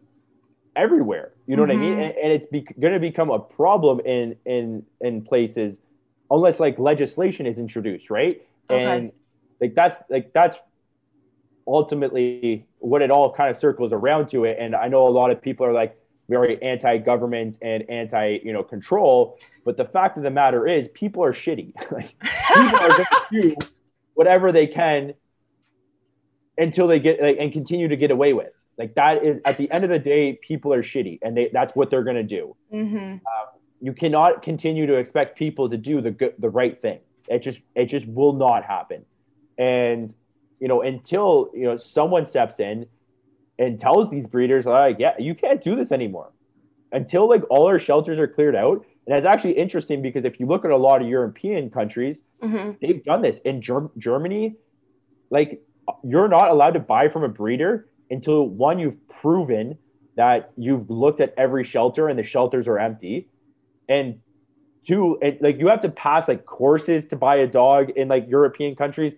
everywhere. 0.76 1.34
You 1.48 1.56
know 1.56 1.62
what 1.64 1.72
i 1.72 1.76
mean? 1.76 1.96
Mhm. 1.96 2.10
and, 2.10 2.18
and 2.18 2.32
it's 2.34 2.46
be- 2.46 2.68
going 2.80 2.94
to 2.94 3.00
become 3.00 3.30
a 3.32 3.40
problem 3.40 4.00
in 4.02 4.36
in 4.46 4.84
in 5.02 5.22
places 5.22 5.78
unless 6.30 6.60
like 6.60 6.78
legislation 6.78 7.46
is 7.46 7.58
introduced 7.58 8.10
right? 8.10 8.42
Okay. 8.70 8.84
and 8.84 9.12
like 9.62 9.74
that's 9.76 9.98
like 10.10 10.34
that's 10.34 10.58
ultimately 11.66 12.66
what 12.80 13.02
it 13.02 13.12
all 13.12 13.32
kind 13.34 13.50
of 13.50 13.56
circles 13.58 13.92
around 13.94 14.28
to 14.30 14.46
it. 14.46 14.58
And 14.60 14.76
i 14.76 14.88
know 14.88 15.08
a 15.08 15.10
lot 15.10 15.32
of 15.32 15.42
people 15.42 15.66
are 15.66 15.74
like 15.74 15.98
very 16.30 16.62
anti-government 16.62 17.58
and 17.62 17.90
anti 17.90 18.40
you 18.44 18.52
know 18.52 18.62
control 18.64 19.40
but 19.64 19.78
the 19.78 19.86
fact 19.86 20.18
of 20.18 20.24
the 20.24 20.30
matter 20.30 20.68
is 20.68 20.88
people 20.90 21.24
are 21.24 21.34
shitty. 21.34 21.74
Like 21.92 22.14
people 22.20 22.80
are 22.80 22.90
going 22.90 23.06
to 23.06 23.42
do 23.42 23.56
whatever 24.14 24.52
they 24.52 24.68
can 24.68 25.14
until 26.58 26.88
they 26.88 27.00
get 27.00 27.22
like, 27.22 27.38
and 27.40 27.52
continue 27.54 27.88
to 27.88 27.96
get 27.96 28.12
away 28.12 28.34
with. 28.34 28.52
Like 28.78 28.96
that 28.96 29.24
is 29.24 29.42
at 29.46 29.58
the 29.58 29.70
end 29.72 29.84
of 29.84 29.90
the 29.90 30.00
day 30.00 30.40
people 30.42 30.74
are 30.74 30.84
shitty 30.84 31.20
and 31.22 31.36
they 31.36 31.50
that's 31.52 31.76
what 31.76 31.90
they're 31.90 32.04
going 32.04 32.18
to 32.18 32.24
do 32.24 32.56
hmm 32.72 33.16
you 33.80 33.94
cannot 33.94 34.42
continue 34.42 34.88
to 34.88 34.96
expect 34.96 35.38
people 35.38 35.70
to 35.70 35.78
do 35.78 36.02
the 36.02 36.10
good 36.12 36.34
the 36.40 36.50
right 36.50 36.82
thing. 36.82 37.00
It 37.28 37.40
just 37.40 37.62
it 37.76 37.86
just 37.86 38.08
will 38.08 38.34
not 38.34 38.64
happen. 38.64 39.06
And 39.58 40.14
you 40.60 40.68
know 40.68 40.82
until 40.82 41.52
you 41.54 41.66
know 41.66 41.78
someone 41.78 42.26
steps 42.26 42.60
in 42.60 42.88
and 43.60 43.80
tells 43.80 44.10
these 44.10 44.28
breeders 44.28 44.66
like 44.66 44.98
yeah 45.00 45.14
you 45.20 45.36
can't 45.36 45.64
do 45.64 45.76
this 45.76 45.92
anymore. 45.92 46.32
Until 46.92 47.30
like 47.30 47.44
all 47.50 47.68
our 47.68 47.80
shelters 47.80 48.20
are 48.20 48.28
cleared 48.28 48.56
out 48.56 48.84
and 49.06 49.16
it's 49.16 49.28
actually 49.28 49.54
interesting 49.54 50.02
because 50.02 50.26
if 50.26 50.40
you 50.40 50.48
look 50.48 50.66
at 50.66 50.72
a 50.72 50.78
lot 50.78 51.02
of 51.02 51.08
european 51.08 51.70
countries 51.70 52.20
hmm 52.42 52.72
they've 52.82 53.04
done 53.04 53.22
this. 53.22 53.40
In 53.46 53.62
Germ- 53.62 53.92
Germany. 53.98 54.56
Like, 55.30 55.62
you're 56.04 56.28
not 56.28 56.50
allowed 56.50 56.74
to 56.74 56.80
buy 56.80 57.10
from 57.10 57.24
a 57.24 57.30
breeder 57.30 57.88
until 58.10 58.48
one, 58.48 58.80
you've 58.80 59.08
proven 59.08 59.78
that 60.16 60.52
you've 60.58 60.90
looked 60.90 61.22
at 61.22 61.34
every 61.38 61.64
shelter 61.64 62.08
and 62.10 62.18
the 62.18 62.24
shelters 62.24 62.68
are 62.68 62.80
empty, 62.80 63.30
and 63.88 64.20
two, 64.86 65.18
it, 65.22 65.42
like 65.42 65.60
you 65.60 65.68
have 65.68 65.82
to 65.82 65.90
pass 65.90 66.28
like 66.28 66.46
courses 66.46 67.06
to 67.08 67.16
buy 67.16 67.36
a 67.36 67.48
dog 67.48 67.92
in 67.92 68.08
like 68.08 68.28
European 68.28 68.76
countries. 68.76 69.16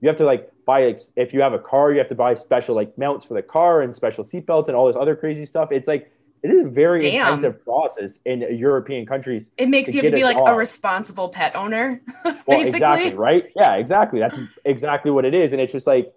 You 0.00 0.08
have 0.08 0.16
to 0.18 0.24
like 0.24 0.50
buy 0.64 0.84
like 0.84 1.00
if 1.16 1.34
you 1.34 1.40
have 1.40 1.52
a 1.52 1.58
car, 1.58 1.92
you 1.92 1.98
have 1.98 2.08
to 2.08 2.14
buy 2.14 2.34
special 2.34 2.74
like 2.74 2.96
mounts 2.96 3.26
for 3.26 3.34
the 3.34 3.42
car 3.42 3.82
and 3.82 3.94
special 3.94 4.24
seatbelts 4.24 4.68
and 4.68 4.76
all 4.76 4.86
this 4.86 4.96
other 4.98 5.16
crazy 5.16 5.44
stuff. 5.44 5.70
It's 5.72 5.88
like 5.88 6.10
it 6.42 6.48
is 6.50 6.64
a 6.64 6.68
very 6.68 7.00
Damn. 7.00 7.34
intensive 7.34 7.64
process 7.64 8.18
in 8.24 8.40
European 8.56 9.06
countries. 9.06 9.50
It 9.56 9.68
makes 9.68 9.94
you 9.94 10.02
have 10.02 10.10
to 10.10 10.16
be 10.16 10.24
like 10.24 10.38
a 10.38 10.54
responsible 10.54 11.28
pet 11.28 11.56
owner, 11.56 12.00
Well, 12.24 12.34
basically. 12.46 12.78
exactly, 12.80 13.14
right? 13.14 13.44
Yeah, 13.56 13.74
exactly. 13.76 14.20
That's 14.20 14.38
exactly 14.64 15.10
what 15.10 15.24
it 15.24 15.34
is. 15.34 15.52
And 15.52 15.60
it's 15.60 15.72
just 15.72 15.86
like, 15.86 16.12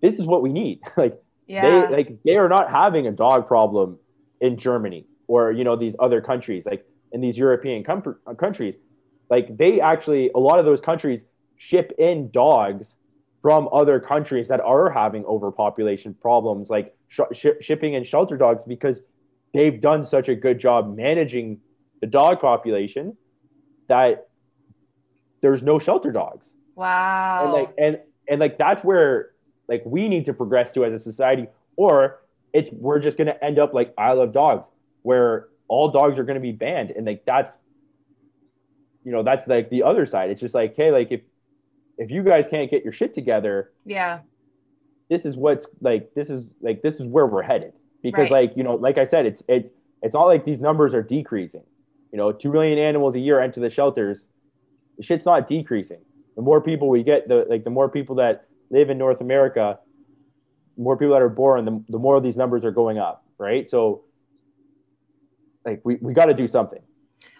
this 0.00 0.18
is 0.18 0.26
what 0.26 0.42
we 0.42 0.52
need. 0.52 0.80
like 0.96 1.20
Yeah. 1.46 1.62
they 1.86 1.96
like 1.96 2.08
they 2.24 2.36
are 2.36 2.48
not 2.48 2.70
having 2.70 3.06
a 3.06 3.12
dog 3.12 3.46
problem 3.48 3.98
in 4.40 4.56
Germany 4.58 5.06
or 5.28 5.52
you 5.52 5.64
know 5.64 5.76
these 5.76 5.94
other 5.98 6.20
countries 6.20 6.66
like 6.66 6.84
in 7.12 7.20
these 7.20 7.38
European 7.38 7.84
com- 7.84 8.16
countries 8.38 8.74
like 9.30 9.56
they 9.56 9.80
actually 9.80 10.30
a 10.34 10.38
lot 10.38 10.58
of 10.58 10.64
those 10.64 10.80
countries 10.80 11.22
ship 11.56 11.92
in 11.98 12.30
dogs 12.30 12.96
from 13.40 13.68
other 13.72 14.00
countries 14.00 14.48
that 14.48 14.60
are 14.60 14.90
having 14.90 15.24
overpopulation 15.24 16.14
problems 16.14 16.68
like 16.70 16.94
sh- 17.08 17.20
sh- 17.32 17.58
shipping 17.60 17.94
in 17.94 18.02
shelter 18.04 18.36
dogs 18.36 18.64
because 18.64 19.00
they've 19.52 19.80
done 19.80 20.04
such 20.04 20.28
a 20.28 20.34
good 20.34 20.58
job 20.58 20.96
managing 20.96 21.58
the 22.00 22.06
dog 22.06 22.40
population 22.40 23.16
that 23.88 24.28
there's 25.40 25.62
no 25.62 25.78
shelter 25.78 26.10
dogs 26.10 26.50
wow. 26.74 27.44
and 27.44 27.52
like 27.52 27.74
and 27.78 27.98
and 28.28 28.40
like 28.40 28.58
that's 28.58 28.82
where 28.82 29.30
like 29.68 29.82
we 29.84 30.08
need 30.08 30.24
to 30.24 30.32
progress 30.32 30.72
to 30.72 30.84
as 30.84 30.92
a 30.92 30.98
society 30.98 31.46
or 31.76 32.20
it's 32.52 32.70
we're 32.72 32.98
just 32.98 33.16
going 33.16 33.26
to 33.26 33.44
end 33.44 33.58
up 33.58 33.74
like 33.74 33.92
i 33.98 34.12
love 34.12 34.32
dogs 34.32 34.64
where 35.02 35.48
all 35.68 35.90
dogs 35.90 36.18
are 36.18 36.24
going 36.24 36.34
to 36.34 36.40
be 36.40 36.52
banned 36.52 36.90
and 36.90 37.06
like 37.06 37.24
that's 37.24 37.52
you 39.04 39.12
know 39.12 39.22
that's 39.22 39.46
like 39.46 39.68
the 39.70 39.82
other 39.82 40.06
side 40.06 40.30
it's 40.30 40.40
just 40.40 40.54
like 40.54 40.74
hey 40.76 40.90
like 40.90 41.10
if 41.10 41.20
if 41.98 42.10
you 42.10 42.22
guys 42.22 42.46
can't 42.46 42.70
get 42.70 42.82
your 42.82 42.92
shit 42.92 43.12
together 43.12 43.72
yeah. 43.84 44.20
this 45.08 45.24
is 45.24 45.36
what's 45.36 45.66
like 45.80 46.12
this 46.14 46.30
is 46.30 46.46
like 46.60 46.82
this 46.82 47.00
is 47.00 47.06
where 47.06 47.26
we're 47.26 47.42
headed 47.42 47.72
because 48.02 48.30
Right. 48.30 48.48
like 48.48 48.56
you 48.56 48.62
know 48.62 48.74
like 48.74 48.98
i 48.98 49.04
said 49.04 49.26
it's 49.26 49.42
it 49.48 49.74
it's 50.02 50.14
not 50.14 50.24
like 50.24 50.44
these 50.44 50.60
numbers 50.60 50.94
are 50.94 51.02
decreasing. 51.02 51.62
You 52.10 52.18
know 52.18 52.32
2 52.32 52.50
million 52.52 52.78
animals 52.78 53.14
a 53.14 53.20
year 53.20 53.40
enter 53.40 53.60
the 53.60 53.70
shelters 53.70 54.26
the 54.98 55.02
shit's 55.02 55.24
not 55.24 55.48
decreasing. 55.48 56.00
The 56.36 56.42
more 56.42 56.60
people 56.60 56.88
we 56.88 57.02
get 57.02 57.28
the 57.28 57.46
like 57.48 57.64
the 57.64 57.70
more 57.70 57.88
people 57.88 58.16
that 58.16 58.46
live 58.70 58.90
in 58.90 58.98
north 58.98 59.20
america 59.20 59.78
the 60.76 60.82
more 60.82 60.96
people 60.96 61.12
that 61.14 61.22
are 61.22 61.28
born 61.28 61.64
the, 61.64 61.84
the 61.88 61.98
more 61.98 62.16
of 62.16 62.22
these 62.22 62.36
numbers 62.36 62.64
are 62.64 62.70
going 62.70 62.98
up 62.98 63.24
right? 63.38 63.68
So 63.68 64.04
like 65.64 65.80
we, 65.84 65.96
we 66.00 66.12
got 66.12 66.26
to 66.26 66.34
do 66.34 66.46
something 66.46 66.80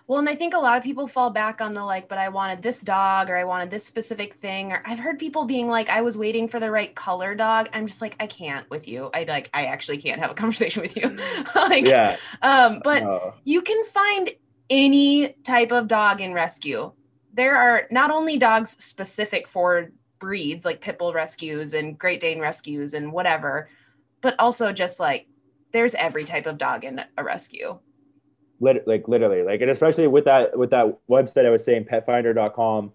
Well, 0.07 0.19
and 0.19 0.29
I 0.29 0.35
think 0.35 0.53
a 0.53 0.59
lot 0.59 0.77
of 0.77 0.83
people 0.83 1.07
fall 1.07 1.31
back 1.31 1.61
on 1.61 1.75
the 1.75 1.85
like, 1.85 2.09
but 2.09 2.19
I 2.19 2.29
wanted 2.29 2.61
this 2.61 2.83
dog 2.83 3.31
or 3.31 3.37
I 3.37 3.45
wanted 3.45 3.71
this 3.71 3.85
specific 3.85 4.35
thing. 4.35 4.73
Or 4.73 4.83
I've 4.85 4.99
heard 4.99 5.19
people 5.19 5.45
being 5.45 5.69
like, 5.69 5.89
I 5.89 6.03
was 6.03 6.19
waiting 6.19 6.49
for 6.49 6.59
the 6.61 6.71
right 6.71 6.95
color 6.95 7.35
dog. 7.35 7.69
I'm 7.73 7.87
just 7.87 8.03
like, 8.03 8.17
I 8.19 8.27
can't 8.27 8.69
with 8.69 8.89
you. 8.89 9.11
I 9.15 9.25
like, 9.25 9.49
I 9.55 9.67
actually 9.67 9.99
can't 9.99 10.21
have 10.21 10.31
a 10.31 10.35
conversation 10.43 10.83
with 10.83 10.97
you. 10.97 11.17
like, 11.55 11.87
yeah 11.87 12.17
um, 12.43 12.81
but 12.83 13.03
uh, 13.05 13.31
you 13.45 13.63
can 13.63 13.85
find 13.85 14.31
any 14.69 15.35
type 15.45 15.73
of 15.73 15.89
dog 15.89 16.21
in 16.21 16.33
rescue. 16.33 16.93
There 17.33 17.57
are 17.57 17.87
not 17.91 18.11
only 18.11 18.37
dogs 18.37 18.77
specific 18.85 19.47
for 19.47 19.93
breeds 20.19 20.65
like 20.65 20.81
pit 20.81 20.99
bull 20.99 21.13
rescues 21.13 21.75
and 21.75 21.99
Great 21.99 22.21
Dane 22.21 22.41
rescues 22.41 22.95
and 22.95 23.13
whatever, 23.13 23.69
but 24.21 24.35
also 24.39 24.73
just 24.73 25.01
like 25.01 25.27
there's 25.73 25.95
every 25.95 26.25
type 26.25 26.47
of 26.47 26.59
dog 26.59 26.85
in 26.85 27.03
a 27.17 27.25
rescue. 27.25 27.79
Lit- 28.63 28.87
like 28.87 29.07
literally 29.09 29.43
like 29.43 29.61
and 29.61 29.71
especially 29.71 30.07
with 30.07 30.25
that 30.25 30.57
with 30.57 30.71
that 30.71 30.87
website 31.11 31.45
i 31.45 31.51
was 31.51 31.63
saying 31.65 31.85
petfinder.com 31.85 32.93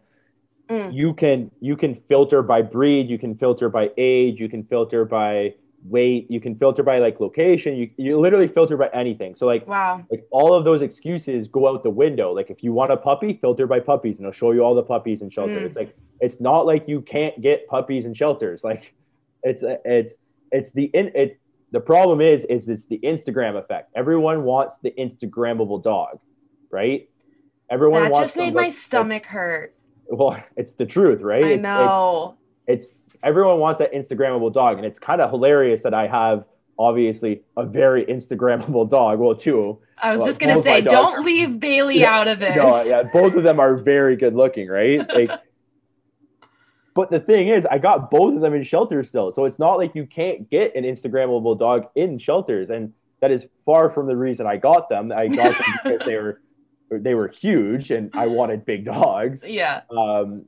Mm. 0.70 0.94
you 0.94 1.14
can 1.14 1.50
you 1.62 1.78
can 1.78 1.96
filter 1.96 2.42
by 2.42 2.62
breed 2.62 3.10
you 3.10 3.18
can 3.18 3.36
filter 3.36 3.70
by 3.70 3.90
age 3.98 4.42
you 4.42 4.50
can 4.50 4.64
filter 4.66 5.06
by 5.06 5.54
weight 5.88 6.30
you 6.30 6.42
can 6.42 6.56
filter 6.56 6.84
by 6.84 7.00
like 7.00 7.22
location 7.22 7.78
you, 7.78 7.90
you 7.96 8.20
literally 8.20 8.50
filter 8.50 8.76
by 8.76 8.90
anything 8.94 9.34
so 9.34 9.46
like 9.46 9.66
Wow. 9.66 10.04
like 10.12 10.26
all 10.30 10.54
of 10.54 10.66
those 10.66 10.82
excuses 10.82 11.48
go 11.48 11.70
out 11.70 11.84
the 11.84 11.90
window 11.90 12.34
like 12.34 12.50
if 12.50 12.64
you 12.66 12.74
want 12.74 12.92
a 12.92 12.98
puppy 12.98 13.38
filter 13.40 13.66
by 13.66 13.80
puppies 13.80 14.18
and 14.20 14.28
it'll 14.28 14.38
show 14.38 14.52
you 14.52 14.60
all 14.62 14.76
the 14.76 14.84
puppies 14.84 15.22
in 15.22 15.30
shelters 15.30 15.64
Mm. 15.64 15.68
it's 15.68 15.78
like 15.78 15.96
it's 16.20 16.42
not 16.42 16.66
like 16.66 16.84
you 16.86 17.00
can't 17.00 17.40
get 17.42 17.66
puppies 17.70 18.06
in 18.06 18.14
shelters 18.14 18.62
like 18.66 18.94
it's 19.44 19.64
it's 19.86 20.16
it's 20.52 20.72
the 20.74 20.86
in 20.94 21.12
it 21.16 21.40
the 21.72 21.80
problem 21.80 22.22
is 22.22 22.46
is 22.46 22.70
it's 22.70 22.86
the 22.86 23.00
instagram 23.04 23.58
effect 23.58 23.92
everyone 23.96 24.44
wants 24.44 24.78
the 24.84 24.92
instagrammable 24.98 25.82
dog 25.84 26.20
right 26.72 27.10
everyone 27.70 28.04
that 28.04 28.16
just 28.16 28.38
made 28.38 28.54
my 28.54 28.64
like- 28.64 28.72
stomach 28.74 29.26
hurt. 29.26 29.76
well 30.08 30.38
it's 30.58 30.74
the 30.74 30.86
truth 30.86 31.22
right 31.22 31.44
I 31.44 31.48
It's- 31.48 31.60
it's- 31.60 31.64
know. 31.64 32.38
it's 32.68 32.98
everyone 33.24 33.60
wants 33.60 33.80
that 33.80 33.92
Instagrammable 33.94 34.54
dog, 34.54 34.78
and 34.78 34.86
it's 34.86 35.00
kind 35.00 35.22
of 35.22 35.32
hilarious 35.32 35.82
that 35.82 35.94
I 35.94 36.06
have 36.08 36.46
obviously 36.78 37.42
a 37.58 37.66
very 37.66 38.06
Instagrammable 38.06 38.88
dog. 38.98 39.18
Well, 39.20 39.34
two. 39.36 39.80
I 39.98 40.12
was 40.12 40.20
well, 40.20 40.28
just 40.28 40.40
gonna 40.40 40.62
say, 40.62 40.82
don't 40.82 41.26
leave 41.26 41.60
Bailey 41.60 42.00
Yeah, 42.00 42.14
out 42.16 42.28
of 42.28 42.40
this. 42.40 42.56
No, 42.56 42.84
yeah, 42.84 43.04
both 43.12 43.34
of 43.36 43.42
them 43.42 43.60
are 43.60 43.76
very 43.76 44.16
good 44.16 44.36
looking, 44.36 44.68
right? 44.68 45.02
Like, 45.14 45.32
but 46.98 47.12
the 47.12 47.20
thing 47.20 47.50
is, 47.50 47.66
I 47.68 47.78
got 47.78 48.10
both 48.10 48.36
of 48.36 48.42
them 48.42 48.56
in 48.56 48.64
shelters 48.64 49.10
still, 49.10 49.32
so 49.32 49.46
it's 49.46 49.60
not 49.60 49.76
like 49.76 49.94
you 49.94 50.06
can't 50.06 50.50
get 50.50 50.76
an 50.76 50.84
Instagrammable 50.84 51.58
dog 51.58 51.86
in 51.96 52.18
shelters, 52.18 52.72
and 52.72 52.92
that 53.22 53.32
is 53.32 53.48
far 53.66 53.90
from 53.90 54.08
the 54.08 54.16
reason 54.18 54.48
I 54.48 54.58
got 54.58 54.90
them. 54.90 55.12
I 55.12 55.28
got 55.28 55.56
them 55.58 55.74
because 55.84 56.08
they 56.08 56.16
were 56.16 56.42
they 56.90 57.14
were 57.14 57.28
huge, 57.28 57.92
and 57.92 58.10
I 58.16 58.26
wanted 58.28 58.66
big 58.66 58.86
dogs. 58.86 59.44
Yeah. 59.46 59.82
Um, 59.96 60.46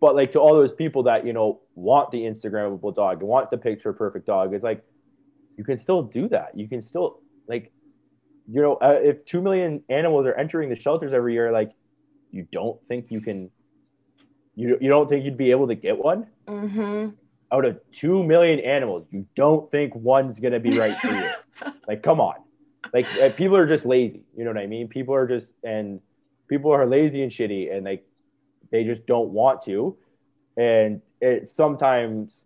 but 0.00 0.14
like 0.14 0.32
to 0.32 0.38
all 0.38 0.54
those 0.54 0.72
people 0.72 1.02
that 1.02 1.26
you 1.26 1.32
know 1.32 1.60
want 1.74 2.12
the 2.12 2.22
Instagrammable 2.22 2.94
dog, 2.94 3.22
want 3.22 3.50
the 3.50 3.58
picture 3.58 3.92
perfect 3.92 4.26
dog, 4.26 4.54
it's 4.54 4.64
like 4.64 4.82
you 5.56 5.64
can 5.64 5.78
still 5.78 6.02
do 6.02 6.28
that. 6.28 6.50
You 6.54 6.68
can 6.68 6.82
still 6.82 7.20
like, 7.48 7.72
you 8.48 8.62
know, 8.62 8.74
uh, 8.74 8.98
if 9.02 9.24
two 9.24 9.42
million 9.42 9.82
animals 9.88 10.26
are 10.26 10.34
entering 10.34 10.70
the 10.70 10.78
shelters 10.78 11.12
every 11.12 11.34
year, 11.34 11.52
like, 11.52 11.72
you 12.30 12.46
don't 12.52 12.80
think 12.88 13.10
you 13.10 13.20
can, 13.20 13.50
you 14.56 14.78
you 14.80 14.88
don't 14.88 15.08
think 15.08 15.24
you'd 15.24 15.36
be 15.36 15.50
able 15.50 15.68
to 15.68 15.74
get 15.74 15.98
one 15.98 16.26
Mm-hmm. 16.46 17.08
out 17.52 17.64
of 17.64 17.78
two 17.92 18.22
million 18.22 18.60
animals? 18.60 19.06
You 19.10 19.26
don't 19.34 19.70
think 19.70 19.94
one's 19.94 20.40
gonna 20.40 20.60
be 20.60 20.78
right 20.78 20.92
for 20.92 21.12
you? 21.12 21.72
like, 21.88 22.02
come 22.02 22.20
on, 22.20 22.36
like 22.92 23.06
uh, 23.20 23.30
people 23.30 23.56
are 23.56 23.66
just 23.66 23.86
lazy. 23.86 24.22
You 24.36 24.44
know 24.44 24.50
what 24.50 24.58
I 24.58 24.66
mean? 24.66 24.88
People 24.88 25.14
are 25.14 25.26
just 25.26 25.52
and 25.62 26.00
people 26.48 26.70
are 26.72 26.86
lazy 26.86 27.22
and 27.22 27.32
shitty, 27.32 27.74
and 27.74 27.84
like 27.84 28.04
they 28.70 28.84
just 28.84 29.06
don't 29.06 29.30
want 29.30 29.62
to 29.62 29.96
and 30.56 31.00
it 31.20 31.50
sometimes 31.50 32.40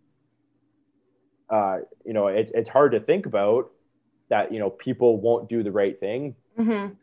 uh, 1.50 1.78
you 2.04 2.12
know 2.12 2.26
it's 2.28 2.50
it's 2.52 2.68
hard 2.68 2.92
to 2.92 3.00
think 3.00 3.26
about 3.26 3.70
that 4.30 4.52
you 4.52 4.58
know 4.58 4.70
people 4.70 5.18
won't 5.20 5.48
do 5.48 5.62
the 5.62 5.70
right 5.72 5.98
thing 6.00 6.34
Mm-hmm. 6.58 6.94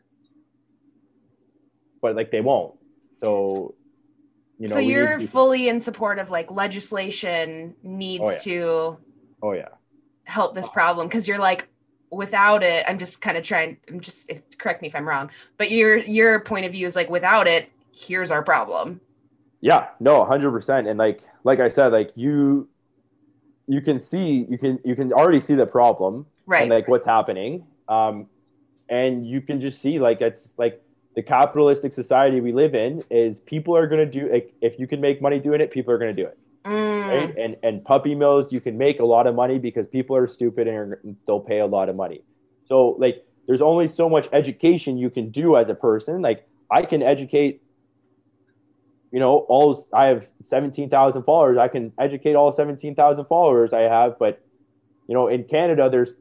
but 2.02 2.14
like 2.14 2.30
they 2.30 2.40
won't 2.40 2.74
so 3.20 3.74
you 4.58 4.68
know 4.68 4.74
so 4.74 4.78
you're 4.80 5.18
fully 5.18 5.68
in 5.68 5.80
support 5.80 6.18
of 6.18 6.30
like 6.30 6.50
legislation 6.50 7.74
needs 7.82 8.22
Oh, 8.24 8.30
yeah. 8.30 8.38
to 8.38 8.98
oh 9.42 9.52
yeah. 9.52 9.68
help 10.24 10.54
this 10.54 10.68
problem 10.68 11.06
because 11.08 11.28
you're 11.28 11.38
like 11.38 11.68
without 12.10 12.62
it 12.62 12.84
i'm 12.88 12.98
just 12.98 13.20
kind 13.20 13.36
of 13.36 13.42
trying 13.42 13.76
i'm 13.88 14.00
just 14.00 14.30
if, 14.30 14.42
correct 14.58 14.80
me 14.80 14.88
if 14.88 14.94
i'm 14.94 15.06
wrong 15.06 15.30
but 15.58 15.70
your 15.70 15.98
your 15.98 16.40
point 16.40 16.64
of 16.64 16.72
view 16.72 16.86
is 16.86 16.96
like 16.96 17.10
without 17.10 17.46
it 17.46 17.70
here's 17.96 18.30
our 18.30 18.42
problem. 18.42 19.00
Yeah. 19.60 19.88
No 20.00 20.24
100% 20.24 20.88
and 20.88 20.98
like 20.98 21.22
like 21.44 21.60
i 21.60 21.68
said 21.68 21.88
like 21.92 22.12
you 22.14 22.68
you 23.66 23.80
can 23.80 23.98
see 23.98 24.46
you 24.48 24.58
can 24.58 24.78
you 24.84 24.94
can 24.94 25.12
already 25.12 25.40
see 25.40 25.54
the 25.54 25.66
problem 25.66 26.26
right. 26.44 26.62
and 26.62 26.70
like 26.70 26.86
what's 26.88 27.06
happening. 27.06 27.66
Um 27.88 28.26
and 28.88 29.26
you 29.26 29.40
can 29.40 29.60
just 29.60 29.80
see 29.80 29.98
like 29.98 30.20
it's 30.20 30.50
like 30.56 30.80
the 31.16 31.22
capitalistic 31.22 31.94
society 31.94 32.40
we 32.40 32.52
live 32.52 32.74
in 32.74 33.02
is 33.10 33.40
people 33.40 33.74
are 33.74 33.88
going 33.88 33.98
to 33.98 34.06
do 34.06 34.30
like 34.30 34.54
if 34.60 34.78
you 34.78 34.86
can 34.86 35.00
make 35.00 35.20
money 35.20 35.40
doing 35.40 35.60
it 35.62 35.72
people 35.72 35.92
are 35.92 35.98
going 35.98 36.14
to 36.14 36.22
do 36.22 36.28
it. 36.28 36.38
Mm, 36.64 37.08
right? 37.08 37.36
And 37.38 37.56
and 37.62 37.84
puppy 37.84 38.14
mills 38.14 38.52
you 38.52 38.60
can 38.60 38.76
make 38.76 39.00
a 39.00 39.04
lot 39.04 39.26
of 39.26 39.34
money 39.34 39.58
because 39.58 39.86
people 39.88 40.14
are 40.14 40.26
stupid 40.26 40.68
and 40.68 40.76
are, 40.76 41.00
they'll 41.26 41.40
pay 41.40 41.60
a 41.60 41.66
lot 41.66 41.88
of 41.88 41.96
money. 41.96 42.22
So 42.66 42.96
like 42.98 43.24
there's 43.46 43.62
only 43.62 43.88
so 43.88 44.08
much 44.10 44.28
education 44.32 44.98
you 44.98 45.08
can 45.08 45.30
do 45.30 45.56
as 45.56 45.68
a 45.68 45.74
person. 45.74 46.20
Like 46.22 46.46
i 46.70 46.82
can 46.82 47.02
educate 47.02 47.62
you 49.12 49.20
know 49.20 49.46
all 49.48 49.86
i 49.94 50.06
have 50.06 50.26
17,000 50.42 51.22
followers. 51.22 51.56
I 51.56 51.68
can 51.68 51.92
educate 51.98 52.34
all 52.34 52.52
17,000 52.52 53.24
followers 53.24 53.72
i 53.72 53.82
have 53.82 54.18
but 54.18 54.44
you 55.06 55.14
know 55.14 55.28
in 55.28 55.44
canada 55.44 55.88
there's 55.88 56.14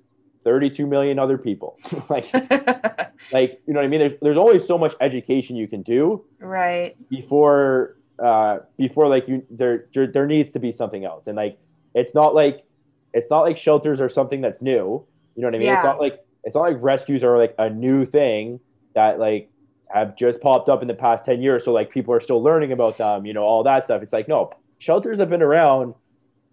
32 0.45 0.87
million 0.87 1.19
other 1.19 1.37
people. 1.37 1.77
Like 2.09 2.31
like 3.31 3.61
you 3.65 3.73
know 3.73 3.79
what 3.79 3.85
i 3.85 3.89
mean? 3.89 3.99
There's 3.99 4.13
there's 4.21 4.37
only 4.37 4.59
so 4.59 4.77
much 4.77 4.93
education 5.01 5.55
you 5.55 5.67
can 5.67 5.81
do 5.81 6.23
right. 6.39 6.95
before 7.09 7.97
uh 8.23 8.59
before 8.77 9.07
like 9.07 9.27
you 9.27 9.45
there 9.49 9.85
there, 9.93 10.07
there 10.07 10.25
needs 10.25 10.51
to 10.53 10.59
be 10.59 10.71
something 10.71 11.05
else. 11.05 11.27
And 11.27 11.35
like 11.35 11.57
it's 11.93 12.13
not 12.13 12.35
like 12.35 12.65
it's 13.13 13.29
not 13.29 13.41
like 13.41 13.57
shelters 13.57 13.99
are 14.01 14.09
something 14.09 14.41
that's 14.41 14.61
new. 14.61 15.03
You 15.35 15.41
know 15.41 15.47
what 15.47 15.55
i 15.55 15.57
mean? 15.57 15.67
Yeah. 15.67 15.75
it's 15.75 15.83
not 15.83 15.99
like 15.99 16.25
it's 16.43 16.55
not 16.55 16.61
like 16.61 16.77
rescues 16.79 17.23
are 17.23 17.37
like 17.37 17.55
a 17.57 17.69
new 17.69 18.05
thing 18.05 18.59
that 18.93 19.19
like 19.19 19.49
have 19.89 20.15
just 20.15 20.41
popped 20.41 20.69
up 20.69 20.81
in 20.81 20.87
the 20.87 20.93
past 20.93 21.25
10 21.25 21.41
years. 21.41 21.63
So 21.63 21.71
like 21.71 21.89
people 21.91 22.13
are 22.13 22.19
still 22.19 22.41
learning 22.41 22.71
about 22.71 22.97
them 22.97 23.25
you 23.25 23.33
know 23.33 23.43
all 23.43 23.63
that 23.63 23.85
stuff. 23.85 24.01
It's 24.01 24.13
like 24.13 24.27
no 24.27 24.51
shelters 24.79 25.19
have 25.19 25.29
been 25.29 25.41
around 25.41 25.95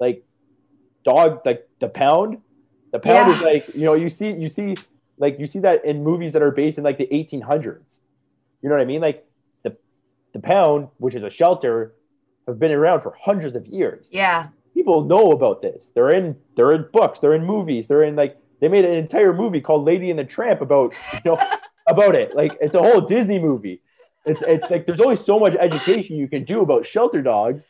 like 0.00 0.24
dog 1.04 1.40
like 1.44 1.68
the 1.80 1.88
pound. 1.88 2.38
The 2.92 2.98
pound 2.98 3.32
is 3.32 3.42
like 3.42 3.74
you 3.74 3.84
know 3.84 3.94
you 3.94 4.08
see 4.08 4.30
you 4.32 4.48
see 4.48 4.76
like 5.22 5.38
you 5.38 5.46
see 5.46 5.60
that 5.60 5.84
in 5.84 6.02
movies 6.02 6.32
that 6.32 6.42
are 6.42 6.50
based 6.50 6.78
in 6.78 6.84
like 6.84 6.98
the 6.98 7.06
1800s. 7.06 7.78
You 8.60 8.68
know 8.68 8.74
what 8.74 8.82
I 8.82 8.84
mean? 8.84 9.00
Like 9.00 9.24
the 9.62 9.76
the 10.32 10.40
pound, 10.40 10.88
which 10.98 11.14
is 11.14 11.22
a 11.22 11.30
shelter, 11.30 11.94
have 12.48 12.58
been 12.58 12.72
around 12.72 13.02
for 13.02 13.16
hundreds 13.18 13.54
of 13.54 13.64
years. 13.66 14.08
Yeah. 14.10 14.48
People 14.74 15.04
know 15.04 15.30
about 15.30 15.62
this. 15.62 15.92
They're 15.94 16.10
in 16.10 16.36
they're 16.56 16.72
in 16.72 16.86
books, 16.92 17.20
they're 17.20 17.34
in 17.34 17.44
movies, 17.44 17.86
they're 17.86 18.02
in 18.02 18.16
like 18.16 18.36
they 18.60 18.66
made 18.66 18.84
an 18.84 18.94
entire 18.94 19.32
movie 19.32 19.60
called 19.60 19.86
Lady 19.86 20.10
and 20.10 20.18
the 20.18 20.24
Tramp 20.24 20.60
about 20.60 20.92
you 21.14 21.20
know 21.24 21.38
about 21.86 22.16
it. 22.16 22.34
Like 22.34 22.58
it's 22.60 22.74
a 22.74 22.82
whole 22.82 23.00
Disney 23.00 23.38
movie. 23.38 23.80
It's 24.26 24.42
it's 24.42 24.68
like 24.70 24.86
there's 24.86 25.00
only 25.00 25.16
so 25.16 25.38
much 25.38 25.54
education 25.54 26.16
you 26.16 26.26
can 26.26 26.42
do 26.42 26.62
about 26.62 26.84
shelter 26.84 27.22
dogs 27.22 27.68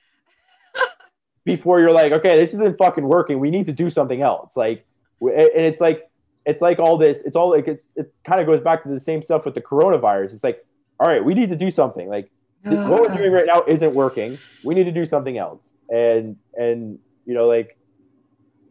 before 1.45 1.81
you're 1.81 1.93
like, 1.93 2.13
okay, 2.13 2.39
this 2.39 2.55
isn't 2.55 2.79
fucking 2.79 3.05
working. 3.05 3.41
We 3.41 3.51
need 3.51 3.67
to 3.67 3.73
do 3.73 3.91
something 3.91 4.23
else. 4.23 4.57
Like, 4.57 4.87
and 5.21 5.65
it's 5.71 5.81
like 5.81 6.09
it's 6.47 6.61
like 6.63 6.79
all 6.79 6.99
this. 6.99 7.23
It's 7.23 7.37
all 7.37 7.51
like 7.51 7.69
it's 7.69 7.85
it 7.97 8.13
kind 8.27 8.41
of 8.41 8.47
goes 8.47 8.61
back 8.61 8.83
to 8.85 8.89
the 8.89 9.01
same 9.01 9.23
stuff 9.23 9.45
with 9.45 9.55
the 9.55 9.61
coronavirus. 9.61 10.33
It's 10.35 10.45
like, 10.45 10.65
all 11.01 11.09
right, 11.09 11.25
we 11.25 11.35
need 11.35 11.49
to 11.51 11.57
do 11.57 11.71
something. 11.71 12.09
Like 12.09 12.31
what 12.63 13.01
we're 13.11 13.17
doing 13.17 13.33
right 13.33 13.47
now 13.47 13.63
isn't 13.69 13.95
working. 13.95 14.39
We 14.65 14.75
need 14.75 14.85
to 14.85 14.93
do 14.93 15.05
something 15.07 15.39
else. 15.39 15.61
And 15.89 16.37
and 16.55 16.99
you 17.27 17.35
know 17.35 17.47
like 17.47 17.77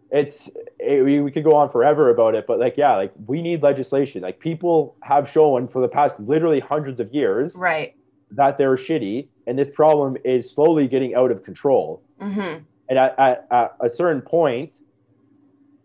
it's 0.09 0.49
it, 0.79 1.03
we, 1.05 1.21
we 1.21 1.31
could 1.31 1.43
go 1.45 1.55
on 1.55 1.69
forever 1.71 2.09
about 2.09 2.35
it 2.35 2.45
but 2.45 2.59
like 2.59 2.75
yeah 2.77 2.95
like 2.97 3.13
we 3.27 3.41
need 3.41 3.63
legislation 3.63 4.21
like 4.21 4.39
people 4.39 4.97
have 5.03 5.29
shown 5.29 5.67
for 5.69 5.81
the 5.81 5.87
past 5.87 6.19
literally 6.19 6.59
hundreds 6.59 6.99
of 6.99 7.13
years 7.13 7.55
Right. 7.55 7.95
that 8.31 8.57
they're 8.57 8.75
shitty 8.75 9.29
and 9.47 9.57
this 9.57 9.71
problem 9.71 10.17
is 10.25 10.51
slowly 10.51 10.87
getting 10.87 11.15
out 11.15 11.31
of 11.31 11.43
control 11.45 12.03
Mm-hmm. 12.21 12.63
and 12.89 12.99
at, 12.99 13.17
at, 13.17 13.47
at 13.51 13.71
a 13.79 13.89
certain 13.89 14.21
point 14.21 14.75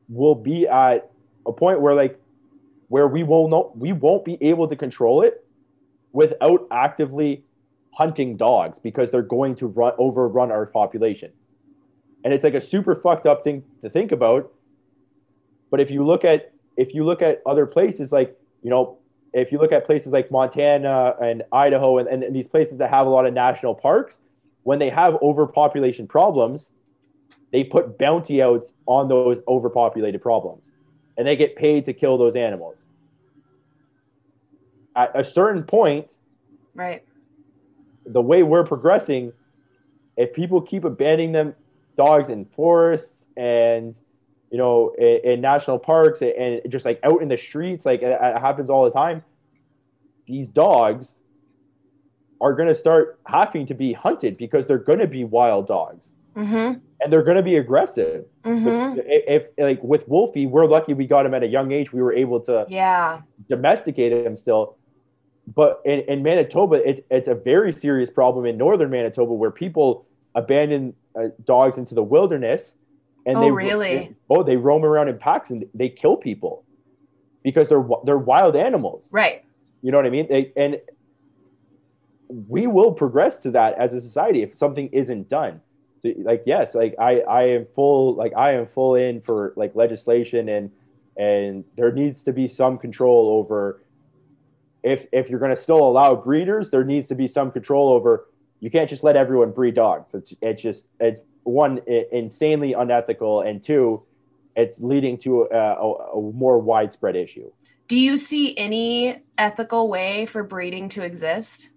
we'll 0.09 0.35
be 0.35 0.67
at 0.67 1.11
a 1.47 1.53
point 1.53 1.81
where 1.81 1.95
like 1.95 2.21
where 2.89 3.09
we 3.09 3.23
not 3.23 3.77
we 3.77 3.93
won't 3.93 4.25
be 4.25 4.39
able 4.41 4.69
to 4.69 4.77
control 4.77 5.23
it 5.23 5.45
without 6.13 6.67
actively 6.71 7.45
hunting 7.95 8.37
dogs 8.37 8.79
because 8.79 9.11
they're 9.11 9.23
going 9.23 9.55
to 9.57 9.67
run 9.67 9.93
overrun 9.99 10.51
our 10.51 10.67
population. 10.67 11.33
And 12.25 12.33
it's 12.35 12.45
like 12.45 12.55
a 12.55 12.61
super 12.61 12.95
fucked 12.95 13.27
up 13.27 13.45
thing 13.45 13.63
to 13.83 13.91
think 13.91 14.13
about. 14.13 14.53
But 15.71 15.81
if 15.81 15.91
you 15.91 16.05
look 16.05 16.25
at 16.25 16.53
if 16.77 16.95
you 16.95 17.05
look 17.05 17.23
at 17.23 17.43
other 17.47 17.67
places 17.67 18.13
like 18.13 18.39
you 18.63 18.71
know 18.71 18.99
if 19.33 19.53
you 19.53 19.59
look 19.59 19.73
at 19.73 19.85
places 19.85 20.13
like 20.13 20.31
montana 20.31 21.15
and 21.21 21.43
idaho 21.53 21.99
and, 21.99 22.09
and 22.09 22.35
these 22.35 22.49
places 22.49 22.79
that 22.79 22.91
have 22.91 23.07
a 23.07 23.11
lot 23.11 23.27
of 23.27 23.35
national 23.35 23.75
parks 23.75 24.21
when 24.63 24.79
they 24.79 24.91
have 24.91 25.15
overpopulation 25.23 26.07
problems 26.07 26.71
they 27.53 27.65
put 27.65 27.99
bounty 27.99 28.43
outs 28.43 28.73
on 28.87 29.09
those 29.09 29.39
overpopulated 29.49 30.21
problems 30.21 30.63
and 31.17 31.27
they 31.27 31.37
get 31.37 31.57
paid 31.57 31.85
to 31.87 31.93
kill 31.93 32.19
those 32.19 32.37
animals 32.37 32.79
at 34.95 35.11
a 35.19 35.25
certain 35.25 35.63
point 35.63 36.17
Right. 36.75 37.03
the 38.05 38.21
way 38.21 38.43
we're 38.43 38.65
progressing, 38.65 39.33
if 40.17 40.33
people 40.33 40.61
keep 40.61 40.85
abandoning 40.85 41.33
them 41.33 41.55
dogs 41.97 42.29
in 42.29 42.45
forests 42.45 43.25
and 43.37 43.97
you 44.51 44.59
know 44.59 44.95
in, 44.99 45.21
in 45.33 45.41
national 45.41 45.79
parks 45.79 46.23
and 46.23 46.61
just 46.69 46.85
like 46.85 47.01
out 47.03 47.23
in 47.23 47.29
the 47.29 47.37
streets, 47.37 47.87
like 47.87 48.03
it, 48.03 48.19
it 48.21 48.39
happens 48.41 48.69
all 48.71 48.85
the 48.85 48.91
time, 48.91 49.23
these 50.27 50.49
dogs 50.49 51.15
are 52.41 52.53
going 52.53 52.69
to 52.69 52.75
start 52.75 53.19
having 53.27 53.65
to 53.67 53.75
be 53.75 53.95
hunted 53.95 54.37
because 54.37 54.67
they're 54.67 54.77
going 54.79 54.99
to 54.99 55.07
be 55.07 55.25
wild 55.25 55.67
dogs 55.67 56.09
Mm-hmm. 56.35 56.79
And 57.01 57.13
they're 57.13 57.23
going 57.23 57.37
to 57.37 57.43
be 57.43 57.57
aggressive. 57.57 58.25
Mm-hmm. 58.45 59.01
If, 59.05 59.45
if 59.47 59.59
like 59.59 59.83
with 59.83 60.09
Wolfie, 60.09 60.47
we're 60.47 60.67
lucky 60.67 60.95
we 60.95 61.07
got 61.07 61.27
him 61.27 61.35
at 61.35 61.43
a 61.43 61.47
young 61.47 61.73
age. 61.73 61.93
We 61.93 62.01
were 62.03 62.13
able 62.13 62.41
to 62.43 62.65
Yeah. 62.69 63.21
domesticate 63.49 64.13
him 64.13 64.37
still. 64.37 64.77
But 65.55 65.81
in, 65.85 66.01
in 66.09 66.23
Manitoba, 66.23 66.77
it's 66.89 67.01
it's 67.11 67.29
a 67.29 67.35
very 67.35 67.73
serious 67.73 68.11
problem 68.11 68.47
in 68.47 68.57
northern 68.57 68.91
Manitoba 68.91 69.33
where 69.33 69.51
people 69.51 70.07
abandon 70.35 70.95
uh, 71.19 71.29
dogs 71.45 71.79
into 71.79 71.95
the 71.95 72.03
wilderness, 72.03 72.75
and 73.27 73.37
Oh, 73.37 73.41
they 73.41 73.51
really? 73.51 74.17
oh 74.29 74.43
they 74.43 74.57
roam 74.57 74.85
around 74.85 75.09
in 75.09 75.19
packs 75.19 75.51
and 75.51 75.65
they 75.73 75.89
kill 75.89 76.17
people 76.17 76.65
because 77.45 77.69
they're 77.69 77.87
they're 78.05 78.19
wild 78.19 78.57
animals. 78.57 79.09
Right. 79.13 79.45
You 79.83 79.93
know 79.93 79.99
what 79.99 80.07
I 80.07 80.11
mean? 80.11 80.27
They, 80.29 80.53
and 80.57 80.81
we 82.29 82.67
will 82.67 82.93
progress 82.93 83.39
to 83.41 83.51
that 83.53 83.75
as 83.79 83.93
a 83.93 84.01
society 84.01 84.43
if 84.43 84.57
something 84.57 84.89
isn't 84.89 85.29
done. 85.29 85.61
Like 86.15 86.43
yes, 86.47 86.75
like 86.75 86.95
I 86.99 87.21
I 87.21 87.43
am 87.49 87.67
full 87.75 88.15
like 88.15 88.33
I 88.37 88.53
am 88.53 88.67
full 88.67 88.95
in 88.95 89.21
for 89.21 89.53
like 89.57 89.75
legislation 89.75 90.49
and 90.49 90.71
and 91.17 91.65
there 91.77 91.93
needs 91.93 92.23
to 92.25 92.33
be 92.33 92.47
some 92.49 92.79
control 92.79 93.39
over 93.39 93.81
if 94.87 95.07
if 95.13 95.29
you're 95.29 95.41
going 95.41 95.55
to 95.55 95.61
still 95.61 95.83
allow 95.83 96.15
breeders, 96.15 96.71
there 96.71 96.85
needs 96.85 97.09
to 97.09 97.15
be 97.17 97.27
some 97.27 97.51
control 97.51 97.93
over. 97.93 98.29
You 98.61 98.71
can't 98.71 98.89
just 98.89 99.03
let 99.03 99.17
everyone 99.17 99.51
breed 99.51 99.75
dogs. 99.75 100.15
It's 100.15 100.33
it's 100.41 100.63
just 100.63 100.87
it's 101.01 101.21
one 101.43 101.81
i- 101.89 102.07
insanely 102.13 102.73
unethical, 102.73 103.41
and 103.41 103.63
two, 103.63 104.05
it's 104.55 104.81
leading 104.81 105.19
to 105.19 105.49
a, 105.53 105.57
a, 105.57 105.93
a 106.19 106.33
more 106.33 106.59
widespread 106.61 107.17
issue. 107.17 107.51
Do 107.89 107.99
you 107.99 108.17
see 108.17 108.57
any 108.57 109.23
ethical 109.37 109.89
way 109.89 110.27
for 110.27 110.45
breeding 110.45 110.89
to 110.91 111.03
exist? 111.03 111.71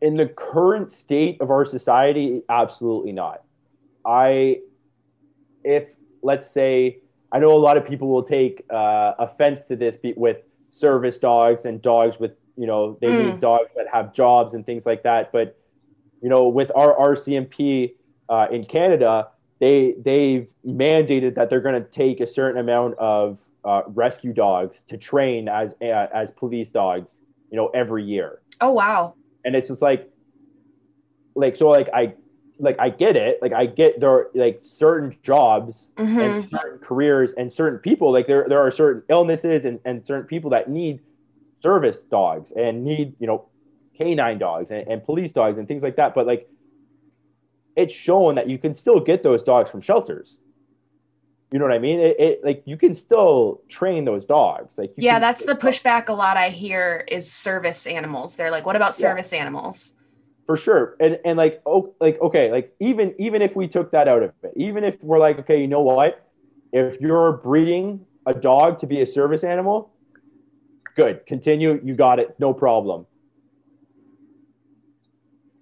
In 0.00 0.16
the 0.16 0.26
current 0.26 0.92
state 0.92 1.40
of 1.40 1.50
our 1.50 1.64
society, 1.64 2.42
absolutely 2.48 3.12
not. 3.12 3.42
I, 4.04 4.58
if 5.64 5.90
let's 6.22 6.50
say, 6.50 6.98
I 7.32 7.38
know 7.38 7.50
a 7.52 7.58
lot 7.58 7.76
of 7.76 7.86
people 7.86 8.08
will 8.08 8.22
take 8.24 8.64
uh, 8.70 9.12
offense 9.18 9.66
to 9.66 9.76
this 9.76 9.98
with 10.16 10.38
service 10.72 11.18
dogs 11.18 11.64
and 11.64 11.80
dogs 11.82 12.18
with, 12.18 12.32
you 12.56 12.66
know, 12.66 12.98
they 13.00 13.08
Mm. 13.08 13.16
need 13.32 13.40
dogs 13.40 13.68
that 13.76 13.86
have 13.92 14.12
jobs 14.12 14.54
and 14.54 14.64
things 14.66 14.86
like 14.86 15.02
that. 15.04 15.32
But, 15.32 15.56
you 16.20 16.28
know, 16.28 16.48
with 16.48 16.70
our 16.74 16.94
RCMP 16.98 17.94
uh, 18.28 18.48
in 18.50 18.64
Canada, 18.64 19.28
they 19.60 19.94
they've 20.02 20.48
mandated 20.66 21.34
that 21.34 21.50
they're 21.50 21.60
going 21.60 21.82
to 21.82 21.88
take 21.90 22.20
a 22.20 22.26
certain 22.26 22.60
amount 22.60 22.98
of 22.98 23.40
uh, 23.64 23.82
rescue 23.86 24.32
dogs 24.32 24.82
to 24.88 24.96
train 24.96 25.48
as 25.48 25.74
uh, 25.82 26.06
as 26.14 26.30
police 26.30 26.70
dogs, 26.70 27.18
you 27.50 27.56
know, 27.56 27.68
every 27.68 28.04
year 28.04 28.40
Oh 28.60 28.72
wow. 28.72 29.14
And 29.44 29.54
it's 29.56 29.68
just 29.68 29.82
like 29.82 30.08
like 31.34 31.56
so 31.56 31.68
like 31.68 31.88
i 31.94 32.12
like 32.58 32.78
i 32.78 32.90
get 32.90 33.16
it. 33.16 33.38
Like 33.40 33.52
i 33.52 33.64
get 33.66 34.00
there 34.00 34.10
are 34.10 34.30
like 34.34 34.60
certain 34.62 35.16
jobs 35.22 35.86
Mm-hmm. 35.96 36.18
and 36.20 36.50
certain 36.50 36.78
careers 36.78 37.32
and 37.34 37.52
certain 37.52 37.78
people 37.78 38.12
like 38.12 38.26
there, 38.26 38.46
there 38.48 38.60
are 38.60 38.70
certain 38.70 39.02
illnesses 39.08 39.64
and, 39.64 39.78
and 39.84 40.06
certain 40.06 40.26
people 40.26 40.50
that 40.50 40.68
need 40.68 41.00
service 41.62 42.02
dogs 42.02 42.52
and 42.52 42.84
need 42.84 43.14
you 43.18 43.26
know 43.26 43.48
canine 43.96 44.38
dogs 44.38 44.70
and, 44.70 44.86
and 44.88 45.04
police 45.04 45.32
dogs 45.32 45.58
and 45.58 45.68
things 45.68 45.82
like 45.82 45.96
that. 45.96 46.14
But 46.14 46.26
like 46.26 46.48
it's 47.76 47.94
shown 47.94 48.34
that 48.34 48.48
you 48.48 48.58
can 48.58 48.74
still 48.74 48.98
get 49.00 49.22
those 49.22 49.42
dogs 49.42 49.70
from 49.70 49.80
shelters 49.80 50.40
you 51.52 51.58
know 51.58 51.64
what 51.64 51.74
i 51.74 51.78
mean? 51.78 51.98
It, 52.00 52.20
it 52.20 52.40
like 52.44 52.62
you 52.64 52.76
can 52.76 52.94
still 52.94 53.62
train 53.68 54.04
those 54.04 54.24
dogs. 54.24 54.72
Like 54.76 54.90
you 54.96 55.04
Yeah, 55.04 55.14
can- 55.14 55.20
that's 55.22 55.44
the 55.44 55.54
pushback 55.54 56.08
a 56.08 56.12
lot 56.12 56.36
I 56.36 56.48
hear 56.50 57.04
is 57.08 57.30
service 57.32 57.86
animals. 57.86 58.36
They're 58.36 58.50
like, 58.50 58.66
what 58.66 58.76
about 58.76 58.98
Yeah. 58.98 59.08
service 59.08 59.32
animals? 59.32 59.94
for 60.46 60.56
sure. 60.56 60.96
And 60.98 61.18
and 61.24 61.38
like 61.38 61.62
oh 61.64 61.94
like 62.00 62.20
okay 62.20 62.50
like 62.50 62.74
even 62.80 63.14
even 63.18 63.40
if 63.40 63.54
we 63.54 63.68
took 63.68 63.92
that 63.92 64.08
out 64.08 64.22
of 64.24 64.32
it 64.42 64.52
even 64.56 64.82
if 64.82 64.96
we're 65.00 65.20
like 65.20 65.38
okay 65.40 65.60
you 65.60 65.68
know 65.68 65.82
what? 65.82 66.26
If 66.72 67.00
you're 67.00 67.32
breeding 67.34 68.04
a 68.26 68.34
dog 68.34 68.80
to 68.80 68.86
be 68.86 69.00
a 69.00 69.06
service 69.06 69.44
animal 69.44 69.94
good. 70.96 71.24
Continue. 71.26 71.80
You 71.84 71.94
got 71.94 72.18
it. 72.18 72.34
No 72.40 72.52
problem 72.52 73.06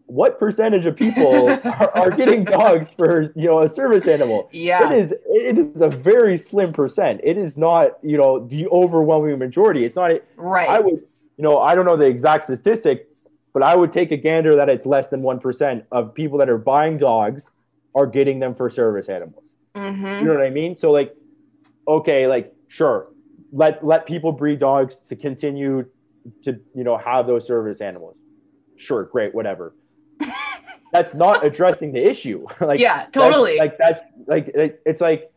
what 0.09 0.39
percentage 0.39 0.85
of 0.87 0.97
people 0.97 1.49
are, 1.65 1.97
are 1.97 2.11
getting 2.11 2.43
dogs 2.43 2.93
for 2.93 3.33
you 3.37 3.45
know 3.47 3.63
a 3.63 3.69
service 3.69 4.09
animal 4.09 4.49
Yeah. 4.53 4.93
it 4.93 4.99
is 4.99 5.15
it 5.27 5.59
is 5.59 5.81
a 5.81 5.89
very 5.89 6.37
slim 6.37 6.73
percent 6.73 7.21
it 7.23 7.37
is 7.39 7.57
not 7.57 7.99
you 8.03 8.17
know 8.17 8.47
the 8.47 8.67
overwhelming 8.69 9.39
majority 9.39 9.85
it's 9.85 9.97
not 9.97 10.11
Right. 10.37 10.69
I 10.69 10.81
would, 10.81 11.03
you 11.37 11.45
know, 11.45 11.59
I 11.61 11.75
don't 11.75 11.85
know 11.85 11.97
the 11.97 12.07
exact 12.07 12.45
statistic, 12.45 13.09
but 13.53 13.63
I 13.63 13.77
would 13.77 13.93
take 13.93 14.11
a 14.13 14.17
gander 14.17 14.55
that 14.57 14.69
it's 14.69 14.87
less 14.87 15.09
than 15.09 15.23
1% 15.23 15.85
of 15.93 16.15
people 16.15 16.39
that 16.39 16.49
are 16.49 16.59
buying 16.59 16.97
dogs 16.97 17.51
are 17.95 18.07
getting 18.07 18.39
them 18.39 18.55
for 18.55 18.71
service 18.71 19.09
animals. 19.09 19.53
mm-hmm. 19.75 20.07
You 20.07 20.25
know 20.25 20.35
what 20.35 20.43
I 20.43 20.51
mean? 20.51 20.77
So 20.77 20.91
like, 20.91 21.15
okay, 21.87 22.27
like 22.27 22.55
sure, 22.69 23.09
let 23.53 23.85
let 23.85 24.07
people 24.07 24.33
breed 24.33 24.59
dogs 24.59 25.01
to 25.09 25.17
continue 25.17 25.85
to, 26.45 26.59
you 26.75 26.85
know, 26.85 26.97
have 26.97 27.27
those 27.27 27.47
service 27.47 27.81
animals. 27.81 28.17
Sure, 28.77 29.05
great, 29.05 29.35
whatever. 29.35 29.75
That's 30.93 31.15
not 31.15 31.45
addressing 31.45 31.93
the 31.93 32.03
issue. 32.03 32.47
like 32.61 32.81
yeah, 32.81 33.07
that's- 33.07 33.13
totally. 33.13 33.59
like 33.59 33.77
that's 33.79 34.01
like 34.27 34.49
it- 34.49 34.83
it's 34.87 35.01
like 35.01 35.31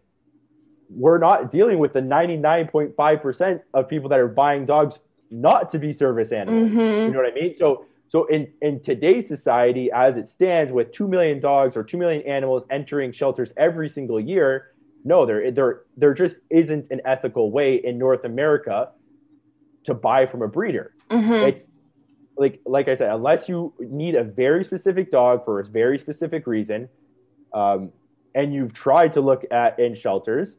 we're 0.90 1.18
not 1.20 1.52
dealing 1.52 1.80
with 1.80 1.94
the 1.94 2.02
99.5% 2.02 3.62
of 3.74 3.88
people 3.88 4.10
that 4.10 4.20
are 4.20 4.28
buying 4.28 4.66
dogs 4.66 5.00
not 5.30 5.72
to 5.72 5.80
be 5.80 5.94
service 5.94 6.32
animals. 6.34 6.70
You 6.72 6.78
Mhm. 6.78 7.12
know 7.14 7.20
what 7.20 7.32
I 7.32 7.34
mean? 7.34 7.56
So 7.58 7.86
so 8.10 8.26
in 8.26 8.52
in 8.62 8.82
today's 8.82 9.28
society 9.28 9.90
as 9.92 10.18
it 10.18 10.28
stands 10.28 10.72
with 10.72 10.92
2 10.92 11.08
million 11.08 11.40
dogs 11.40 11.78
or 11.78 11.84
2 11.84 11.98
million 11.98 12.22
animals 12.24 12.64
entering 12.70 13.14
shelters 13.14 13.54
every 13.56 13.88
single 13.88 14.20
year, 14.20 14.72
no, 15.06 15.26
there 15.26 15.50
there 15.52 15.82
there 15.96 16.14
just 16.14 16.42
isn't 16.50 16.88
an 16.92 17.00
ethical 17.06 17.52
way 17.52 17.76
in 17.76 17.98
North 17.98 18.26
America 18.26 18.90
to 19.86 19.94
buy 19.94 20.26
from 20.26 20.42
a 20.42 20.48
breeder. 20.48 20.94
Mhm. 21.10 21.48
It's 21.48 21.64
like 22.38 22.60
like 22.66 22.88
I 22.88 22.96
said, 22.96 23.12
unless 23.12 23.50
you 23.50 23.74
need 23.80 24.16
a 24.16 24.24
very 24.24 24.64
specific 24.64 25.12
dog 25.12 25.46
for 25.46 25.60
a 25.60 25.66
very 25.66 25.98
specific 25.98 26.48
reason, 26.48 26.90
um, 27.54 27.92
and 28.36 28.54
you've 28.54 28.74
tried 28.74 29.14
to 29.14 29.22
look 29.22 29.44
at 29.52 29.80
in 29.80 29.96
shelters, 29.96 30.58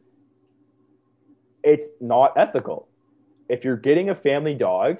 it's 1.63 1.87
not 1.99 2.33
ethical. 2.37 2.87
If 3.49 3.63
you're 3.63 3.77
getting 3.77 4.09
a 4.09 4.15
family 4.15 4.53
dog, 4.53 4.97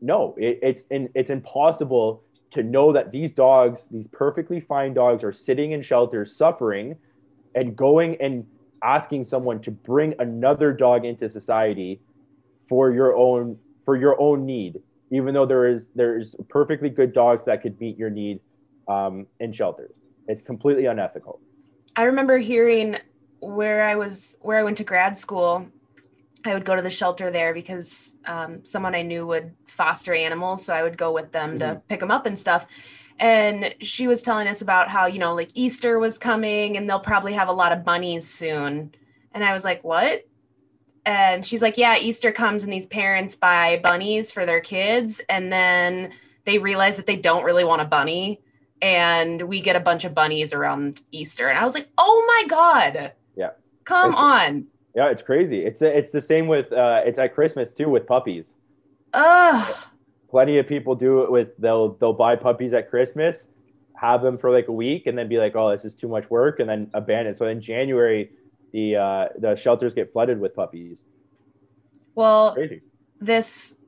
no, 0.00 0.34
it, 0.38 0.58
it's 0.62 0.84
in, 0.90 1.08
it's 1.14 1.30
impossible 1.30 2.22
to 2.52 2.62
know 2.62 2.92
that 2.92 3.10
these 3.10 3.30
dogs, 3.30 3.86
these 3.90 4.06
perfectly 4.06 4.60
fine 4.60 4.94
dogs, 4.94 5.24
are 5.24 5.32
sitting 5.32 5.72
in 5.72 5.82
shelters 5.82 6.36
suffering, 6.36 6.96
and 7.54 7.74
going 7.74 8.16
and 8.20 8.46
asking 8.82 9.24
someone 9.24 9.60
to 9.62 9.70
bring 9.70 10.14
another 10.18 10.72
dog 10.72 11.04
into 11.04 11.28
society 11.28 12.00
for 12.68 12.92
your 12.92 13.16
own 13.16 13.58
for 13.84 13.96
your 13.96 14.20
own 14.20 14.44
need 14.44 14.80
even 15.16 15.34
though 15.34 15.46
there 15.46 15.66
is 15.66 15.86
there's 15.94 16.36
perfectly 16.48 16.88
good 16.88 17.12
dogs 17.12 17.44
that 17.46 17.62
could 17.62 17.78
meet 17.80 17.96
your 17.98 18.10
need 18.10 18.40
um, 18.88 19.26
in 19.40 19.52
shelters 19.52 19.92
it's 20.28 20.42
completely 20.42 20.86
unethical 20.86 21.40
I 21.96 22.02
remember 22.02 22.36
hearing 22.36 22.98
where 23.40 23.82
I 23.82 23.94
was 23.94 24.38
where 24.42 24.58
I 24.58 24.62
went 24.62 24.76
to 24.78 24.84
grad 24.84 25.16
school. 25.16 25.66
I 26.44 26.52
would 26.52 26.64
go 26.64 26.76
to 26.76 26.82
the 26.82 26.90
shelter 26.90 27.30
there 27.30 27.54
because 27.54 28.18
um, 28.26 28.64
someone 28.64 28.94
I 28.94 29.02
knew 29.02 29.26
would 29.26 29.54
foster 29.66 30.14
animals, 30.14 30.64
so 30.64 30.74
I 30.74 30.82
would 30.82 30.96
go 30.96 31.10
with 31.10 31.32
them 31.32 31.58
to 31.58 31.82
pick 31.88 32.00
them 32.00 32.10
up 32.10 32.26
and 32.26 32.38
stuff. 32.38 32.68
And 33.18 33.74
she 33.80 34.06
was 34.06 34.22
telling 34.22 34.46
us 34.46 34.60
about 34.60 34.88
how 34.88 35.06
you 35.06 35.18
know 35.18 35.34
like 35.34 35.50
Easter 35.54 35.98
was 35.98 36.18
coming 36.18 36.76
and 36.76 36.88
they'll 36.88 37.00
probably 37.00 37.32
have 37.32 37.48
a 37.48 37.52
lot 37.52 37.72
of 37.72 37.82
bunnies 37.82 38.28
soon. 38.28 38.94
And 39.32 39.42
I 39.42 39.54
was 39.54 39.64
like, 39.64 39.82
what? 39.82 40.26
And 41.06 41.46
she's 41.46 41.62
like, 41.62 41.78
yeah, 41.78 41.96
Easter 41.96 42.30
comes 42.32 42.64
and 42.64 42.72
these 42.72 42.86
parents 42.86 43.34
buy 43.36 43.80
bunnies 43.82 44.30
for 44.32 44.44
their 44.44 44.60
kids, 44.60 45.20
and 45.28 45.50
then 45.52 46.12
they 46.44 46.58
realize 46.58 46.96
that 46.98 47.06
they 47.06 47.16
don't 47.16 47.44
really 47.44 47.64
want 47.64 47.80
a 47.80 47.84
bunny 47.86 48.40
and 48.82 49.40
we 49.42 49.60
get 49.60 49.74
a 49.74 49.80
bunch 49.80 50.04
of 50.04 50.14
bunnies 50.14 50.52
around 50.52 51.00
Easter. 51.10 51.48
And 51.48 51.58
I 51.58 51.64
was 51.64 51.72
like, 51.74 51.88
oh 51.96 52.24
my 52.28 52.46
God. 52.48 53.12
Yeah. 53.36 53.50
Come 53.84 54.10
It's- 54.12 54.22
on. 54.22 54.66
yeah 54.94 55.10
it's 55.10 55.22
crazy 55.22 55.64
it's 55.64 55.82
it's 55.82 56.10
the 56.10 56.20
same 56.20 56.46
with 56.48 56.72
uh, 56.72 57.00
it's 57.04 57.18
at 57.18 57.34
christmas 57.34 57.70
too 57.70 57.88
with 57.90 58.06
puppies 58.06 58.54
Ugh. 59.12 59.74
plenty 60.28 60.58
of 60.58 60.66
people 60.66 60.94
do 60.94 61.22
it 61.22 61.30
with 61.30 61.48
they'll 61.58 61.90
they'll 62.00 62.12
buy 62.14 62.34
puppies 62.36 62.72
at 62.72 62.88
christmas 62.90 63.48
have 63.94 64.22
them 64.22 64.38
for 64.38 64.50
like 64.50 64.68
a 64.68 64.72
week 64.72 65.06
and 65.06 65.16
then 65.16 65.28
be 65.28 65.38
like 65.38 65.54
oh 65.54 65.70
this 65.70 65.84
is 65.84 65.94
too 65.94 66.08
much 66.08 66.28
work 66.30 66.60
and 66.60 66.68
then 66.68 66.90
abandon 66.94 67.34
so 67.36 67.46
in 67.46 67.60
january 67.60 68.30
the 68.72 68.96
uh 68.96 69.28
the 69.38 69.54
shelters 69.56 69.94
get 69.94 70.12
flooded 70.12 70.38
with 70.40 70.54
puppies 70.54 71.02
Well, 72.14 72.54
crazy 72.54 72.82
this 73.20 73.78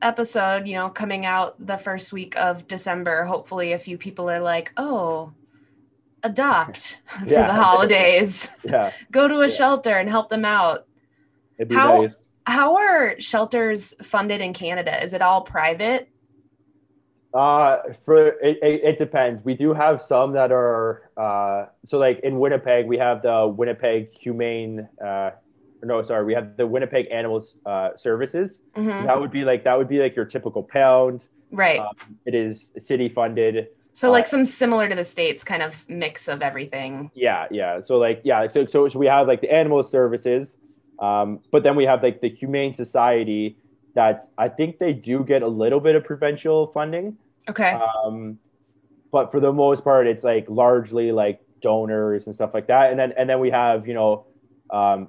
episode, 0.00 0.66
you 0.66 0.74
know, 0.74 0.88
coming 0.90 1.24
out 1.26 1.54
the 1.64 1.76
first 1.78 2.12
week 2.12 2.36
of 2.36 2.66
December, 2.66 3.22
hopefully 3.24 3.72
a 3.72 3.78
few 3.78 3.96
people 3.96 4.28
are 4.28 4.40
like, 4.40 4.72
oh, 4.76 5.32
adopt 6.24 6.98
for 7.04 7.24
Yeah. 7.26 7.46
the 7.46 7.52
holidays. 7.54 8.58
yeah 8.64 8.90
Go 9.12 9.28
to 9.28 9.36
a 9.40 9.48
Yeah. 9.48 9.54
shelter 9.54 9.90
and 9.96 10.08
help 10.08 10.28
them 10.28 10.44
out. 10.44 10.86
it'd 11.58 11.68
be 11.68 11.74
How- 11.76 12.02
nice 12.02 12.24
How 12.46 12.76
are 12.76 13.14
shelters 13.20 13.94
funded 14.02 14.40
in 14.40 14.52
Canada? 14.52 15.00
Is 15.02 15.14
it 15.14 15.22
all 15.22 15.42
private? 15.42 16.08
Uh, 17.34 17.78
for 18.04 18.28
it, 18.28 18.58
it, 18.62 18.80
it 18.84 18.98
depends. 18.98 19.42
We 19.42 19.54
do 19.54 19.72
have 19.72 20.02
some 20.02 20.32
that 20.32 20.52
are 20.52 21.10
uh, 21.16 21.66
so 21.84 21.98
like 21.98 22.20
in 22.20 22.38
Winnipeg, 22.38 22.86
we 22.86 22.98
have 22.98 23.22
the 23.22 23.46
Winnipeg 23.48 24.10
Humane. 24.18 24.86
Uh, 25.02 25.30
no, 25.82 26.02
sorry, 26.02 26.24
we 26.24 26.34
have 26.34 26.56
the 26.56 26.66
Winnipeg 26.66 27.06
Animals 27.10 27.54
uh, 27.66 27.90
Services. 27.96 28.60
Mhm. 28.76 29.06
That 29.06 29.18
would 29.18 29.30
be 29.32 29.44
like 29.44 29.64
that 29.64 29.76
would 29.78 29.88
be 29.88 29.98
like 29.98 30.14
your 30.14 30.26
typical 30.26 30.62
pound. 30.62 31.24
Right. 31.50 31.80
Um, 31.80 31.94
it 32.26 32.34
is 32.34 32.70
city 32.78 33.08
funded. 33.08 33.68
so, 33.92 34.10
like 34.10 34.24
uh, 34.24 34.28
some 34.28 34.44
similar 34.44 34.88
to 34.88 34.94
the 34.94 35.04
States 35.04 35.42
kind 35.42 35.62
of 35.62 35.88
mix 35.88 36.28
of 36.28 36.42
everything. 36.42 37.10
Yeah, 37.14 37.46
yeah. 37.50 37.80
So 37.80 37.96
like 37.98 38.20
yeah, 38.24 38.46
so 38.48 38.66
so, 38.66 38.88
so 38.88 38.98
we 38.98 39.06
have 39.06 39.26
like 39.26 39.40
the 39.40 39.50
animal 39.50 39.82
services, 39.82 40.56
um, 40.98 41.40
but 41.50 41.62
then 41.62 41.76
we 41.76 41.84
have 41.84 42.02
like 42.02 42.20
the 42.20 42.28
Humane 42.28 42.74
Society. 42.74 43.56
That's 43.94 44.28
I 44.38 44.48
think 44.48 44.78
they 44.78 44.92
do 44.92 45.24
get 45.24 45.42
a 45.42 45.48
little 45.48 45.80
bit 45.80 45.94
of 45.96 46.04
provincial 46.04 46.66
funding. 46.68 47.16
Okay. 47.48 47.72
um, 48.04 48.38
but 49.10 49.30
for 49.30 49.40
the 49.40 49.52
most 49.52 49.84
part 49.84 50.06
it's 50.06 50.24
like 50.24 50.46
largely 50.48 51.12
like 51.12 51.40
donors 51.60 52.26
and 52.26 52.34
stuff 52.34 52.50
like 52.54 52.66
that 52.66 52.90
and 52.90 52.98
then 52.98 53.12
and 53.16 53.28
then 53.28 53.40
we 53.40 53.50
have 53.50 53.86
you 53.86 53.94
know 53.94 54.26
um, 54.70 55.08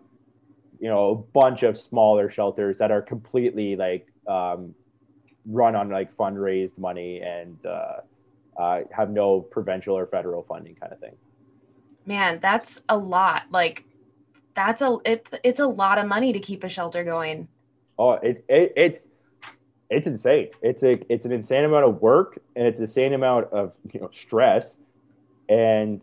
you 0.80 0.90
know 0.90 1.12
a 1.12 1.16
bunch 1.16 1.64
of 1.64 1.78
smaller 1.78 2.30
shelters 2.30 2.78
that 2.78 2.92
are 2.92 3.02
completely 3.02 3.76
like 3.76 4.08
um, 4.28 4.74
run 5.46 5.76
on 5.76 5.90
like 5.90 6.16
fundraised 6.18 6.78
money 6.78 7.22
and 7.22 7.58
uh, 7.66 7.98
uh, 8.58 8.80
have 8.92 9.10
no 9.10 9.42
provincial 9.42 9.98
or 9.98 10.08
federal 10.08 10.44
funding 10.44 10.76
kind 10.76 10.92
of 10.92 11.00
thing 11.00 11.16
Man, 12.06 12.40
that's 12.40 12.82
a 12.90 12.98
lot. 12.98 13.44
Like 13.52 13.86
that's 14.56 14.82
a 14.82 14.98
it's 15.06 15.34
it's 15.44 15.60
a 15.60 15.68
lot 15.68 15.98
of 15.98 16.08
money 16.08 16.34
to 16.34 16.40
keep 16.40 16.64
a 16.64 16.70
shelter 16.70 17.04
going. 17.04 17.48
oh 17.98 18.14
it, 18.14 18.44
it 18.50 18.74
it's 18.76 19.08
it's 19.94 20.08
insane. 20.08 20.50
It's 20.62 20.84
a 20.84 21.00
it's 21.12 21.26
an 21.26 21.32
insane 21.32 21.64
amount 21.64 21.86
of 21.86 22.02
work 22.02 22.40
and 22.56 22.68
it's 22.68 22.80
the 22.80 22.88
same 22.88 23.14
amount 23.14 23.52
of 23.54 23.74
you 23.94 24.00
know 24.00 24.10
stress. 24.14 24.78
And 25.50 26.02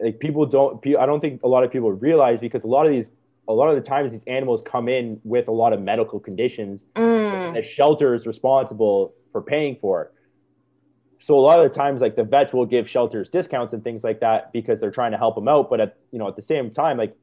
like 0.00 0.18
people 0.18 0.46
don't 0.46 0.84
i 0.98 1.06
don't 1.06 1.20
think 1.20 1.42
a 1.44 1.48
lot 1.48 1.64
of 1.64 1.70
people 1.70 1.92
realize 1.92 2.40
because 2.40 2.64
a 2.64 2.66
lot 2.66 2.86
of 2.86 2.92
these 2.92 3.10
a 3.48 3.52
lot 3.52 3.68
of 3.68 3.76
the 3.76 3.88
times 3.88 4.10
these 4.10 4.24
animals 4.26 4.62
come 4.64 4.88
in 4.88 5.20
with 5.24 5.48
a 5.48 5.52
lot 5.52 5.72
of 5.72 5.80
medical 5.80 6.18
conditions 6.18 6.86
Mm, 6.96 7.54
the 7.54 7.62
shelter 7.62 8.14
is 8.14 8.26
responsible 8.26 9.12
for 9.32 9.42
paying 9.42 9.76
for. 9.80 10.12
So 11.20 11.34
a 11.34 11.40
lot 11.40 11.60
of 11.60 11.70
the 11.70 11.76
times 11.78 12.00
like 12.00 12.16
the 12.16 12.24
vets 12.24 12.52
will 12.52 12.66
give 12.66 12.88
shelters 12.88 13.28
discounts 13.28 13.72
and 13.72 13.84
things 13.84 14.02
like 14.02 14.20
that 14.20 14.52
because 14.52 14.80
they're 14.80 14.90
trying 14.90 15.12
to 15.12 15.18
help 15.18 15.36
them 15.36 15.48
out 15.48 15.70
but 15.70 15.80
at 15.80 15.96
you 16.10 16.18
know 16.18 16.28
at 16.28 16.36
the 16.36 16.42
same 16.42 16.72
time 16.72 16.98
like 16.98 17.16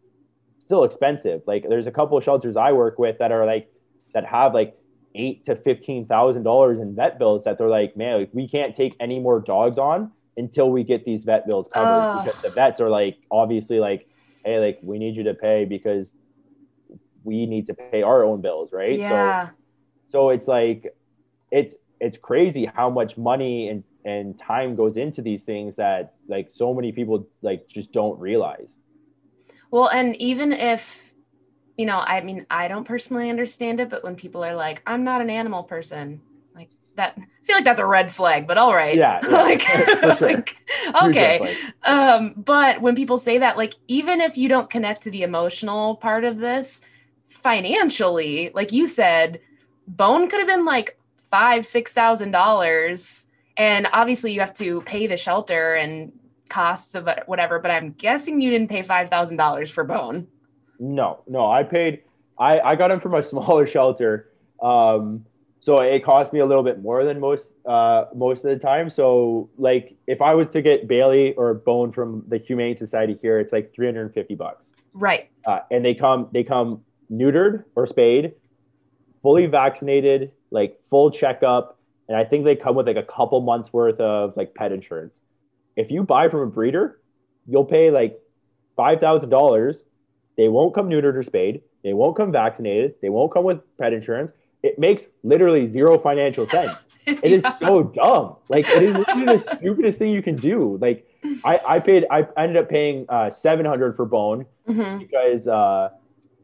still 0.59 0.83
expensive. 0.83 1.41
Like 1.47 1.65
there's 1.67 1.87
a 1.87 1.91
couple 1.91 2.17
of 2.17 2.23
shelters 2.23 2.55
i 2.55 2.71
work 2.71 2.97
with 2.97 3.17
that 3.19 3.31
are 3.31 3.45
like 3.45 3.67
that 4.13 4.25
have 4.25 4.53
like 4.53 4.75
eight 5.15 5.45
to 5.45 5.55
fifteen 5.55 6.05
thousand 6.05 6.43
dollars 6.43 6.79
in 6.79 6.95
vet 6.95 7.17
bills 7.17 7.43
that 7.43 7.57
they're 7.57 7.69
like 7.69 7.97
man 7.97 8.19
like, 8.19 8.29
we 8.33 8.47
can't 8.47 8.75
take 8.75 8.95
any 8.99 9.19
more 9.19 9.39
dogs 9.39 9.77
on 9.77 10.11
until 10.37 10.71
we 10.71 10.83
get 10.83 11.03
these 11.05 11.23
vet 11.23 11.47
bills 11.47 11.67
covered 11.73 11.89
Ugh. 11.89 12.25
because 12.25 12.41
the 12.41 12.49
vets 12.49 12.79
are 12.79 12.89
like 12.89 13.17
obviously 13.31 13.79
like 13.79 14.07
hey 14.45 14.59
like 14.59 14.79
we 14.83 14.99
need 14.99 15.15
you 15.15 15.23
to 15.23 15.33
pay 15.33 15.65
because 15.65 16.13
we 17.23 17.45
need 17.45 17.67
to 17.67 17.73
pay 17.73 18.01
our 18.01 18.23
own 18.23 18.41
bills 18.41 18.71
right 18.71 18.93
so 18.93 18.99
yeah. 18.99 19.49
so 20.05 20.29
it's 20.29 20.47
like 20.47 20.95
it's 21.51 21.75
it's 21.99 22.17
crazy 22.17 22.65
how 22.65 22.89
much 22.89 23.17
money 23.17 23.69
and 23.69 23.83
and 24.05 24.39
time 24.39 24.75
goes 24.75 24.95
into 24.95 25.21
these 25.21 25.43
things 25.43 25.75
that 25.75 26.13
like 26.27 26.49
so 26.51 26.73
many 26.73 26.91
people 26.91 27.27
like 27.41 27.67
just 27.67 27.91
don't 27.91 28.17
realize 28.19 28.77
Well, 29.71 29.89
and 29.89 30.15
even 30.15 30.51
if, 30.53 31.08
you 31.79 31.85
know, 31.85 32.03
I 32.05 32.19
mean, 32.19 32.45
I 32.51 32.67
don't 32.67 32.83
personally 32.83 33.29
understand 33.29 33.79
it, 33.79 33.89
but 33.89 34.03
when 34.03 34.17
people 34.17 34.43
are 34.43 34.53
like, 34.53 34.81
I'm 34.85 35.05
not 35.05 35.21
an 35.21 35.29
animal 35.29 35.63
person, 35.63 36.19
like 36.53 36.67
that, 36.95 37.13
I 37.17 37.45
feel 37.45 37.55
like 37.55 37.63
that's 37.63 37.79
a 37.79 37.85
red 37.85 38.11
flag, 38.11 38.47
but 38.47 38.57
all 38.57 38.75
right. 38.75 38.97
Yeah, 38.97 39.21
yeah, 39.29 39.29
like, 39.29 39.61
sure. 39.61 40.15
like, 40.19 40.57
okay. 41.05 41.55
Um, 41.83 42.33
but 42.35 42.81
when 42.81 42.97
people 42.97 43.17
say 43.17 43.37
that, 43.37 43.55
like, 43.55 43.75
even 43.87 44.19
if 44.19 44.37
you 44.37 44.49
don't 44.49 44.69
connect 44.69 45.03
to 45.03 45.11
the 45.11 45.23
emotional 45.23 45.95
part 45.95 46.25
of 46.25 46.37
this 46.37 46.81
financially, 47.27 48.51
like 48.53 48.73
you 48.73 48.85
said, 48.85 49.39
bone 49.87 50.27
could 50.27 50.39
have 50.39 50.49
been 50.49 50.65
like 50.65 50.99
five, 51.15 51.65
six 51.65 51.93
thousand 51.93 52.31
dollars. 52.31 53.27
And 53.55 53.87
obviously 53.93 54.33
you 54.33 54.41
have 54.41 54.53
to 54.55 54.81
pay 54.81 55.07
the 55.07 55.15
shelter 55.15 55.75
and 55.75 56.11
costs 56.49 56.93
of 56.93 57.07
whatever, 57.25 57.59
but 57.59 57.71
I'm 57.71 57.91
guessing 57.91 58.41
you 58.41 58.51
didn't 58.51 58.69
pay 58.69 58.81
five 58.81 59.09
thousand 59.09 59.37
dollars 59.37 59.71
for 59.71 59.85
bone. 59.85 60.27
No 60.79 61.19
no 61.27 61.49
i 61.51 61.61
paid 61.63 62.01
i 62.37 62.59
i 62.61 62.75
got 62.75 62.89
him 62.91 62.99
from 62.99 63.13
a 63.13 63.23
smaller 63.31 63.67
shelter 63.67 64.31
um 64.61 65.25
so 65.61 65.79
it 65.81 66.03
cost 66.05 66.31
me 66.31 66.39
a 66.39 66.45
little 66.45 66.63
bit 66.63 66.81
more 66.81 67.03
than 67.03 67.19
most 67.19 67.53
uh 67.65 68.05
most 68.15 68.45
of 68.45 68.49
the 68.49 68.57
time 68.57 68.89
so 68.89 69.49
like 69.57 69.95
if 70.07 70.21
i 70.21 70.33
was 70.33 70.47
to 70.49 70.61
get 70.61 70.87
bailey 70.87 71.33
or 71.35 71.53
bone 71.53 71.91
from 71.91 72.23
the 72.29 72.37
humane 72.37 72.75
society 72.75 73.17
here 73.21 73.39
it's 73.39 73.51
like 73.53 73.73
350 73.73 74.35
bucks 74.35 74.71
Right. 74.93 75.29
uh, 75.45 75.59
and 75.69 75.83
they 75.85 75.93
come 75.93 76.29
they 76.33 76.43
come 76.43 76.81
neutered 77.11 77.63
or 77.75 77.85
spayed, 77.87 78.33
fully 79.21 79.45
vaccinated, 79.45 80.31
like 80.51 80.79
full 80.89 81.11
checkup, 81.11 81.77
and 82.07 82.17
I 82.17 82.23
think 82.23 82.43
they 82.45 82.55
come 82.55 82.75
with 82.75 82.87
like 82.87 82.97
a 82.97 83.03
couple 83.03 83.39
months 83.41 83.71
worth 83.71 83.99
of 83.99 84.35
like 84.35 84.53
pet 84.55 84.71
insurance. 84.71 85.21
If 85.75 85.91
you 85.91 86.03
buy 86.03 86.29
from 86.29 86.41
a 86.41 86.47
breeder, 86.47 86.99
you'll 87.47 87.65
pay 87.65 87.91
like 87.91 88.19
five 88.75 88.99
thousand 88.99 89.29
dollars. 89.29 89.83
They 90.39 90.47
won't 90.47 90.73
come 90.73 90.89
neutered 90.89 91.15
or 91.15 91.23
spayed. 91.23 91.61
They 91.83 91.91
won't 91.93 92.15
come 92.15 92.31
vaccinated. 92.31 92.95
They 93.01 93.09
won't 93.09 93.33
come 93.33 93.43
with 93.43 93.59
pet 93.77 93.91
insurance. 93.91 94.31
It 94.63 94.79
makes 94.79 95.09
literally 95.21 95.67
zero 95.67 95.99
financial 95.99 96.47
sense. 96.47 96.71
It 97.07 97.31
is 97.31 97.43
so 97.57 97.83
dumb. 97.83 98.35
Like 98.49 98.65
it 98.69 98.83
is 98.83 98.93
the 98.93 99.57
stupidest 99.57 99.97
thing 99.97 100.11
you 100.11 100.21
can 100.21 100.35
do. 100.35 100.77
Like 100.79 101.05
I, 101.43 101.59
I 101.67 101.79
paid 101.79 102.05
I 102.11 102.25
ended 102.37 102.55
up 102.57 102.69
paying 102.69 103.05
uh, 103.09 103.31
seven 103.31 103.65
hundred 103.65 103.95
for 103.95 104.05
Bone 104.05 104.45
Mhm. 104.69 104.99
because 104.99 105.47
uh, 105.47 105.89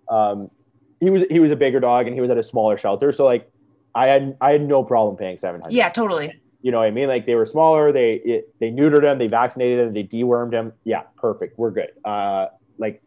um, 0.09 0.49
he 0.99 1.09
was 1.11 1.21
he 1.29 1.39
was 1.39 1.51
a 1.51 1.55
bigger 1.55 1.79
dog 1.79 2.07
and 2.07 2.15
he 2.15 2.21
was 2.21 2.31
at 2.31 2.37
a 2.39 2.43
smaller 2.43 2.77
shelter. 2.79 3.11
So 3.11 3.25
like 3.25 3.47
I 3.93 4.07
had 4.07 4.35
I 4.41 4.51
had 4.53 4.67
no 4.67 4.83
problem 4.83 5.17
paying 5.17 5.37
seven 5.37 5.61
hundred. 5.61 5.75
Yeah, 5.75 5.89
totally. 5.89 6.33
You 6.63 6.71
know 6.71 6.79
what 6.79 6.87
I 6.87 6.91
mean? 6.91 7.09
Like 7.09 7.27
they 7.27 7.35
were 7.35 7.45
smaller. 7.45 7.91
They 7.91 8.13
it, 8.25 8.53
they 8.59 8.71
neutered 8.71 9.03
him. 9.03 9.19
They 9.19 9.27
vaccinated 9.27 9.87
him. 9.87 9.93
They 9.93 10.03
dewormed 10.03 10.53
him. 10.53 10.73
Yeah, 10.83 11.03
perfect. 11.17 11.59
We're 11.59 11.71
good. 11.71 11.91
Uh, 12.03 12.47
like 12.79 13.03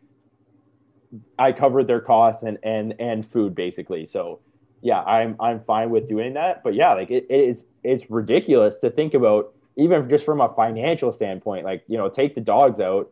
I 1.39 1.53
covered 1.53 1.87
their 1.87 2.01
costs 2.01 2.43
and 2.43 2.59
and 2.63 2.95
and 2.99 3.25
food 3.25 3.55
basically. 3.55 4.07
So 4.07 4.41
yeah, 4.83 5.01
I'm 5.03 5.37
I'm 5.41 5.61
fine 5.65 5.91
with 5.91 6.09
doing 6.09 6.35
that. 6.35 6.63
But 6.63 6.75
yeah, 6.75 6.95
like 6.95 7.11
it, 7.11 7.27
it 7.31 7.49
is 7.49 7.65
it's 7.83 8.11
ridiculous 8.11 8.77
to 8.79 8.91
think 8.91 9.15
about 9.15 9.55
even 9.77 10.09
just 10.09 10.25
from 10.25 10.41
a 10.41 10.53
financial 10.55 11.13
standpoint. 11.13 11.65
Like 11.65 11.85
you 11.89 11.97
know, 11.99 12.09
take 12.09 12.35
the 12.35 12.41
dogs 12.41 12.81
out. 12.81 13.11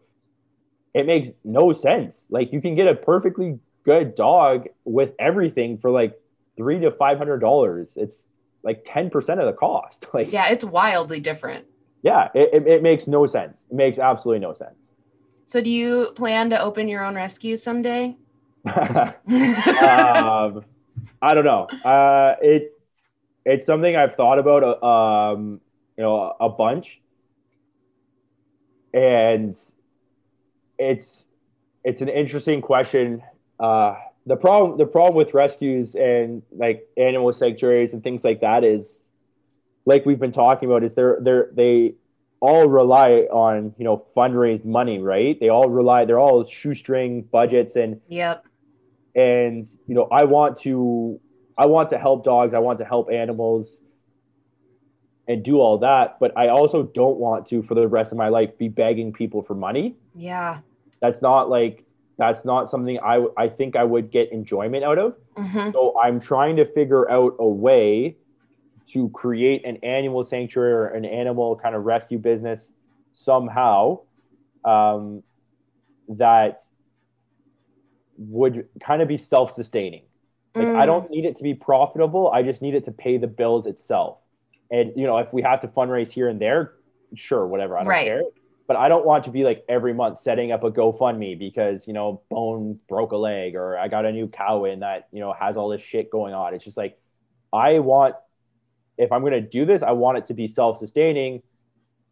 It 0.95 1.07
makes 1.07 1.31
no 1.45 1.73
sense. 1.73 2.27
Like 2.31 2.53
you 2.53 2.61
can 2.61 2.75
get 2.75 2.89
a 2.89 2.95
perfectly 2.95 3.59
good 3.85 4.15
dog 4.17 4.67
with 4.85 5.11
everything 5.19 5.79
for 5.79 5.91
like 5.91 6.19
three 6.57 6.79
to 6.81 6.91
five 6.91 7.19
hundred 7.19 7.39
dollars. 7.39 7.89
It's 7.97 8.27
like 8.63 8.83
ten 8.85 9.11
percent 9.11 9.41
of 9.41 9.47
the 9.47 9.53
cost. 9.53 10.07
Like 10.15 10.33
Yeah, 10.33 10.49
it's 10.49 10.65
wildly 10.65 11.21
different. 11.21 11.67
yeah, 12.03 12.29
it, 12.35 12.51
it, 12.53 12.67
it 12.67 12.83
makes 12.83 13.07
no 13.07 13.27
sense. 13.27 13.65
It 13.71 13.75
makes 13.77 13.99
absolutely 13.99 14.41
no 14.41 14.55
sense. 14.55 14.77
So, 15.47 15.61
do 15.61 15.71
you 15.71 16.11
plan 16.17 16.51
to 16.51 16.61
open 16.61 16.89
your 16.89 17.05
own 17.05 17.15
rescue 17.15 17.57
someday? 17.57 18.17
um, 18.67 18.75
I 21.23 21.35
don't 21.35 21.45
know. 21.45 21.69
Uh, 21.85 22.35
it 22.43 22.73
it's 23.45 23.65
something 23.65 23.95
I've 23.95 24.17
thought 24.17 24.41
about, 24.41 24.65
uh, 24.65 24.85
um, 24.85 25.61
you 25.97 26.03
know, 26.03 26.35
a 26.41 26.49
bunch, 26.49 27.01
and 28.93 29.57
it's 30.81 31.27
it's 31.85 32.01
an 32.01 32.09
interesting 32.09 32.61
question. 32.61 33.23
Uh, 33.61 33.95
the 34.27 34.37
problem 34.37 34.77
the 34.79 34.87
problem 34.87 35.15
with 35.15 35.33
rescues 35.33 35.95
and 35.95 36.43
like 36.57 36.89
animal 36.97 37.33
sanctuaries 37.33 37.93
and 37.93 38.03
things 38.03 38.25
like 38.25 38.41
that 38.41 38.65
is, 38.65 39.05
like 39.85 40.05
we've 40.05 40.19
been 40.19 40.33
talking 40.33 40.69
about, 40.69 40.83
is 40.83 40.97
they're 40.97 41.19
they're 41.21 41.51
they 41.53 41.95
all 42.41 42.69
rely 42.69 43.27
on 43.33 43.75
you 43.79 43.85
know 43.85 44.05
fundraised 44.17 44.65
money, 44.65 44.99
right? 44.99 45.39
They 45.41 45.49
all 45.49 45.69
rely. 45.71 46.05
They're 46.05 46.19
all 46.19 46.45
shoestring 46.45 47.23
budgets 47.33 47.77
and 47.77 48.01
yep. 48.09 48.45
and 49.15 49.67
you 49.87 49.95
know 49.95 50.07
i 50.13 50.25
want 50.25 50.59
to 50.61 51.19
i 51.57 51.65
want 51.67 51.89
to 51.89 51.99
help 51.99 52.23
dogs 52.25 52.53
i 52.55 52.59
want 52.59 52.79
to 52.79 52.85
help 52.85 53.11
animals 53.11 53.79
and 55.27 55.43
do 55.43 55.59
all 55.59 55.79
that 55.79 56.19
but 56.21 56.37
i 56.37 56.49
also 56.49 56.83
don't 56.95 57.17
want 57.17 57.47
to 57.47 57.63
for 57.63 57.75
the 57.75 57.89
rest 57.89 58.13
of 58.13 58.19
my 58.19 58.29
life 58.29 58.57
be 58.59 58.69
begging 58.69 59.13
people 59.13 59.43
for 59.43 59.55
money 59.55 59.97
Yeah. 60.15 60.59
that's 61.01 61.23
not 61.23 61.49
like 61.49 61.85
that's 62.19 62.45
not 62.45 62.69
something 62.69 62.99
i 63.03 63.25
i 63.37 63.49
think 63.49 63.75
i 63.75 63.85
would 63.85 64.11
get 64.11 64.31
enjoyment 64.33 64.85
out 64.85 64.99
of 64.99 65.17
hmm 65.37 65.71
so 65.71 65.99
i'm 66.03 66.21
trying 66.21 66.57
to 66.57 66.65
figure 66.73 67.11
out 67.11 67.35
a 67.39 67.49
way 67.49 68.17
to 68.93 69.09
create 69.11 69.65
an 69.65 69.79
animal 69.83 70.23
sanctuary 70.25 70.73
or 70.73 70.87
an 70.89 71.05
animal 71.05 71.57
kind 71.57 71.75
of 71.75 71.85
rescue 71.85 72.19
business 72.19 72.71
somehow 73.13 74.01
um, 74.65 75.23
that 76.09 76.61
would 78.19 78.69
kind 78.81 79.03
of 79.03 79.09
be 79.09 79.19
self-sustaining. 79.19 80.05
Like 80.55 80.69
Mm. 80.69 80.77
i 80.77 80.87
don't 80.87 81.11
need 81.11 81.25
it 81.27 81.37
to 81.37 81.43
be 81.43 81.55
profitable. 81.55 82.31
I 82.31 82.43
just 82.43 82.63
need 82.63 82.75
it 82.75 82.87
to 82.87 82.93
pay 82.93 83.19
the 83.19 83.27
bills 83.27 83.67
itself. 83.67 84.19
And 84.71 84.93
you 84.97 85.07
know 85.07 85.19
if 85.19 85.33
we 85.33 85.43
have 85.43 85.61
to 85.61 85.69
fundraise 85.69 86.11
here 86.11 86.29
and 86.29 86.41
there 86.41 86.73
sure 87.15 87.47
whatever 87.47 87.77
i 87.77 87.81
don't 87.85 87.89
Right. 87.89 88.07
care. 88.07 88.23
But 88.67 88.77
i 88.77 88.89
don't 88.89 89.05
want 89.07 89.25
to 89.25 89.31
be 89.31 89.45
like 89.45 89.65
every 89.69 89.93
month 89.95 90.19
setting 90.19 90.51
up 90.53 90.65
a 90.65 90.71
gofundme 90.71 91.39
because 91.39 91.87
you 91.87 91.93
know 91.93 92.23
bone 92.31 92.81
broke 92.89 93.13
a 93.13 93.17
leg 93.17 93.55
or 93.55 93.77
i 93.79 93.89
got 93.89 94.07
a 94.07 94.13
new 94.13 94.29
cow 94.29 94.65
in 94.65 94.81
that 94.81 95.09
you 95.13 95.21
know 95.21 95.33
has 95.39 95.57
all 95.57 95.69
this 95.69 95.83
shit 95.83 96.11
going 96.11 96.33
on. 96.35 96.55
It's 96.55 96.65
just 96.65 96.77
like 96.79 96.99
i 97.53 97.79
want 97.79 98.17
if 98.99 99.13
i'm 99.13 99.21
going 99.21 99.33
to 99.33 99.41
do 99.41 99.65
this 99.65 99.83
i 99.83 99.91
want 99.93 100.19
it 100.19 100.27
to 100.27 100.35
be 100.35 100.47
self-sustaining 100.49 101.43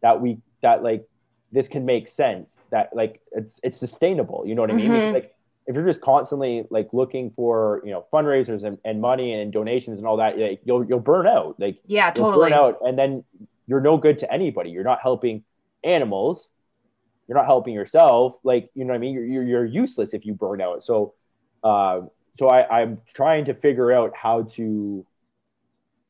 that 0.01 0.21
we 0.21 0.37
that 0.61 0.83
like 0.83 1.03
this 1.51 1.67
can 1.67 1.85
make 1.85 2.07
sense 2.09 2.59
that 2.71 2.89
like 2.95 3.21
it's 3.31 3.59
it's 3.63 3.77
sustainable 3.77 4.43
you 4.45 4.55
know 4.55 4.61
what 4.61 4.71
i 4.71 4.73
mean? 4.73 4.89
Mhm. 4.91 5.05
It's 5.05 5.13
like 5.13 5.31
if 5.67 5.73
you're 5.75 5.85
just 5.85 6.01
constantly 6.01 6.65
like 6.69 6.89
looking 6.93 7.31
for 7.31 7.81
you 7.85 7.91
know 7.91 8.05
fundraisers 8.13 8.63
and, 8.63 8.77
and 8.85 9.01
money 9.01 9.33
and 9.33 9.51
donations 9.51 9.97
and 9.97 10.05
all 10.07 10.17
that 10.17 10.37
like, 10.37 10.59
you'll 10.63 10.83
you'll 10.85 10.99
burn 10.99 11.25
out 11.27 11.55
like 11.59 11.79
Yeah, 11.87 12.11
totally. 12.11 12.49
burn 12.51 12.53
out 12.53 12.79
and 12.81 12.97
then 12.99 13.23
you're 13.67 13.81
no 13.81 13.97
good 13.97 14.19
to 14.19 14.31
anybody. 14.31 14.69
You're 14.69 14.83
not 14.83 14.99
helping 15.01 15.43
animals. 15.83 16.49
You're 17.27 17.37
not 17.37 17.47
helping 17.47 17.73
yourself 17.73 18.37
like 18.43 18.69
you 18.75 18.83
know 18.85 18.91
what 18.93 18.97
i 18.97 18.99
mean? 18.99 19.13
You're, 19.13 19.25
you're, 19.25 19.43
you're 19.43 19.65
useless 19.65 20.13
if 20.13 20.25
you 20.25 20.33
burn 20.35 20.61
out. 20.61 20.83
So 20.83 21.13
uh, 21.63 22.01
so 22.37 22.47
I, 22.49 22.81
i'm 22.81 23.01
trying 23.13 23.45
to 23.45 23.53
figure 23.55 23.91
out 23.91 24.11
how 24.15 24.43
to 24.57 25.05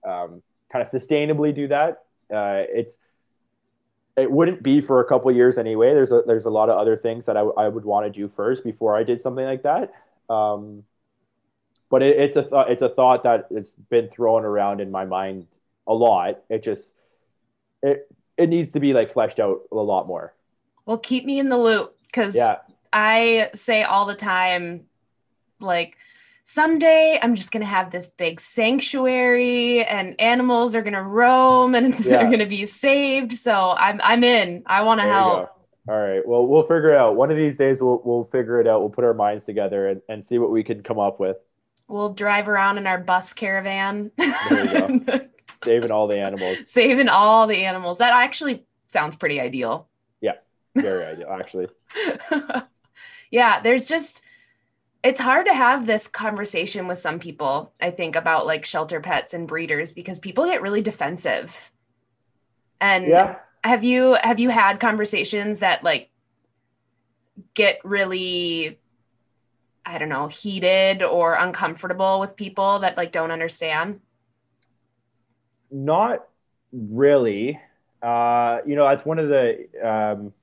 um, 0.05 0.41
kind 0.75 0.85
of 0.85 0.91
sustainably 0.91 1.55
do 1.55 1.69
that. 1.69 2.03
Uh, 2.33 2.63
it's 2.67 2.97
it 4.17 4.29
wouldn't 4.29 4.63
be 4.63 4.81
for 4.81 4.99
a 4.99 5.05
couple 5.05 5.31
years 5.31 5.57
anyway. 5.57 5.93
There's 5.93 6.11
a 6.11 6.23
there's 6.25 6.45
a 6.45 6.49
lot 6.49 6.69
of 6.69 6.77
other 6.77 6.97
things 6.97 7.25
that 7.25 7.37
i, 7.37 7.41
I 7.41 7.67
would 7.67 7.85
want 7.85 8.05
to 8.05 8.09
do 8.09 8.27
first 8.27 8.63
before 8.63 8.97
i 8.97 9.03
did 9.03 9.21
something 9.21 9.45
like 9.45 9.63
that. 9.63 9.93
Um, 10.29 10.83
but 11.89 12.01
it, 12.01 12.17
it's 12.17 12.35
a 12.35 12.41
th- 12.41 12.65
it's 12.67 12.81
a 12.81 12.89
thought 12.89 13.23
that 13.23 13.47
it's 13.51 13.75
been 13.75 14.09
thrown 14.09 14.43
around 14.43 14.81
in 14.81 14.91
my 14.91 15.05
mind 15.05 15.47
a 15.87 15.93
lot. 15.93 16.41
It 16.49 16.63
just 16.63 16.91
it 17.81 18.09
it 18.37 18.49
needs 18.49 18.71
to 18.71 18.79
be 18.79 18.93
like 18.93 19.13
fleshed 19.13 19.39
out 19.39 19.61
a 19.71 19.75
lot 19.75 20.07
more. 20.07 20.33
Well, 20.85 20.97
keep 20.97 21.25
me 21.25 21.39
in 21.39 21.49
the 21.49 21.57
loop 21.57 21.97
because 22.07 22.35
yeah. 22.35 22.57
I 22.91 23.49
say 23.53 23.83
all 23.83 24.05
the 24.05 24.15
time, 24.15 24.85
like, 25.59 25.97
someday 26.45 27.19
I'm 27.21 27.35
just 27.35 27.51
going 27.51 27.61
to 27.61 27.67
have 27.67 27.91
this 27.91 28.07
big 28.07 28.39
sanctuary 28.39 29.83
and 29.83 30.15
animals 30.21 30.75
are 30.75 30.83
going 30.83 30.93
to 30.93 31.01
roam 31.01 31.75
and 31.75 31.93
they're 31.95 32.27
going 32.27 32.39
to 32.39 32.45
be 32.45 32.65
saved. 32.65 33.33
So 33.33 33.75
I'm, 33.77 33.99
I'm 34.03 34.23
in. 34.23 34.63
I 34.65 34.83
want 34.83 35.01
to 35.01 35.07
help. 35.07 35.49
All 35.89 35.99
right. 35.99 36.25
Well, 36.25 36.47
we'll 36.47 36.63
figure 36.63 36.93
it 36.93 36.97
out. 36.97 37.15
One 37.15 37.29
of 37.29 37.37
these 37.37 37.57
days, 37.57 37.77
we'll 37.79 38.01
we'll 38.03 38.23
figure 38.31 38.59
it 38.59 38.67
out. 38.67 38.79
We'll 38.79 38.89
put 38.89 39.03
our 39.03 39.13
minds 39.13 39.45
together 39.45 39.87
and, 39.87 40.01
and 40.09 40.25
see 40.25 40.39
what 40.39 40.49
we 40.49 40.63
can 40.63 40.81
come 40.81 40.97
up 40.97 41.19
with, 41.19 41.37
We'll 41.87 42.13
drive 42.13 42.47
around 42.47 42.79
in 42.79 42.87
our 42.87 42.97
bus 42.97 43.33
caravan, 43.33 44.11
saving 45.63 45.91
all 45.91 46.07
the 46.07 46.17
animals. 46.17 46.57
saving 46.65 47.09
all 47.09 47.45
the 47.45 47.65
animals. 47.65 47.99
That 47.99 48.13
actually 48.13 48.65
sounds 48.87 49.15
pretty 49.15 49.39
ideal. 49.39 49.87
Yeah. 50.21 50.33
Very 50.75 51.05
ideal, 51.05 51.29
actually. 51.39 51.67
yeah, 53.31 53.59
there's 53.59 53.87
just 53.87 54.23
it's 55.05 55.19
hard 55.19 55.45
to 55.45 55.53
have 55.53 55.85
this 55.85 56.07
conversation 56.07 56.87
with 56.87 56.97
some 56.97 57.19
people, 57.19 57.73
I 57.79 57.91
think, 57.91 58.15
about 58.15 58.47
like 58.47 58.65
shelter 58.65 58.99
pets 58.99 59.35
and 59.35 59.47
breeders 59.47 59.93
because 59.93 60.17
people 60.19 60.45
get 60.45 60.63
really 60.63 60.81
defensive. 60.81 61.71
And 62.81 63.05
Yeah. 63.05 63.35
have 63.63 63.83
you 63.83 64.17
have 64.23 64.39
you 64.39 64.49
had 64.49 64.79
conversations 64.79 65.59
that 65.59 65.83
like 65.83 66.09
get 67.53 67.79
really 67.83 68.79
I 69.85 69.99
don't 69.99 70.09
know, 70.09 70.27
heated 70.27 71.03
or 71.03 71.35
uncomfortable 71.35 72.19
with 72.19 72.35
people 72.35 72.79
that 72.79 72.97
like 72.97 73.11
don't 73.11 73.29
understand? 73.29 73.99
Not 75.69 76.27
really. 76.71 77.59
Uh, 78.01 78.59
you 78.65 78.75
know, 78.75 78.85
that's 78.85 79.05
one 79.05 79.19
of 79.19 79.29
the 79.29 79.67
um, 79.83 80.33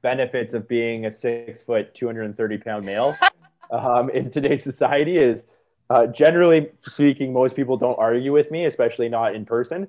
benefits 0.00 0.54
of 0.54 0.66
being 0.68 1.04
a 1.04 1.12
six 1.12 1.60
foot, 1.62 1.94
230 1.94 2.58
pound 2.58 2.86
male 2.86 3.14
um, 3.70 4.10
in 4.10 4.30
today's 4.30 4.62
society 4.62 5.16
is 5.16 5.46
uh, 5.90 6.06
generally 6.06 6.70
speaking, 6.86 7.32
most 7.32 7.56
people 7.56 7.76
don't 7.76 7.98
argue 7.98 8.32
with 8.32 8.50
me, 8.50 8.64
especially 8.66 9.08
not 9.08 9.34
in 9.34 9.44
person. 9.44 9.88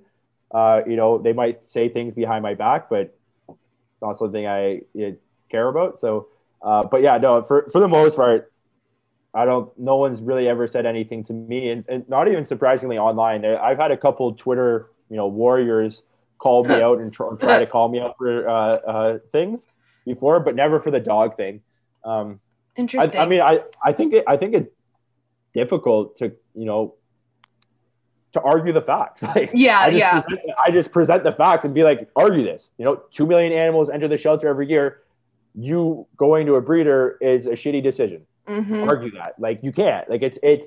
Uh, 0.52 0.82
you 0.88 0.96
know, 0.96 1.18
they 1.18 1.32
might 1.32 1.68
say 1.70 1.90
things 1.90 2.14
behind 2.14 2.42
my 2.44 2.54
back, 2.54 2.90
but 2.90 3.16
it's 3.48 4.02
not 4.02 4.18
something 4.18 4.48
I 4.48 4.82
uh, 5.00 5.12
care 5.50 5.68
about. 5.68 6.00
So, 6.00 6.28
uh, 6.62 6.84
but 6.84 7.02
yeah, 7.02 7.18
no, 7.18 7.44
for, 7.44 7.70
for 7.72 7.80
the 7.80 7.88
most 7.88 8.16
part, 8.16 8.52
I 9.34 9.46
don't, 9.46 9.72
no 9.80 9.96
one's 9.96 10.22
really 10.22 10.48
ever 10.48 10.68
said 10.68 10.86
anything 10.86 11.24
to 11.26 11.34
me 11.34 11.70
and, 11.70 11.86
and 11.88 12.10
not 12.10 12.28
even 12.28 12.44
surprisingly 12.44 12.98
online. 12.98 13.46
I've 13.46 13.78
had 13.78 13.92
a 13.92 13.98
couple 13.98 14.34
Twitter, 14.34 14.90
you 15.10 15.16
know, 15.16 15.28
warriors 15.28 16.04
call 16.38 16.64
me 16.66 16.76
out 16.82 17.00
and 17.00 17.14
try, 17.14 17.30
try 17.40 17.60
to 17.60 17.68
call 17.68 17.88
me 17.90 18.00
out 18.00 18.18
for 18.18 18.50
uh, 18.50 18.54
uh, 18.54 19.20
things 19.32 19.68
before, 20.06 20.40
but 20.40 20.56
never 20.56 20.82
for 20.82 20.92
the 20.92 21.00
dog 21.00 21.38
thing. 21.38 21.62
Um, 22.04 22.40
Interesting. 22.78 23.20
I 23.22 23.26
mean, 23.28 23.42
I, 23.42 23.60
I 23.84 23.92
think 23.94 24.14
it, 24.14 24.24
I 24.28 24.38
think 24.38 24.54
it's 24.56 24.68
difficult 25.54 26.18
to 26.18 26.32
you 26.56 26.66
know 26.66 26.96
to 28.34 28.42
argue 28.42 28.72
the 28.74 28.82
facts. 28.82 29.22
Like, 29.36 29.52
Yeah, 29.54 29.80
I 29.80 29.90
just 29.90 30.00
yeah. 30.00 30.22
Present, 30.22 30.50
I 30.66 30.72
just 30.72 30.92
present 30.92 31.24
the 31.24 31.34
facts 31.34 31.66
and 31.66 31.74
be 31.74 31.84
like, 31.84 32.10
argue 32.16 32.44
this. 32.46 32.72
You 32.78 32.86
know, 32.86 33.02
two 33.12 33.26
million 33.26 33.52
animals 33.52 33.90
enter 33.90 34.08
the 34.08 34.18
shelter 34.18 34.48
every 34.48 34.70
year. 34.70 35.02
You 35.54 36.08
going 36.16 36.46
to 36.46 36.56
a 36.56 36.62
breeder 36.62 37.18
is 37.20 37.46
a 37.46 37.52
shitty 37.52 37.84
decision. 37.84 38.26
Mhm. 38.48 38.88
Argue 38.88 39.12
that. 39.12 39.36
Like 39.38 39.60
you 39.64 39.72
can't. 39.74 40.10
Like 40.10 40.22
it's 40.22 40.40
it's 40.42 40.66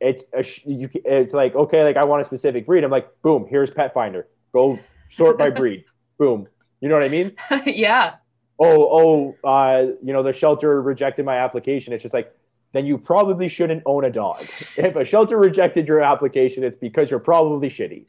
it's 0.00 0.24
a, 0.34 0.42
you, 0.68 0.88
it's 1.04 1.34
like 1.34 1.54
okay, 1.54 1.84
like 1.84 1.96
I 1.96 2.04
want 2.04 2.22
a 2.22 2.24
specific 2.24 2.66
breed. 2.66 2.84
I'm 2.84 2.90
like, 2.90 3.08
boom, 3.22 3.46
here's 3.48 3.70
Pet 3.70 3.92
Finder. 3.94 4.26
Go 4.54 4.78
sort 5.10 5.38
by 5.38 5.50
breed. 5.60 5.84
boom. 6.18 6.48
You 6.80 6.88
know 6.88 6.94
what 6.96 7.04
I 7.04 7.08
mean? 7.08 7.36
yeah. 7.66 8.14
Oh, 8.58 9.34
oh, 9.44 9.48
uh, 9.48 9.86
you 10.02 10.12
know, 10.12 10.22
the 10.22 10.32
shelter 10.32 10.80
rejected 10.80 11.24
my 11.24 11.36
application. 11.38 11.92
It's 11.92 12.02
just 12.02 12.14
like, 12.14 12.34
then 12.72 12.86
you 12.86 12.96
probably 12.96 13.48
shouldn't 13.48 13.82
own 13.86 14.04
a 14.04 14.10
dog. 14.10 14.40
if 14.76 14.96
a 14.96 15.04
shelter 15.04 15.36
rejected 15.38 15.86
your 15.88 16.00
application, 16.00 16.62
it's 16.64 16.76
because 16.76 17.10
you're 17.10 17.20
probably 17.20 17.68
shitty, 17.68 18.04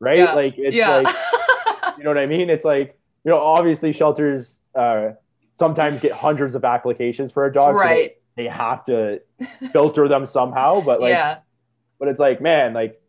right? 0.00 0.18
Yeah. 0.18 0.32
Like 0.34 0.54
it's 0.56 0.74
Yeah. 0.76 0.96
like, 0.98 1.14
you 1.98 2.04
know 2.04 2.10
what 2.10 2.18
I 2.18 2.26
mean? 2.26 2.48
It's 2.50 2.64
like, 2.64 2.98
you 3.24 3.32
know, 3.32 3.38
obviously 3.38 3.92
shelters 3.92 4.60
uh, 4.74 5.10
sometimes 5.54 6.00
get 6.00 6.12
hundreds 6.12 6.54
of 6.54 6.64
applications 6.64 7.30
for 7.32 7.44
a 7.44 7.52
dog, 7.52 7.74
so 7.74 7.80
they- 7.80 7.84
right. 7.84 8.16
they 8.36 8.46
have 8.46 8.84
to 8.86 9.20
filter 9.72 10.08
them 10.08 10.24
somehow. 10.26 10.80
But 10.80 11.00
like, 11.00 11.10
yeah. 11.10 11.38
but 11.98 12.08
it's 12.08 12.20
like, 12.20 12.40
man, 12.40 12.72
like 12.72 13.00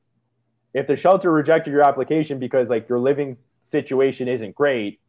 if 0.74 0.86
the 0.88 0.98
shelter 0.98 1.32
rejected 1.32 1.72
your 1.72 1.82
application 1.84 2.40
because 2.40 2.70
like 2.70 2.90
your 2.90 3.00
living 3.00 3.38
situation 3.64 4.28
isn't 4.28 4.54
great, 4.56 5.00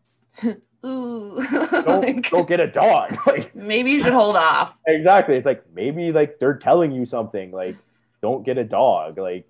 Ooh. 0.84 1.38
don't 1.50 1.86
Like, 1.86 2.30
don't 2.30 2.48
get 2.48 2.60
a 2.60 2.66
dog. 2.66 3.16
Like 3.26 3.54
maybe 3.54 3.90
you 3.90 4.00
should 4.02 4.12
hold 4.12 4.36
off. 4.36 4.78
exactly. 4.86 5.36
It's 5.36 5.46
like 5.46 5.64
maybe 5.74 6.12
like 6.12 6.38
they're 6.38 6.56
telling 6.56 6.92
you 6.92 7.04
something. 7.04 7.50
Like 7.50 7.76
don't 8.22 8.44
get 8.44 8.58
a 8.58 8.64
dog. 8.64 9.18
Like, 9.18 9.48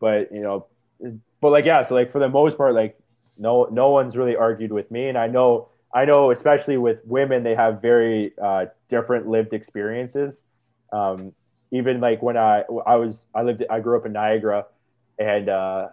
but 0.00 0.32
you 0.32 0.40
know, 0.40 0.66
but 1.40 1.50
like 1.50 1.64
yeah. 1.64 1.82
So 1.82 1.94
like 1.94 2.12
for 2.12 2.18
the 2.18 2.28
most 2.28 2.56
part, 2.56 2.74
like 2.74 2.98
no 3.38 3.68
no 3.70 3.90
one's 3.90 4.16
really 4.16 4.36
argued 4.36 4.72
with 4.72 4.90
me, 4.90 5.08
and 5.08 5.18
I 5.18 5.26
know 5.26 5.68
I 5.94 6.04
know 6.04 6.30
especially 6.30 6.78
with 6.78 6.98
women, 7.04 7.42
they 7.42 7.54
have 7.54 7.80
very 7.82 8.32
uh, 8.42 8.66
different 8.88 9.28
lived 9.28 9.52
experiences. 9.52 10.42
Um, 10.92 11.32
even 11.70 12.00
like 12.00 12.22
when 12.22 12.36
I 12.36 12.64
I 12.86 12.96
was 12.96 13.16
I 13.34 13.42
lived 13.42 13.64
I 13.68 13.80
grew 13.80 13.96
up 13.96 14.06
in 14.06 14.12
Niagara, 14.12 14.66
and 15.18 15.48
uh, 15.48 15.88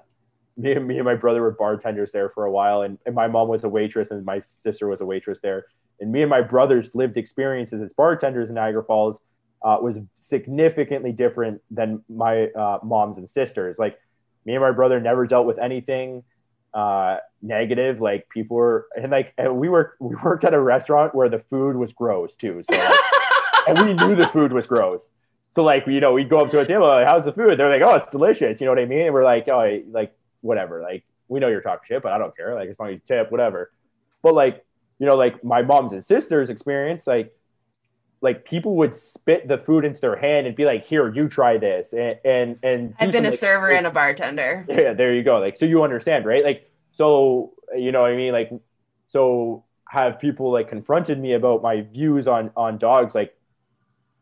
me 0.57 0.73
and 0.73 0.87
me 0.87 0.97
and 0.97 1.05
my 1.05 1.15
brother 1.15 1.41
were 1.41 1.51
bartenders 1.51 2.11
there 2.11 2.29
for 2.29 2.45
a 2.45 2.51
while, 2.51 2.81
and, 2.81 2.97
and 3.05 3.15
my 3.15 3.27
mom 3.27 3.47
was 3.47 3.63
a 3.63 3.69
waitress, 3.69 4.11
and 4.11 4.25
my 4.25 4.39
sister 4.39 4.87
was 4.87 5.01
a 5.01 5.05
waitress 5.05 5.39
there. 5.41 5.65
And 5.99 6.11
me 6.11 6.21
and 6.21 6.29
my 6.29 6.41
brother's 6.41 6.93
lived 6.95 7.17
experiences 7.17 7.81
as 7.81 7.93
bartenders 7.93 8.49
in 8.49 8.55
Niagara 8.55 8.83
Falls 8.83 9.17
uh, 9.63 9.77
was 9.81 9.99
significantly 10.15 11.11
different 11.11 11.61
than 11.71 12.03
my 12.09 12.47
uh, 12.47 12.79
mom's 12.83 13.17
and 13.17 13.29
sisters. 13.29 13.79
Like 13.79 13.97
me 14.45 14.53
and 14.53 14.61
my 14.61 14.71
brother 14.71 14.99
never 14.99 15.25
dealt 15.25 15.45
with 15.45 15.57
anything 15.57 16.23
uh, 16.73 17.17
negative. 17.41 18.01
Like 18.01 18.27
people 18.29 18.57
were, 18.57 18.87
and 18.95 19.11
like 19.11 19.33
and 19.37 19.57
we 19.57 19.69
were 19.69 19.95
we 19.99 20.15
worked 20.15 20.43
at 20.43 20.53
a 20.53 20.59
restaurant 20.59 21.15
where 21.15 21.29
the 21.29 21.39
food 21.39 21.75
was 21.77 21.93
gross 21.93 22.35
too. 22.35 22.61
So 22.69 22.75
like, 22.75 22.99
and 23.69 23.87
we 23.87 23.93
knew 23.93 24.15
the 24.15 24.27
food 24.27 24.51
was 24.51 24.67
gross. 24.67 25.09
So 25.51 25.63
like 25.63 25.87
you 25.87 25.99
know 25.99 26.13
we'd 26.13 26.29
go 26.29 26.39
up 26.39 26.49
to 26.51 26.59
a 26.59 26.65
table 26.65 26.87
like 26.87 27.07
how's 27.07 27.25
the 27.25 27.33
food? 27.33 27.57
They're 27.57 27.69
like 27.69 27.87
oh 27.87 27.95
it's 27.95 28.07
delicious. 28.07 28.59
You 28.59 28.65
know 28.65 28.71
what 28.71 28.79
I 28.79 28.85
mean? 28.85 29.05
And 29.05 29.13
we're 29.13 29.23
like 29.23 29.47
oh 29.47 29.81
like 29.91 30.13
whatever. 30.43 30.81
Like 30.81 31.03
we 31.27 31.39
know 31.39 31.47
you're 31.47 31.61
talking 31.61 31.85
shit, 31.87 32.03
but 32.03 32.11
I 32.11 32.17
don't 32.17 32.35
care. 32.35 32.53
Like 32.53 32.69
as 32.69 32.75
long 32.79 32.89
as 32.89 32.95
you 32.95 33.01
tip, 33.05 33.31
whatever. 33.31 33.71
But 34.21 34.35
like 34.35 34.63
you 34.99 35.07
know 35.07 35.15
like 35.15 35.43
my 35.43 35.61
mom's 35.61 35.91
and 35.93 36.05
sisters 36.05 36.49
experience 36.49 37.07
like 37.07 37.33
like 38.21 38.45
people 38.45 38.77
would 38.77 38.95
spit 38.95 39.47
the 39.49 39.57
food 39.57 39.83
into 39.83 39.99
their 39.99 40.15
hand 40.15 40.47
and 40.47 40.55
be 40.55 40.63
like 40.65 40.85
here 40.85 41.13
you 41.13 41.27
try 41.27 41.57
this 41.57 41.93
and 41.93 42.17
and 42.23 42.57
and 42.63 42.95
I've 42.99 43.11
been 43.11 43.25
a 43.25 43.29
like, 43.29 43.37
server 43.37 43.71
and 43.71 43.85
a 43.85 43.91
bartender. 43.91 44.65
yeah 44.69 44.93
there 44.93 45.13
you 45.13 45.23
go 45.23 45.39
like 45.39 45.57
so 45.57 45.65
you 45.65 45.83
understand 45.83 46.25
right 46.25 46.43
like 46.43 46.71
so 46.93 47.53
you 47.75 47.91
know 47.91 48.01
what 48.01 48.11
i 48.11 48.15
mean 48.15 48.31
like 48.31 48.51
so 49.07 49.65
have 49.89 50.19
people 50.21 50.51
like 50.51 50.69
confronted 50.69 51.19
me 51.19 51.33
about 51.33 51.61
my 51.61 51.81
views 51.81 52.27
on 52.27 52.51
on 52.55 52.77
dogs 52.77 53.13
like 53.13 53.35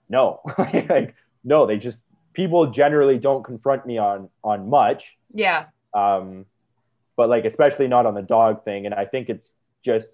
no 0.10 0.40
like 0.58 1.14
no 1.44 1.68
they 1.68 1.78
just 1.78 2.02
people 2.34 2.72
generally 2.72 3.20
don't 3.20 3.44
confront 3.44 3.86
me 3.86 3.98
on 3.98 4.30
on 4.44 4.70
much 4.70 5.18
Yeah. 5.34 5.66
Um 5.94 6.46
but 7.16 7.30
like 7.30 7.46
especially 7.46 7.88
not 7.88 8.06
on 8.06 8.14
the 8.14 8.22
dog 8.22 8.64
thing 8.64 8.86
and 8.86 8.96
i 8.96 9.06
think 9.06 9.30
it's 9.30 9.54
just 9.84 10.12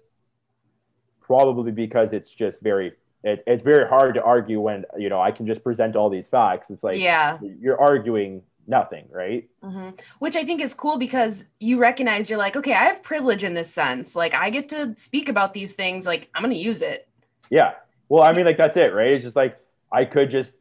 probably 1.20 1.72
because 1.72 2.12
it's 2.12 2.30
just 2.30 2.60
very 2.60 2.92
it, 3.24 3.42
it's 3.46 3.62
very 3.62 3.86
hard 3.88 4.14
to 4.14 4.22
argue 4.22 4.60
when 4.60 4.84
you 4.96 5.08
know 5.08 5.20
i 5.20 5.30
can 5.30 5.46
just 5.46 5.62
present 5.62 5.96
all 5.96 6.08
these 6.10 6.28
facts 6.28 6.70
it's 6.70 6.84
like 6.84 6.98
yeah. 7.00 7.38
you're 7.60 7.80
arguing 7.80 8.42
nothing 8.66 9.06
right 9.10 9.48
hmm 9.62 9.90
Which 10.18 10.36
I 10.36 10.44
think 10.44 10.60
is 10.60 10.74
cool 10.74 10.98
because 10.98 11.46
you 11.58 11.78
recognize 11.78 12.28
you're 12.28 12.38
like, 12.38 12.54
okay, 12.54 12.74
I 12.74 12.84
have 12.84 13.02
privilege 13.02 13.42
in 13.42 13.54
this 13.54 13.70
sense. 13.70 14.14
Like 14.14 14.34
I 14.34 14.50
get 14.50 14.68
to 14.68 14.94
speak 14.96 15.30
about 15.30 15.54
these 15.54 15.72
things. 15.72 16.06
Like 16.06 16.28
I'm 16.34 16.42
going 16.42 16.54
to 16.54 16.60
use 16.60 16.82
it. 16.82 17.08
yeah 17.50 17.72
well 18.08 18.22
i 18.24 18.32
mean 18.32 18.44
like 18.44 18.58
that's 18.58 18.76
it 18.76 18.92
right 18.92 19.12
it's 19.12 19.24
just 19.24 19.36
like 19.36 19.58
i 19.92 20.04
could 20.04 20.30
just 20.30 20.58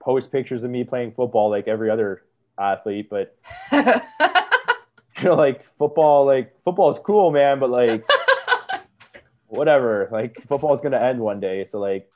post 0.00 0.32
pictures 0.32 0.64
of 0.64 0.70
me 0.70 0.84
playing 0.84 1.12
football 1.12 1.50
like 1.50 1.68
every 1.68 1.90
other 1.90 2.22
athlete 2.60 3.08
but 3.10 3.36
you 3.72 3.82
know 5.24 5.34
like 5.36 5.64
football 5.78 6.26
like 6.26 6.54
football 6.64 6.90
is 6.90 6.98
cool 7.00 7.30
man 7.30 7.58
but 7.58 7.70
like 7.70 8.04
whatever 9.46 10.08
like 10.12 10.36
football 10.48 10.74
is 10.74 10.80
gonna 10.80 10.98
end 11.00 11.18
one 11.18 11.40
day 11.40 11.64
so 11.64 11.78
like 11.80 12.08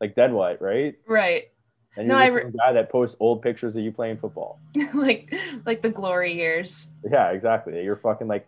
like 0.00 0.14
then 0.14 0.32
what 0.32 0.60
right 0.60 0.96
right. 1.06 1.50
and 1.96 2.08
you're 2.08 2.18
just 2.18 2.34
re- 2.34 2.42
some 2.42 2.52
guy 2.52 2.72
that 2.72 2.90
posts 2.90 3.16
old 3.20 3.42
pictures 3.42 3.76
of 3.76 3.82
you 3.82 3.92
playing 3.92 4.16
football 4.16 4.58
like 4.94 5.34
like 5.66 5.82
the 5.82 5.90
glory 5.90 6.32
years. 6.32 6.88
yeah 7.10 7.30
exactly 7.30 7.82
you're 7.84 7.96
fucking 7.96 8.26
like 8.26 8.46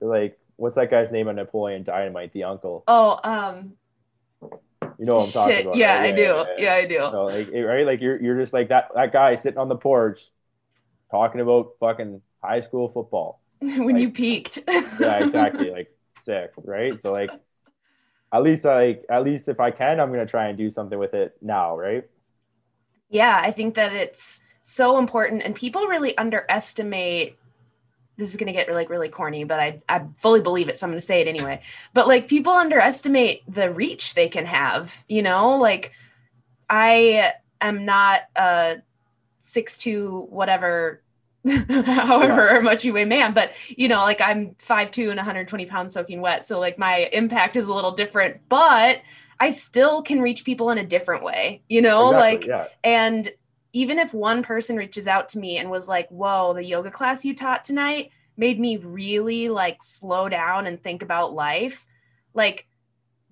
you're 0.00 0.10
like 0.10 0.38
what's 0.56 0.76
that 0.76 0.90
guy's 0.90 1.10
name 1.10 1.26
on 1.28 1.36
napoleon 1.36 1.82
dynamite 1.82 2.32
the 2.32 2.44
uncle 2.44 2.84
Oh, 2.86 3.18
um 3.24 3.74
you 5.00 5.06
know 5.06 5.14
what 5.14 5.26
i'm 5.26 5.32
talking 5.32 5.56
shit. 5.56 5.64
about 5.66 5.76
Yeah, 5.76 5.98
right? 5.98 6.12
I 6.12 6.16
do. 6.16 6.44
Yeah, 6.62 6.74
I 6.74 6.86
do. 6.86 6.98
So, 7.00 7.24
like, 7.24 7.50
right 7.52 7.86
like 7.86 8.00
you're, 8.00 8.22
you're 8.22 8.40
just 8.40 8.52
like 8.52 8.68
that 8.68 8.90
that 8.94 9.12
guy 9.12 9.34
sitting 9.36 9.58
on 9.58 9.68
the 9.68 9.76
porch 9.76 10.20
talking 11.10 11.40
about 11.40 11.72
fucking 11.80 12.20
high 12.44 12.60
school 12.60 12.90
football 12.90 13.40
when 13.60 13.78
like- 13.94 13.96
you 14.02 14.10
peaked. 14.10 14.58
yeah 14.68 15.24
exactly 15.24 15.70
like 15.70 15.90
sick 16.24 16.52
right 16.64 17.00
so 17.02 17.12
like 17.12 17.30
at 18.32 18.42
least 18.42 18.64
like 18.64 19.04
at 19.10 19.24
least 19.24 19.48
if 19.48 19.58
i 19.58 19.70
can 19.70 19.98
i'm 19.98 20.10
gonna 20.10 20.26
try 20.26 20.48
and 20.48 20.58
do 20.58 20.70
something 20.70 20.98
with 20.98 21.14
it 21.14 21.34
now 21.40 21.76
right 21.76 22.04
yeah, 23.12 23.40
I 23.42 23.50
think 23.50 23.74
that 23.74 23.92
it's 23.92 24.44
so 24.62 24.96
important 24.98 25.42
and 25.42 25.54
people 25.54 25.86
really 25.86 26.16
underestimate 26.16 27.36
this 28.20 28.30
is 28.30 28.36
going 28.36 28.46
to 28.46 28.52
get 28.52 28.70
like 28.72 28.90
really 28.90 29.08
corny, 29.08 29.44
but 29.44 29.58
I 29.58 29.82
I 29.88 30.04
fully 30.16 30.40
believe 30.40 30.68
it, 30.68 30.78
so 30.78 30.86
I'm 30.86 30.90
going 30.90 31.00
to 31.00 31.04
say 31.04 31.20
it 31.20 31.26
anyway. 31.26 31.62
But 31.94 32.06
like 32.06 32.28
people 32.28 32.52
underestimate 32.52 33.42
the 33.52 33.72
reach 33.72 34.14
they 34.14 34.28
can 34.28 34.44
have, 34.46 35.04
you 35.08 35.22
know? 35.22 35.58
Like 35.58 35.92
I 36.68 37.32
am 37.60 37.84
not 37.84 38.22
a 38.36 38.82
six 39.38 39.76
two 39.76 40.26
whatever 40.30 41.02
however 41.68 42.60
much 42.60 42.84
you 42.84 42.92
weigh 42.92 43.06
man 43.06 43.32
but 43.32 43.52
you 43.68 43.88
know 43.88 44.02
like 44.02 44.20
i'm 44.20 44.54
five, 44.58 44.90
two 44.90 45.08
and 45.08 45.16
120 45.16 45.64
pounds 45.64 45.94
soaking 45.94 46.20
wet 46.20 46.44
so 46.44 46.60
like 46.60 46.78
my 46.78 47.08
impact 47.14 47.56
is 47.56 47.66
a 47.66 47.72
little 47.72 47.92
different 47.92 48.38
but 48.50 49.00
i 49.40 49.50
still 49.50 50.02
can 50.02 50.20
reach 50.20 50.44
people 50.44 50.68
in 50.68 50.76
a 50.76 50.84
different 50.84 51.24
way 51.24 51.62
you 51.70 51.80
know 51.80 52.10
Exactly, 52.10 52.36
like 52.36 52.46
yeah 52.46 52.66
and 52.84 53.30
even 53.72 53.98
if 53.98 54.12
one 54.12 54.42
person 54.42 54.76
reaches 54.76 55.06
out 55.06 55.28
to 55.30 55.38
me 55.38 55.58
and 55.58 55.70
was 55.70 55.88
like, 55.88 56.08
whoa, 56.08 56.52
the 56.52 56.64
yoga 56.64 56.90
class 56.90 57.24
you 57.24 57.34
taught 57.34 57.64
tonight 57.64 58.10
made 58.36 58.58
me 58.58 58.76
really 58.76 59.48
like 59.48 59.82
slow 59.82 60.28
down 60.28 60.66
and 60.66 60.82
think 60.82 61.02
about 61.02 61.34
life, 61.34 61.86
like 62.34 62.66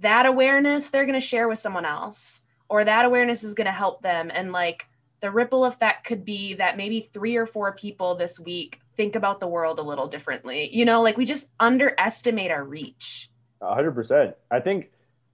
that 0.01 0.27
awareness 0.27 0.91
they're 0.91 1.07
going 1.07 1.15
to 1.15 1.21
share 1.21 1.49
with 1.49 1.59
someone 1.59 1.85
else, 1.85 2.43
or 2.69 2.85
that 2.85 3.05
awareness 3.05 3.43
is 3.43 3.55
going 3.55 3.67
to 3.67 3.73
help 3.73 4.03
them. 4.03 4.31
And 4.33 4.53
like 4.53 4.87
the 5.21 5.31
ripple 5.31 5.65
effect 5.65 6.05
could 6.05 6.25
be 6.25 6.55
that 6.55 6.77
maybe 6.77 7.09
three 7.13 7.37
or 7.37 7.47
four 7.47 7.75
people 7.75 8.15
this 8.15 8.39
week 8.39 8.81
think 8.97 9.17
about 9.17 9.41
the 9.41 9.49
world 9.49 9.79
a 9.79 9.83
little 9.83 10.07
differently. 10.07 10.69
You 10.73 10.85
know, 10.85 11.03
like 11.03 11.17
we 11.17 11.25
just 11.25 11.51
underestimate 11.59 12.51
our 12.51 12.65
reach. 12.65 13.31
A 13.61 13.75
hundred 13.75 13.93
percent. 13.93 14.37
I 14.51 14.61
think, 14.61 14.93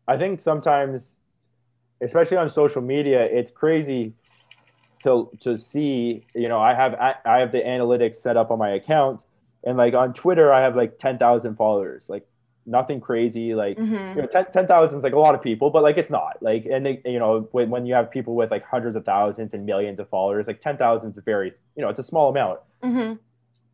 I 0.09 0.17
think 0.17 0.41
sometimes, 0.41 1.19
especially 2.01 2.39
on 2.39 2.49
social 2.49 2.81
media, 2.81 3.23
it's 3.25 3.51
crazy 3.51 4.15
to 5.05 5.31
to 5.41 5.59
see. 5.59 6.27
You 6.35 6.49
know, 6.49 6.61
I 6.61 6.75
have 6.75 6.95
I 6.95 7.39
have 7.39 7.53
the 7.53 7.61
analytics 7.61 8.17
set 8.17 8.37
up 8.37 8.51
on 8.51 8.59
my 8.59 8.71
account, 8.71 9.23
and 9.63 9.77
like 9.77 9.95
on 9.95 10.13
Twitter, 10.13 10.53
I 10.53 10.61
have 10.63 10.75
like 10.77 10.99
ten 10.99 11.19
thousand 11.19 11.57
followers. 11.57 12.07
Like 12.09 12.27
nothing 12.67 13.01
crazy. 13.01 13.55
Like 13.55 13.77
Mhm. 13.79 14.17
you 14.17 14.23
know, 14.23 14.27
10 14.27 14.47
10,000 14.53 14.99
is 14.99 15.05
like 15.05 15.13
a 15.13 15.19
lot 15.19 15.35
of 15.35 15.43
people, 15.43 15.69
but 15.71 15.83
like 15.83 15.99
it's 15.99 16.09
not. 16.11 16.39
Like, 16.41 16.65
and 16.65 16.85
they, 16.87 17.03
you 17.05 17.19
know, 17.19 17.47
when 17.53 17.69
when 17.71 17.85
you 17.87 17.95
have 17.95 18.11
people 18.11 18.35
with 18.35 18.51
like 18.51 18.65
hundreds 18.65 18.97
of 18.97 19.05
thousands 19.05 19.53
and 19.55 19.67
millions 19.67 20.01
of 20.01 20.09
followers, 20.09 20.47
like 20.47 20.61
ten 20.61 20.77
thousand 20.79 21.11
is 21.11 21.19
very, 21.25 21.53
you 21.77 21.83
know, 21.83 21.91
it's 21.91 22.01
a 22.01 22.05
small 22.05 22.31
amount. 22.31 22.61
Mhm. 22.83 23.19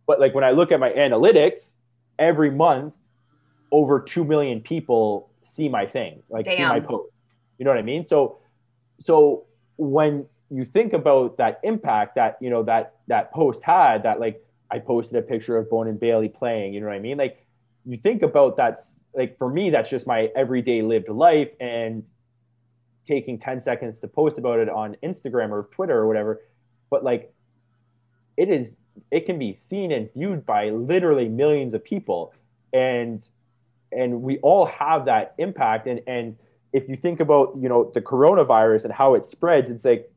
But 0.06 0.18
like 0.20 0.34
when 0.34 0.44
I 0.44 0.50
look 0.50 0.72
at 0.72 0.80
my 0.80 0.90
analytics, 0.90 1.74
every 2.18 2.50
month, 2.50 2.94
over 3.70 4.00
two 4.00 4.24
million 4.24 4.60
people 4.60 5.30
see 5.44 5.68
my 5.68 5.86
thing, 5.86 6.22
like 6.28 6.46
see 6.46 6.58
my 6.68 6.80
post. 6.80 7.12
You 7.58 7.64
know 7.64 7.70
what 7.70 7.78
I 7.78 7.82
mean? 7.82 8.04
So, 8.06 8.38
so 8.98 9.44
when 9.76 10.26
you 10.50 10.64
think 10.64 10.92
about 10.92 11.36
that 11.38 11.60
impact 11.62 12.16
that 12.16 12.36
you 12.40 12.50
know 12.50 12.62
that 12.64 12.96
that 13.06 13.32
post 13.32 13.62
had, 13.62 14.02
that 14.02 14.20
like 14.20 14.44
I 14.70 14.78
posted 14.78 15.18
a 15.18 15.22
picture 15.22 15.56
of 15.56 15.70
Bone 15.70 15.88
and 15.88 15.98
Bailey 15.98 16.28
playing. 16.28 16.74
You 16.74 16.80
know 16.80 16.86
what 16.86 16.96
I 16.96 17.00
mean? 17.00 17.18
Like 17.18 17.46
you 17.86 17.96
think 17.96 18.22
about 18.22 18.56
that's 18.56 18.98
like 19.14 19.38
for 19.38 19.48
me, 19.48 19.70
that's 19.70 19.88
just 19.88 20.06
my 20.06 20.28
everyday 20.36 20.82
lived 20.82 21.08
life, 21.08 21.50
and 21.60 22.04
taking 23.06 23.38
10 23.38 23.60
seconds 23.60 24.00
to 24.00 24.08
post 24.08 24.38
about 24.38 24.58
it 24.58 24.68
on 24.68 24.96
Instagram 25.02 25.50
or 25.50 25.68
Twitter 25.72 25.96
or 25.96 26.06
whatever. 26.06 26.40
But 26.90 27.04
like 27.04 27.32
it 28.36 28.48
is 28.48 28.76
it 29.10 29.26
can 29.26 29.38
be 29.38 29.52
seen 29.52 29.92
and 29.92 30.12
viewed 30.12 30.44
by 30.44 30.70
literally 30.70 31.28
millions 31.28 31.74
of 31.74 31.84
people. 31.84 32.34
And 32.72 33.22
and 33.92 34.22
we 34.22 34.38
all 34.38 34.66
have 34.66 35.04
that 35.06 35.34
impact. 35.38 35.86
And 35.86 36.00
and 36.06 36.36
if 36.72 36.88
you 36.88 36.96
think 36.96 37.20
about, 37.20 37.54
you 37.58 37.68
know, 37.68 37.90
the 37.94 38.00
coronavirus 38.00 38.84
and 38.84 38.92
how 38.92 39.14
it 39.14 39.24
spreads, 39.24 39.70
it's 39.70 39.84
like 39.84 40.10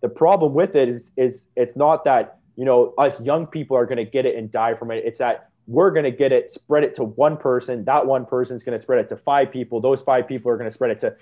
the 0.00 0.08
problem 0.08 0.54
with 0.54 0.76
it 0.76 0.88
is 0.88 1.12
is 1.16 1.46
it's 1.56 1.76
not 1.76 2.04
that, 2.04 2.38
you 2.56 2.64
know, 2.64 2.94
us 2.98 3.20
young 3.20 3.46
people 3.46 3.76
are 3.76 3.86
gonna 3.86 4.04
get 4.04 4.26
it 4.26 4.36
and 4.36 4.50
die 4.50 4.74
from 4.74 4.90
it. 4.90 5.04
It's 5.04 5.18
that 5.18 5.48
we're 5.68 5.90
going 5.90 6.04
to 6.04 6.10
get 6.10 6.32
it, 6.32 6.50
spread 6.50 6.82
it 6.82 6.94
to 6.94 7.04
one 7.04 7.36
person. 7.36 7.84
That 7.84 8.06
one 8.06 8.24
person 8.24 8.56
is 8.56 8.64
going 8.64 8.76
to 8.76 8.82
spread 8.82 9.00
it 9.00 9.08
to 9.10 9.18
five 9.18 9.52
people. 9.52 9.82
Those 9.82 10.00
five 10.00 10.26
people 10.26 10.50
are 10.50 10.56
going 10.56 10.68
to 10.68 10.72
spread 10.72 10.90
it 10.90 11.00
to 11.00 11.14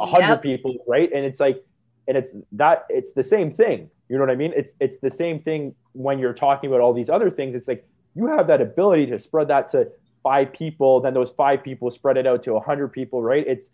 a 0.00 0.06
hundred 0.06 0.28
yep. 0.28 0.42
people, 0.42 0.76
right? 0.86 1.10
And 1.12 1.24
it's 1.24 1.40
like, 1.40 1.64
and 2.06 2.16
it's 2.16 2.32
that 2.52 2.86
it's 2.88 3.12
the 3.12 3.24
same 3.24 3.52
thing. 3.52 3.90
You 4.08 4.18
know 4.18 4.22
what 4.22 4.30
I 4.30 4.36
mean? 4.36 4.52
It's 4.54 4.74
it's 4.78 4.98
the 4.98 5.10
same 5.10 5.40
thing 5.40 5.74
when 5.92 6.20
you're 6.20 6.32
talking 6.32 6.70
about 6.70 6.80
all 6.80 6.92
these 6.92 7.10
other 7.10 7.30
things. 7.30 7.56
It's 7.56 7.66
like 7.66 7.84
you 8.14 8.26
have 8.28 8.46
that 8.46 8.60
ability 8.60 9.06
to 9.06 9.18
spread 9.18 9.48
that 9.48 9.68
to 9.70 9.88
five 10.22 10.52
people, 10.52 11.00
then 11.00 11.14
those 11.14 11.30
five 11.30 11.64
people 11.64 11.90
spread 11.90 12.16
it 12.16 12.26
out 12.26 12.44
to 12.44 12.54
a 12.54 12.60
hundred 12.60 12.88
people, 12.92 13.20
right? 13.20 13.44
It's 13.46 13.68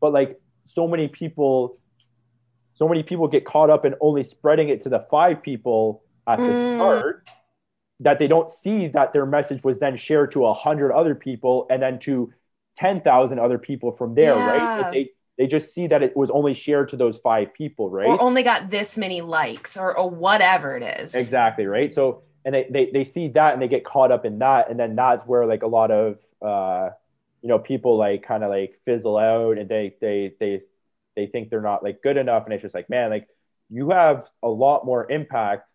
but 0.00 0.12
like 0.12 0.40
so 0.64 0.88
many 0.88 1.08
people, 1.08 1.78
so 2.80 2.88
many 2.88 3.02
people 3.02 3.28
get 3.28 3.44
caught 3.44 3.68
up 3.68 3.84
in 3.84 3.94
only 4.00 4.22
spreading 4.22 4.70
it 4.70 4.80
to 4.80 4.88
the 4.88 5.04
five 5.10 5.42
people 5.42 6.02
at 6.26 6.38
the 6.38 6.44
mm. 6.44 6.76
start 6.76 7.28
that 8.00 8.18
they 8.18 8.26
don't 8.26 8.50
see 8.50 8.88
that 8.88 9.12
their 9.12 9.26
message 9.26 9.62
was 9.62 9.78
then 9.78 9.98
shared 9.98 10.32
to 10.32 10.46
a 10.46 10.54
hundred 10.54 10.90
other 10.90 11.14
people 11.14 11.66
and 11.68 11.82
then 11.82 11.98
to 11.98 12.32
10,000 12.78 13.38
other 13.38 13.58
people 13.58 13.92
from 13.92 14.14
there, 14.14 14.34
yeah. 14.34 14.80
right? 14.80 14.90
they, 14.90 15.10
they 15.36 15.46
just 15.46 15.74
see 15.74 15.88
that 15.88 16.02
it 16.02 16.16
was 16.16 16.30
only 16.30 16.54
shared 16.54 16.88
to 16.88 16.96
those 16.96 17.18
five 17.18 17.52
people, 17.52 17.90
right? 17.90 18.06
Or 18.06 18.18
only 18.22 18.42
got 18.42 18.70
this 18.70 18.96
many 18.96 19.20
likes 19.20 19.76
or, 19.76 19.94
or 19.94 20.08
whatever 20.08 20.74
it 20.74 20.82
is. 20.82 21.14
Exactly, 21.14 21.66
right? 21.66 21.94
So, 21.94 22.22
and 22.46 22.54
they, 22.54 22.66
they, 22.70 22.90
they 22.90 23.04
see 23.04 23.28
that 23.28 23.52
and 23.52 23.60
they 23.60 23.68
get 23.68 23.84
caught 23.84 24.10
up 24.10 24.24
in 24.24 24.38
that. 24.38 24.70
And 24.70 24.80
then 24.80 24.96
that's 24.96 25.22
where 25.26 25.44
like 25.44 25.62
a 25.62 25.66
lot 25.66 25.90
of, 25.90 26.16
uh, 26.40 26.88
you 27.42 27.50
know, 27.50 27.58
people 27.58 27.98
like 27.98 28.22
kind 28.22 28.42
of 28.42 28.48
like 28.48 28.80
fizzle 28.86 29.18
out 29.18 29.58
and 29.58 29.68
they, 29.68 29.94
they, 30.00 30.32
they, 30.40 30.62
they 31.20 31.26
think 31.26 31.50
they're 31.50 31.60
not 31.60 31.82
like 31.82 32.02
good 32.02 32.16
enough. 32.16 32.44
And 32.44 32.54
it's 32.54 32.62
just 32.62 32.74
like, 32.74 32.88
man, 32.88 33.10
like 33.10 33.28
you 33.68 33.90
have 33.90 34.28
a 34.42 34.48
lot 34.48 34.86
more 34.86 35.10
impact 35.10 35.68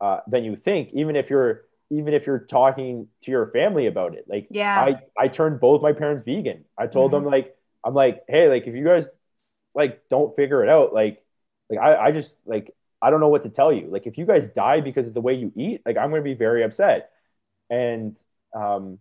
uh, 0.00 0.20
than 0.26 0.44
you 0.44 0.56
think, 0.56 0.90
even 0.92 1.16
if 1.16 1.30
you're 1.30 1.62
even 1.90 2.14
if 2.14 2.26
you're 2.26 2.38
talking 2.38 3.08
to 3.22 3.30
your 3.30 3.46
family 3.48 3.86
about 3.86 4.14
it. 4.14 4.24
Like, 4.28 4.48
yeah, 4.50 4.78
I 4.80 4.96
I 5.18 5.28
turned 5.28 5.60
both 5.60 5.82
my 5.82 5.92
parents 5.92 6.22
vegan. 6.22 6.64
I 6.76 6.86
told 6.86 7.12
mm-hmm. 7.12 7.24
them 7.24 7.32
like 7.32 7.56
I'm 7.84 7.94
like, 7.94 8.22
hey, 8.28 8.48
like 8.48 8.66
if 8.66 8.74
you 8.74 8.84
guys 8.84 9.08
like 9.74 10.02
don't 10.10 10.36
figure 10.36 10.62
it 10.62 10.68
out, 10.68 10.92
like 10.92 11.22
like 11.70 11.80
I 11.80 11.96
I 11.96 12.12
just 12.12 12.36
like 12.44 12.74
I 13.00 13.10
don't 13.10 13.20
know 13.20 13.28
what 13.28 13.44
to 13.44 13.50
tell 13.50 13.72
you. 13.72 13.88
Like 13.90 14.06
if 14.06 14.18
you 14.18 14.26
guys 14.26 14.50
die 14.50 14.80
because 14.80 15.08
of 15.08 15.14
the 15.14 15.20
way 15.20 15.34
you 15.34 15.52
eat, 15.56 15.82
like 15.86 15.96
I'm 15.96 16.10
going 16.10 16.22
to 16.22 16.30
be 16.30 16.34
very 16.34 16.62
upset. 16.62 17.10
And 17.70 18.16
um 18.54 18.98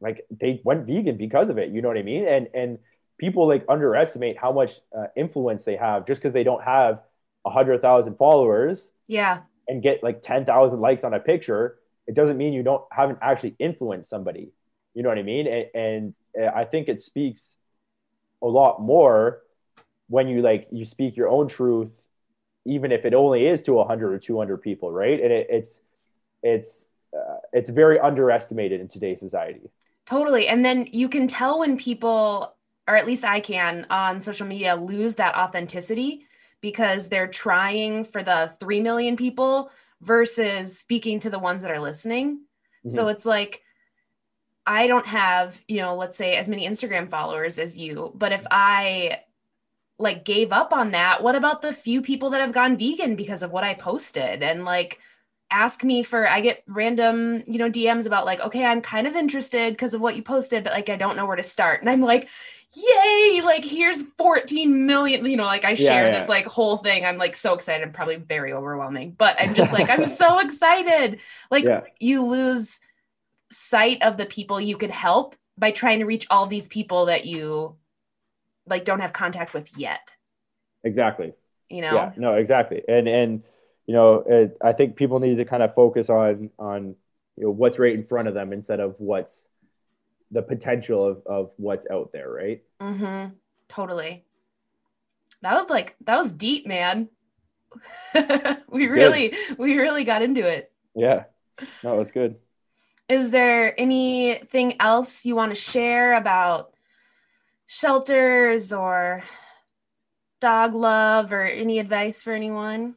like 0.00 0.24
they 0.30 0.60
went 0.64 0.86
vegan 0.86 1.16
because 1.16 1.50
of 1.50 1.58
it, 1.58 1.70
you 1.70 1.82
know 1.82 1.88
what 1.88 1.98
I 1.98 2.02
mean? 2.02 2.26
And 2.26 2.48
and 2.54 2.78
people 3.20 3.46
like 3.46 3.64
underestimate 3.68 4.36
how 4.36 4.50
much 4.50 4.80
uh, 4.96 5.06
influence 5.16 5.62
they 5.64 5.76
have 5.76 6.06
just 6.06 6.20
because 6.20 6.34
they 6.34 6.44
don't 6.44 6.64
have 6.64 7.02
a 7.44 7.50
hundred 7.50 7.82
thousand 7.82 8.16
followers. 8.16 8.90
Yeah 9.06 9.42
and 9.70 9.82
get 9.82 10.02
like 10.02 10.22
10,000 10.22 10.80
likes 10.80 11.04
on 11.04 11.14
a 11.14 11.20
picture, 11.20 11.78
it 12.06 12.14
doesn't 12.14 12.36
mean 12.36 12.52
you 12.52 12.62
don't 12.62 12.82
haven't 12.90 13.18
actually 13.22 13.54
influenced 13.60 14.10
somebody. 14.10 14.50
You 14.94 15.04
know 15.04 15.08
what 15.08 15.18
I 15.18 15.22
mean? 15.22 15.46
And, 15.46 15.66
and 15.74 16.14
uh, 16.38 16.50
I 16.54 16.64
think 16.64 16.88
it 16.88 17.00
speaks 17.00 17.54
a 18.42 18.46
lot 18.48 18.82
more 18.82 19.42
when 20.08 20.26
you 20.26 20.42
like 20.42 20.66
you 20.72 20.84
speak 20.84 21.16
your 21.16 21.28
own 21.28 21.46
truth, 21.46 21.90
even 22.66 22.90
if 22.90 23.04
it 23.04 23.14
only 23.14 23.46
is 23.46 23.62
to 23.62 23.74
100 23.74 24.12
or 24.12 24.18
200 24.18 24.60
people, 24.60 24.90
right? 24.90 25.20
And 25.22 25.32
it, 25.32 25.46
it's 25.48 25.78
it's 26.42 26.86
uh, 27.16 27.36
it's 27.52 27.70
very 27.70 28.00
underestimated 28.00 28.80
in 28.80 28.88
today's 28.88 29.20
society. 29.20 29.70
Totally. 30.06 30.48
And 30.48 30.64
then 30.64 30.88
you 30.90 31.08
can 31.08 31.28
tell 31.28 31.60
when 31.60 31.76
people, 31.76 32.56
or 32.90 32.96
at 32.96 33.06
least 33.06 33.24
I 33.24 33.38
can 33.38 33.86
on 33.88 34.20
social 34.20 34.48
media, 34.48 34.74
lose 34.74 35.14
that 35.14 35.36
authenticity 35.36 36.26
because 36.60 37.08
they're 37.08 37.28
trying 37.28 38.04
for 38.04 38.24
the 38.24 38.52
3 38.58 38.80
million 38.80 39.16
people 39.16 39.70
versus 40.00 40.76
speaking 40.76 41.20
to 41.20 41.30
the 41.30 41.38
ones 41.38 41.62
that 41.62 41.70
are 41.70 41.78
listening. 41.78 42.38
Mm-hmm. 42.38 42.88
So 42.88 43.06
it's 43.06 43.24
like, 43.24 43.62
I 44.66 44.88
don't 44.88 45.06
have, 45.06 45.62
you 45.68 45.78
know, 45.78 45.94
let's 45.94 46.16
say 46.16 46.36
as 46.36 46.48
many 46.48 46.66
Instagram 46.66 47.08
followers 47.08 47.60
as 47.60 47.78
you, 47.78 48.12
but 48.16 48.32
if 48.32 48.44
I 48.50 49.20
like 49.98 50.24
gave 50.24 50.52
up 50.52 50.72
on 50.72 50.90
that, 50.90 51.22
what 51.22 51.36
about 51.36 51.62
the 51.62 51.72
few 51.72 52.02
people 52.02 52.30
that 52.30 52.40
have 52.40 52.52
gone 52.52 52.76
vegan 52.76 53.14
because 53.14 53.44
of 53.44 53.52
what 53.52 53.62
I 53.62 53.74
posted? 53.74 54.42
And 54.42 54.64
like, 54.64 54.98
ask 55.50 55.82
me 55.82 56.02
for 56.02 56.28
i 56.28 56.40
get 56.40 56.62
random 56.68 57.42
you 57.46 57.58
know 57.58 57.70
dms 57.70 58.06
about 58.06 58.24
like 58.24 58.40
okay 58.40 58.64
i'm 58.64 58.80
kind 58.80 59.06
of 59.06 59.16
interested 59.16 59.72
because 59.72 59.94
of 59.94 60.00
what 60.00 60.16
you 60.16 60.22
posted 60.22 60.62
but 60.62 60.72
like 60.72 60.88
i 60.88 60.96
don't 60.96 61.16
know 61.16 61.26
where 61.26 61.36
to 61.36 61.42
start 61.42 61.80
and 61.80 61.90
i'm 61.90 62.00
like 62.00 62.28
yay 62.72 63.42
like 63.44 63.64
here's 63.64 64.02
14 64.16 64.86
million 64.86 65.26
you 65.26 65.36
know 65.36 65.44
like 65.44 65.64
i 65.64 65.74
share 65.74 66.04
yeah, 66.04 66.12
yeah. 66.12 66.18
this 66.18 66.28
like 66.28 66.46
whole 66.46 66.76
thing. 66.76 67.04
I'm 67.04 67.18
like 67.18 67.34
so 67.34 67.54
excited 67.54 67.84
I'm 67.84 67.92
probably 67.92 68.16
very 68.16 68.52
overwhelming 68.52 69.12
but 69.18 69.36
i'm 69.40 69.54
just 69.54 69.72
like 69.72 69.90
i'm 69.90 70.06
so 70.22 70.38
excited. 70.38 71.20
Like 71.50 71.64
yeah. 71.64 71.82
you 71.98 72.26
lose 72.26 72.80
sight 73.50 74.02
of 74.02 74.16
the 74.16 74.26
people 74.26 74.60
you 74.60 74.76
could 74.76 74.92
help 74.92 75.34
by 75.58 75.72
trying 75.72 75.98
to 75.98 76.04
reach 76.04 76.26
all 76.30 76.46
these 76.46 76.68
people 76.68 77.06
that 77.06 77.26
you 77.26 77.76
like 78.66 78.84
don't 78.84 79.00
have 79.00 79.12
contact 79.12 79.52
with 79.52 79.76
yet. 79.76 80.12
Exactly. 80.84 81.32
You 81.68 81.82
know? 81.82 81.94
Yeah 81.94 82.12
no 82.16 82.34
exactly. 82.34 82.82
And 82.88 83.08
and 83.08 83.42
you 83.86 83.94
know 83.94 84.22
it, 84.24 84.56
i 84.62 84.72
think 84.72 84.94
people 84.94 85.18
need 85.18 85.36
to 85.38 85.44
kind 85.44 85.64
of 85.64 85.74
focus 85.74 86.08
on 86.08 86.50
on 86.60 86.94
you 87.36 87.44
know 87.44 87.50
what's 87.50 87.76
right 87.76 87.92
in 87.92 88.06
front 88.06 88.28
of 88.28 88.34
them 88.34 88.52
instead 88.52 88.78
of 88.78 88.94
what's 88.98 89.42
the 90.30 90.42
potential 90.42 91.06
of, 91.06 91.22
of 91.26 91.50
what's 91.56 91.86
out 91.90 92.10
there, 92.12 92.30
right? 92.30 92.62
Mm-hmm. 92.80 93.34
Totally. 93.68 94.24
That 95.42 95.54
was 95.54 95.70
like 95.70 95.96
that 96.04 96.16
was 96.16 96.32
deep, 96.32 96.66
man. 96.66 97.08
we 98.68 98.88
really 98.88 99.34
we 99.58 99.78
really 99.78 100.04
got 100.04 100.22
into 100.22 100.46
it. 100.46 100.72
Yeah. 100.94 101.24
No, 101.82 102.00
it's 102.00 102.10
good. 102.10 102.36
Is 103.08 103.30
there 103.30 103.78
anything 103.78 104.80
else 104.80 105.24
you 105.26 105.34
want 105.34 105.50
to 105.50 105.60
share 105.60 106.14
about 106.14 106.74
shelters 107.66 108.72
or 108.72 109.24
dog 110.40 110.74
love 110.74 111.32
or 111.32 111.42
any 111.42 111.78
advice 111.78 112.22
for 112.22 112.32
anyone? 112.32 112.94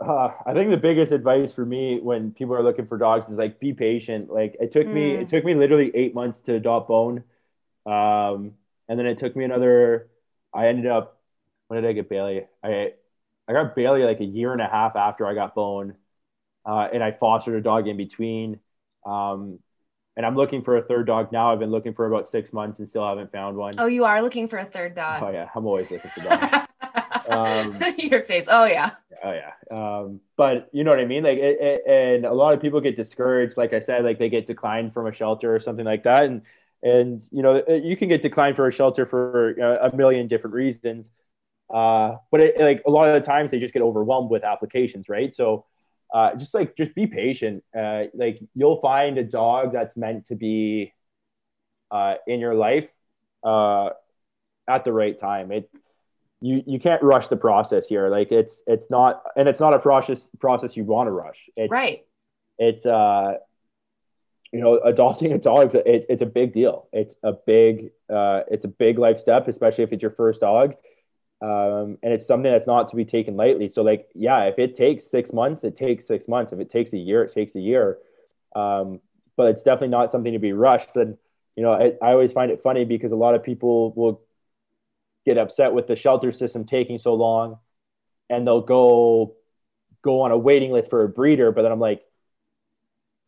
Uh, 0.00 0.30
I 0.46 0.54
think 0.54 0.70
the 0.70 0.76
biggest 0.76 1.12
advice 1.12 1.52
for 1.52 1.66
me 1.66 2.00
when 2.00 2.32
people 2.32 2.54
are 2.54 2.62
looking 2.62 2.86
for 2.86 2.96
dogs 2.96 3.28
is 3.28 3.38
like 3.38 3.60
be 3.60 3.72
patient. 3.72 4.32
Like 4.32 4.56
it 4.58 4.70
took 4.70 4.86
mm. 4.86 4.94
me 4.94 5.10
it 5.12 5.28
took 5.28 5.44
me 5.44 5.54
literally 5.54 5.90
eight 5.94 6.14
months 6.14 6.40
to 6.42 6.54
adopt 6.54 6.88
Bone, 6.88 7.22
um, 7.86 8.52
and 8.88 8.98
then 8.98 9.06
it 9.06 9.18
took 9.18 9.36
me 9.36 9.44
another. 9.44 10.08
I 10.54 10.68
ended 10.68 10.86
up 10.86 11.20
when 11.68 11.82
did 11.82 11.88
I 11.88 11.92
get 11.92 12.08
Bailey? 12.08 12.46
I 12.64 12.92
I 13.46 13.52
got 13.52 13.76
Bailey 13.76 14.04
like 14.04 14.20
a 14.20 14.24
year 14.24 14.52
and 14.52 14.62
a 14.62 14.68
half 14.68 14.96
after 14.96 15.26
I 15.26 15.34
got 15.34 15.54
Bone, 15.54 15.94
uh, 16.64 16.88
and 16.92 17.02
I 17.02 17.12
fostered 17.12 17.56
a 17.56 17.62
dog 17.62 17.86
in 17.86 17.96
between. 17.96 18.58
Um, 19.04 19.58
and 20.16 20.26
I'm 20.26 20.34
looking 20.34 20.62
for 20.62 20.76
a 20.76 20.82
third 20.82 21.06
dog 21.06 21.30
now. 21.30 21.52
I've 21.52 21.58
been 21.58 21.70
looking 21.70 21.94
for 21.94 22.06
about 22.06 22.28
six 22.28 22.52
months 22.52 22.78
and 22.78 22.88
still 22.88 23.06
haven't 23.06 23.32
found 23.32 23.56
one. 23.56 23.74
Oh, 23.78 23.86
you 23.86 24.04
are 24.04 24.22
looking 24.22 24.48
for 24.48 24.58
a 24.58 24.64
third 24.64 24.94
dog. 24.94 25.22
Oh 25.22 25.30
yeah, 25.30 25.48
I'm 25.54 25.66
always 25.66 25.90
looking 25.90 26.10
for 26.10 26.22
dogs. 26.22 26.66
um, 27.28 27.76
Your 27.98 28.22
face. 28.22 28.48
Oh 28.50 28.64
yeah. 28.64 28.92
Oh 29.22 29.32
yeah. 29.32 29.52
Um, 29.70 30.20
but 30.36 30.68
you 30.72 30.84
know 30.84 30.90
what 30.90 31.00
I 31.00 31.04
mean? 31.04 31.22
Like, 31.24 31.38
it, 31.38 31.58
it, 31.60 31.82
and 31.86 32.24
a 32.24 32.32
lot 32.32 32.54
of 32.54 32.60
people 32.60 32.80
get 32.80 32.96
discouraged. 32.96 33.56
Like 33.56 33.72
I 33.72 33.80
said, 33.80 34.04
like 34.04 34.18
they 34.18 34.28
get 34.28 34.46
declined 34.46 34.94
from 34.94 35.06
a 35.06 35.12
shelter 35.12 35.54
or 35.54 35.60
something 35.60 35.84
like 35.84 36.02
that. 36.04 36.24
And, 36.24 36.42
and, 36.82 37.22
you 37.30 37.42
know, 37.42 37.62
you 37.68 37.96
can 37.96 38.08
get 38.08 38.22
declined 38.22 38.56
for 38.56 38.66
a 38.66 38.72
shelter 38.72 39.04
for 39.04 39.52
a 39.52 39.94
million 39.94 40.28
different 40.28 40.54
reasons. 40.54 41.10
Uh, 41.72 42.16
but 42.30 42.40
it, 42.40 42.58
like 42.58 42.82
a 42.86 42.90
lot 42.90 43.08
of 43.08 43.20
the 43.20 43.26
times 43.26 43.50
they 43.50 43.60
just 43.60 43.74
get 43.74 43.82
overwhelmed 43.82 44.30
with 44.30 44.42
applications. 44.42 45.08
Right. 45.08 45.34
So, 45.34 45.66
uh, 46.12 46.34
just 46.36 46.54
like, 46.54 46.76
just 46.76 46.94
be 46.94 47.06
patient. 47.06 47.62
Uh, 47.78 48.04
like 48.14 48.40
you'll 48.54 48.80
find 48.80 49.18
a 49.18 49.24
dog 49.24 49.72
that's 49.72 49.96
meant 49.96 50.26
to 50.26 50.34
be, 50.34 50.94
uh, 51.90 52.14
in 52.26 52.40
your 52.40 52.54
life, 52.54 52.88
uh, 53.44 53.90
at 54.66 54.84
the 54.84 54.92
right 54.92 55.18
time. 55.18 55.52
It, 55.52 55.70
you 56.40 56.62
you 56.66 56.78
can't 56.78 57.02
rush 57.02 57.28
the 57.28 57.36
process 57.36 57.86
here. 57.86 58.08
Like 58.08 58.32
it's 58.32 58.62
it's 58.66 58.90
not 58.90 59.22
and 59.36 59.48
it's 59.48 59.60
not 59.60 59.74
a 59.74 59.78
process 59.78 60.28
process 60.38 60.76
you 60.76 60.84
want 60.84 61.06
to 61.08 61.12
rush. 61.12 61.38
It's, 61.56 61.70
right. 61.70 62.04
It's 62.58 62.86
uh 62.86 63.34
you 64.52 64.60
know 64.60 64.80
adopting 64.84 65.32
a 65.32 65.38
dog 65.38 65.74
it's 65.74 66.06
it's 66.08 66.22
a 66.22 66.26
big 66.26 66.52
deal. 66.52 66.88
It's 66.92 67.14
a 67.22 67.32
big 67.32 67.90
uh 68.12 68.40
it's 68.50 68.64
a 68.64 68.68
big 68.68 68.98
life 68.98 69.20
step, 69.20 69.48
especially 69.48 69.84
if 69.84 69.92
it's 69.92 70.02
your 70.02 70.12
first 70.12 70.40
dog. 70.40 70.74
Um, 71.42 71.96
and 72.02 72.12
it's 72.12 72.26
something 72.26 72.52
that's 72.52 72.66
not 72.66 72.88
to 72.88 72.96
be 72.96 73.06
taken 73.06 73.34
lightly. 73.34 73.70
So 73.70 73.82
like, 73.82 74.10
yeah, 74.14 74.44
if 74.44 74.58
it 74.58 74.74
takes 74.74 75.06
six 75.10 75.32
months, 75.32 75.64
it 75.64 75.74
takes 75.74 76.06
six 76.06 76.28
months. 76.28 76.52
If 76.52 76.60
it 76.60 76.68
takes 76.68 76.92
a 76.92 76.98
year, 76.98 77.22
it 77.22 77.32
takes 77.32 77.54
a 77.54 77.60
year. 77.60 77.96
Um, 78.54 79.00
but 79.36 79.46
it's 79.48 79.62
definitely 79.62 79.88
not 79.88 80.10
something 80.10 80.34
to 80.34 80.38
be 80.38 80.52
rushed. 80.52 80.94
And 80.96 81.16
you 81.56 81.62
know, 81.62 81.72
I, 81.72 81.92
I 82.02 82.12
always 82.12 82.32
find 82.32 82.50
it 82.50 82.62
funny 82.62 82.84
because 82.84 83.12
a 83.12 83.16
lot 83.16 83.34
of 83.34 83.42
people 83.42 83.92
will 83.92 84.20
get 85.24 85.38
upset 85.38 85.72
with 85.72 85.86
the 85.86 85.96
shelter 85.96 86.32
system 86.32 86.64
taking 86.64 86.98
so 86.98 87.14
long 87.14 87.58
and 88.28 88.46
they'll 88.46 88.60
go 88.60 89.34
go 90.02 90.22
on 90.22 90.30
a 90.30 90.38
waiting 90.38 90.72
list 90.72 90.90
for 90.90 91.04
a 91.04 91.08
breeder 91.08 91.52
but 91.52 91.62
then 91.62 91.72
i'm 91.72 91.80
like 91.80 92.02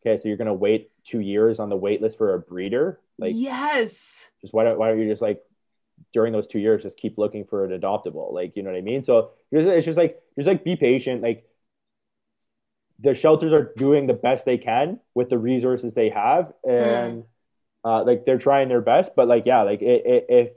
okay 0.05 0.17
so 0.17 0.27
you're 0.27 0.37
going 0.37 0.47
to 0.47 0.53
wait 0.53 0.91
two 1.03 1.19
years 1.19 1.59
on 1.59 1.69
the 1.69 1.75
wait 1.75 2.01
list 2.01 2.17
for 2.17 2.33
a 2.33 2.39
breeder? 2.39 2.99
Like 3.17 3.33
yes. 3.35 4.29
just 4.41 4.53
why 4.53 4.63
don't, 4.63 4.77
why 4.77 4.89
don't 4.89 4.99
you 4.99 5.07
just 5.07 5.21
like 5.21 5.41
during 6.13 6.33
those 6.33 6.47
two 6.47 6.59
years 6.59 6.83
just 6.83 6.97
keep 6.97 7.17
looking 7.17 7.45
for 7.45 7.65
an 7.65 7.79
adoptable? 7.79 8.33
Like 8.33 8.55
you 8.55 8.63
know 8.63 8.71
what 8.71 8.77
i 8.77 8.81
mean? 8.81 9.03
So 9.03 9.31
it's 9.51 9.85
just 9.85 9.97
like 9.97 10.21
just 10.35 10.47
like 10.47 10.63
be 10.63 10.75
patient. 10.75 11.21
Like 11.21 11.45
the 12.99 13.13
shelters 13.13 13.53
are 13.53 13.73
doing 13.75 14.07
the 14.07 14.13
best 14.13 14.45
they 14.45 14.57
can 14.57 14.99
with 15.13 15.29
the 15.29 15.37
resources 15.37 15.93
they 15.93 16.09
have 16.09 16.53
and 16.63 17.23
mm. 17.23 17.25
uh, 17.83 18.03
like 18.03 18.23
they're 18.25 18.37
trying 18.37 18.69
their 18.69 18.81
best 18.81 19.13
but 19.15 19.27
like 19.27 19.43
yeah 19.47 19.63
like 19.63 19.81
it, 19.81 20.05
it, 20.05 20.25
if 20.29 20.49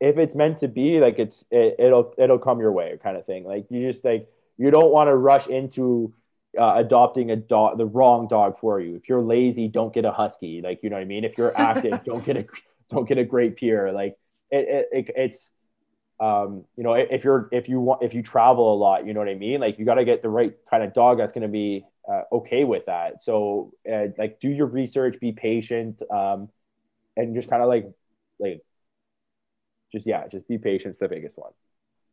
if 0.00 0.16
it's 0.16 0.34
meant 0.34 0.58
to 0.58 0.68
be 0.68 1.00
like 1.00 1.18
it's 1.18 1.44
it, 1.50 1.76
it'll 1.78 2.14
it'll 2.18 2.38
come 2.38 2.60
your 2.60 2.72
way 2.72 2.98
kind 3.02 3.16
of 3.16 3.26
thing. 3.26 3.44
Like 3.44 3.66
you 3.70 3.90
just 3.90 4.04
like 4.04 4.28
you 4.56 4.70
don't 4.70 4.92
want 4.92 5.08
to 5.08 5.16
rush 5.16 5.46
into 5.46 6.12
uh, 6.58 6.74
adopting 6.76 7.30
a 7.30 7.36
dog 7.36 7.78
the 7.78 7.86
wrong 7.86 8.28
dog 8.28 8.58
for 8.60 8.80
you. 8.80 8.96
If 8.96 9.08
you're 9.08 9.22
lazy 9.22 9.68
don't 9.68 9.92
get 9.92 10.04
a 10.04 10.12
husky. 10.12 10.60
Like 10.62 10.80
you 10.82 10.90
know 10.90 10.96
what 10.96 11.02
i 11.02 11.06
mean? 11.06 11.24
If 11.24 11.36
you're 11.38 11.56
active 11.58 12.04
don't 12.04 12.24
get 12.24 12.36
a 12.36 12.46
don't 12.90 13.08
get 13.08 13.18
a 13.18 13.24
great 13.24 13.56
pyr 13.56 13.92
like 13.92 14.16
it, 14.50 14.66
it, 14.68 14.88
it 14.92 15.14
it's 15.16 15.50
um, 16.20 16.64
you 16.76 16.82
know, 16.82 16.94
if 16.94 17.22
you're 17.22 17.48
if 17.52 17.68
you 17.68 17.80
want 17.80 18.02
if 18.02 18.12
you 18.12 18.22
travel 18.22 18.72
a 18.72 18.76
lot, 18.76 19.06
you 19.06 19.14
know 19.14 19.20
what 19.20 19.28
I 19.28 19.34
mean. 19.34 19.60
Like 19.60 19.78
you 19.78 19.84
got 19.84 19.94
to 19.94 20.04
get 20.04 20.22
the 20.22 20.28
right 20.28 20.52
kind 20.68 20.82
of 20.82 20.92
dog 20.92 21.18
that's 21.18 21.32
going 21.32 21.42
to 21.42 21.48
be 21.48 21.84
uh, 22.10 22.22
okay 22.32 22.64
with 22.64 22.86
that. 22.86 23.22
So 23.22 23.72
uh, 23.90 24.06
like 24.16 24.40
do 24.40 24.50
your 24.50 24.66
research, 24.66 25.20
be 25.20 25.32
patient, 25.32 26.02
um, 26.10 26.48
and 27.16 27.36
just 27.36 27.48
kind 27.48 27.62
of 27.62 27.68
like 27.68 27.88
like 28.40 28.62
just 29.90 30.06
yeah, 30.06 30.26
just 30.28 30.48
be 30.48 30.58
patient. 30.58 30.92
It's 30.92 31.00
the 31.00 31.08
biggest 31.08 31.38
one. 31.38 31.52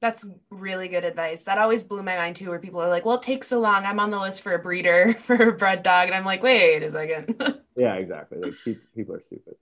That's 0.02 0.26
really 0.50 0.88
good 0.88 1.06
advice. 1.06 1.44
That 1.44 1.58
always 1.58 1.82
blew 1.82 2.04
my 2.04 2.16
mind 2.16 2.36
too, 2.36 2.50
where 2.50 2.60
people 2.60 2.82
are 2.82 2.90
like, 2.90 3.06
"Well, 3.06 3.18
it 3.18 3.24
takes 3.24 3.48
so 3.48 3.60
long. 3.60 3.86
I'm 3.86 4.00
on 4.00 4.12
the 4.12 4.20
list 4.20 4.42
for 4.42 4.54
a 4.54 4.60
breeder 4.60 5.14
for 5.20 5.36
a 5.36 5.54
bred 5.54 5.84
dog," 5.84 6.08
and 6.08 6.16
I'm 6.16 6.26
like, 6.26 6.44
"Wait 6.44 6.84
a 6.84 6.92
second. 6.92 7.42
yeah, 7.78 7.96
exactly. 7.96 8.40
Like 8.42 8.78
people 8.96 9.16
are 9.16 9.22
stupid. 9.22 9.56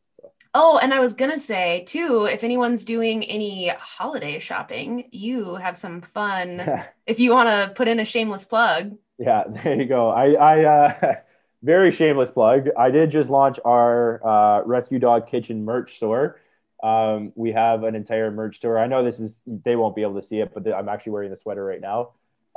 Oh, 0.55 0.79
and 0.81 0.93
I 0.93 0.99
was 0.99 1.13
gonna 1.13 1.39
say 1.39 1.83
too, 1.87 2.25
if 2.25 2.43
anyone's 2.43 2.83
doing 2.83 3.23
any 3.23 3.69
holiday 3.69 4.39
shopping, 4.39 5.09
you 5.11 5.55
have 5.55 5.77
some 5.77 6.01
fun. 6.01 6.83
if 7.07 7.19
you 7.19 7.31
want 7.33 7.49
to 7.49 7.73
put 7.75 7.87
in 7.87 7.99
a 7.99 8.05
shameless 8.05 8.45
plug. 8.45 8.95
Yeah, 9.17 9.43
there 9.47 9.75
you 9.75 9.85
go. 9.85 10.09
I, 10.09 10.33
I, 10.33 10.63
uh, 10.65 11.15
very 11.63 11.91
shameless 11.91 12.29
plug. 12.31 12.69
I 12.77 12.91
did 12.91 13.09
just 13.09 13.29
launch 13.29 13.59
our 13.63 14.25
uh, 14.25 14.63
Rescue 14.65 14.99
Dog 14.99 15.27
Kitchen 15.27 15.63
merch 15.63 15.95
store. 15.95 16.39
Um, 16.83 17.31
we 17.35 17.53
have 17.53 17.83
an 17.83 17.95
entire 17.95 18.29
merch 18.29 18.57
store. 18.57 18.77
I 18.77 18.87
know 18.87 19.03
this 19.03 19.19
is 19.19 19.39
they 19.47 19.77
won't 19.77 19.95
be 19.95 20.01
able 20.01 20.19
to 20.19 20.27
see 20.27 20.41
it, 20.41 20.51
but 20.53 20.67
I'm 20.71 20.89
actually 20.89 21.13
wearing 21.13 21.31
the 21.31 21.37
sweater 21.37 21.63
right 21.63 21.79
now. 21.79 22.09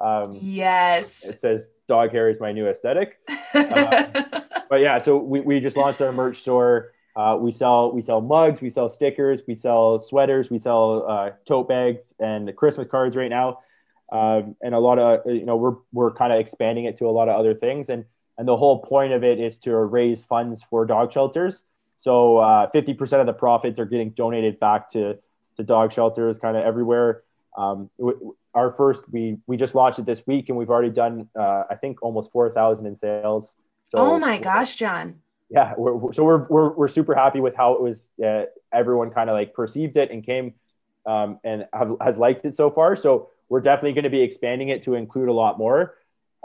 Um, 0.03 0.37
yes. 0.43 1.27
It 1.27 1.41
says 1.41 1.69
"Dog 1.87 2.11
hair 2.11 2.29
is 2.29 2.41
my 2.41 2.51
new 2.51 2.67
aesthetic." 2.69 3.19
um, 3.55 4.43
but 4.69 4.81
yeah, 4.81 4.99
so 4.99 5.17
we, 5.17 5.41
we 5.41 5.61
just 5.61 5.77
launched 5.77 6.03
our 6.03 6.13
merch 6.13 6.41
store. 6.41 6.93
Uh, 7.15 7.37
we 7.41 7.53
sell 7.53 7.93
we 7.93 8.03
sell 8.03 8.21
mugs, 8.21 8.61
we 8.61 8.69
sell 8.69 8.91
stickers, 8.91 9.43
we 9.47 9.55
sell 9.55 9.99
sweaters, 9.99 10.51
we 10.51 10.59
sell 10.59 11.07
uh, 11.09 11.31
tote 11.47 11.69
bags 11.69 12.13
and 12.19 12.47
the 12.47 12.53
Christmas 12.53 12.89
cards 12.91 13.17
right 13.17 13.31
now, 13.31 13.61
um, 14.13 14.57
and 14.61 14.75
a 14.75 14.79
lot 14.79 14.99
of 14.99 15.21
you 15.25 15.47
know 15.47 15.57
we're 15.57 15.77
we're 15.93 16.13
kind 16.13 16.33
of 16.33 16.41
expanding 16.41 16.85
it 16.85 16.99
to 16.99 17.07
a 17.07 17.11
lot 17.11 17.29
of 17.29 17.39
other 17.39 17.55
things, 17.55 17.89
and 17.89 18.05
and 18.37 18.47
the 18.47 18.57
whole 18.57 18.81
point 18.81 19.13
of 19.13 19.25
it 19.25 19.41
is 19.41 19.59
to 19.61 19.75
raise 19.77 20.25
funds 20.25 20.63
for 20.69 20.85
dog 20.85 21.13
shelters. 21.13 21.65
So 22.07 22.39
uh, 22.39 22.71
fifty 22.71 22.95
percent 22.95 23.21
of 23.21 23.27
the 23.27 23.33
profits 23.33 23.81
are 23.81 23.85
getting 23.85 24.11
donated 24.11 24.61
back 24.61 24.91
to 24.91 25.19
to 25.57 25.63
dog 25.65 25.93
shelters, 25.93 26.39
kind 26.39 26.57
of 26.57 26.65
everywhere. 26.65 27.25
Um, 27.59 27.91
our 28.55 28.71
first 28.71 29.13
we 29.13 29.39
we 29.49 29.57
just 29.57 29.75
launched 29.75 29.99
it 29.99 30.07
this 30.07 30.25
week, 30.25 30.49
and 30.49 30.57
we've 30.57 30.71
already 30.71 30.91
done 30.91 31.29
uh, 31.37 31.65
I 31.69 31.75
think 31.75 32.03
almost 32.03 32.31
four 32.31 32.49
thousand 32.51 32.87
in 32.87 32.95
sales. 32.95 33.57
So, 33.89 33.99
oh 33.99 34.19
my 34.21 34.39
gosh, 34.39 34.77
John! 34.77 35.21
yeah, 35.49 35.75
we're, 35.77 36.13
so 36.13 36.25
we're, 36.25 36.47
we're, 36.49 36.71
we're 36.71 36.89
super 36.89 37.15
happy 37.15 37.41
with 37.41 37.55
how 37.55 37.75
it 37.75 37.81
was. 37.81 38.11
Uh, 38.25 38.45
everyone 38.73 39.11
kind 39.11 39.31
of 39.31 39.35
like 39.35 39.55
perceived 39.55 39.97
it 39.97 40.11
and 40.11 40.25
came 40.25 40.55
um, 41.07 41.39
and 41.45 41.67
have, 41.73 41.97
has 42.01 42.19
liked 42.19 42.45
it 42.45 42.55
so 42.55 42.71
far. 42.71 42.97
So 42.97 43.31
we're 43.49 43.61
definitely 43.61 43.93
going 43.93 44.05
to 44.05 44.11
be 44.11 44.23
expanding 44.23 44.71
it 44.71 44.83
to 44.85 44.95
include 44.95 45.29
a 45.29 45.33
lot 45.33 45.59
more. 45.59 45.95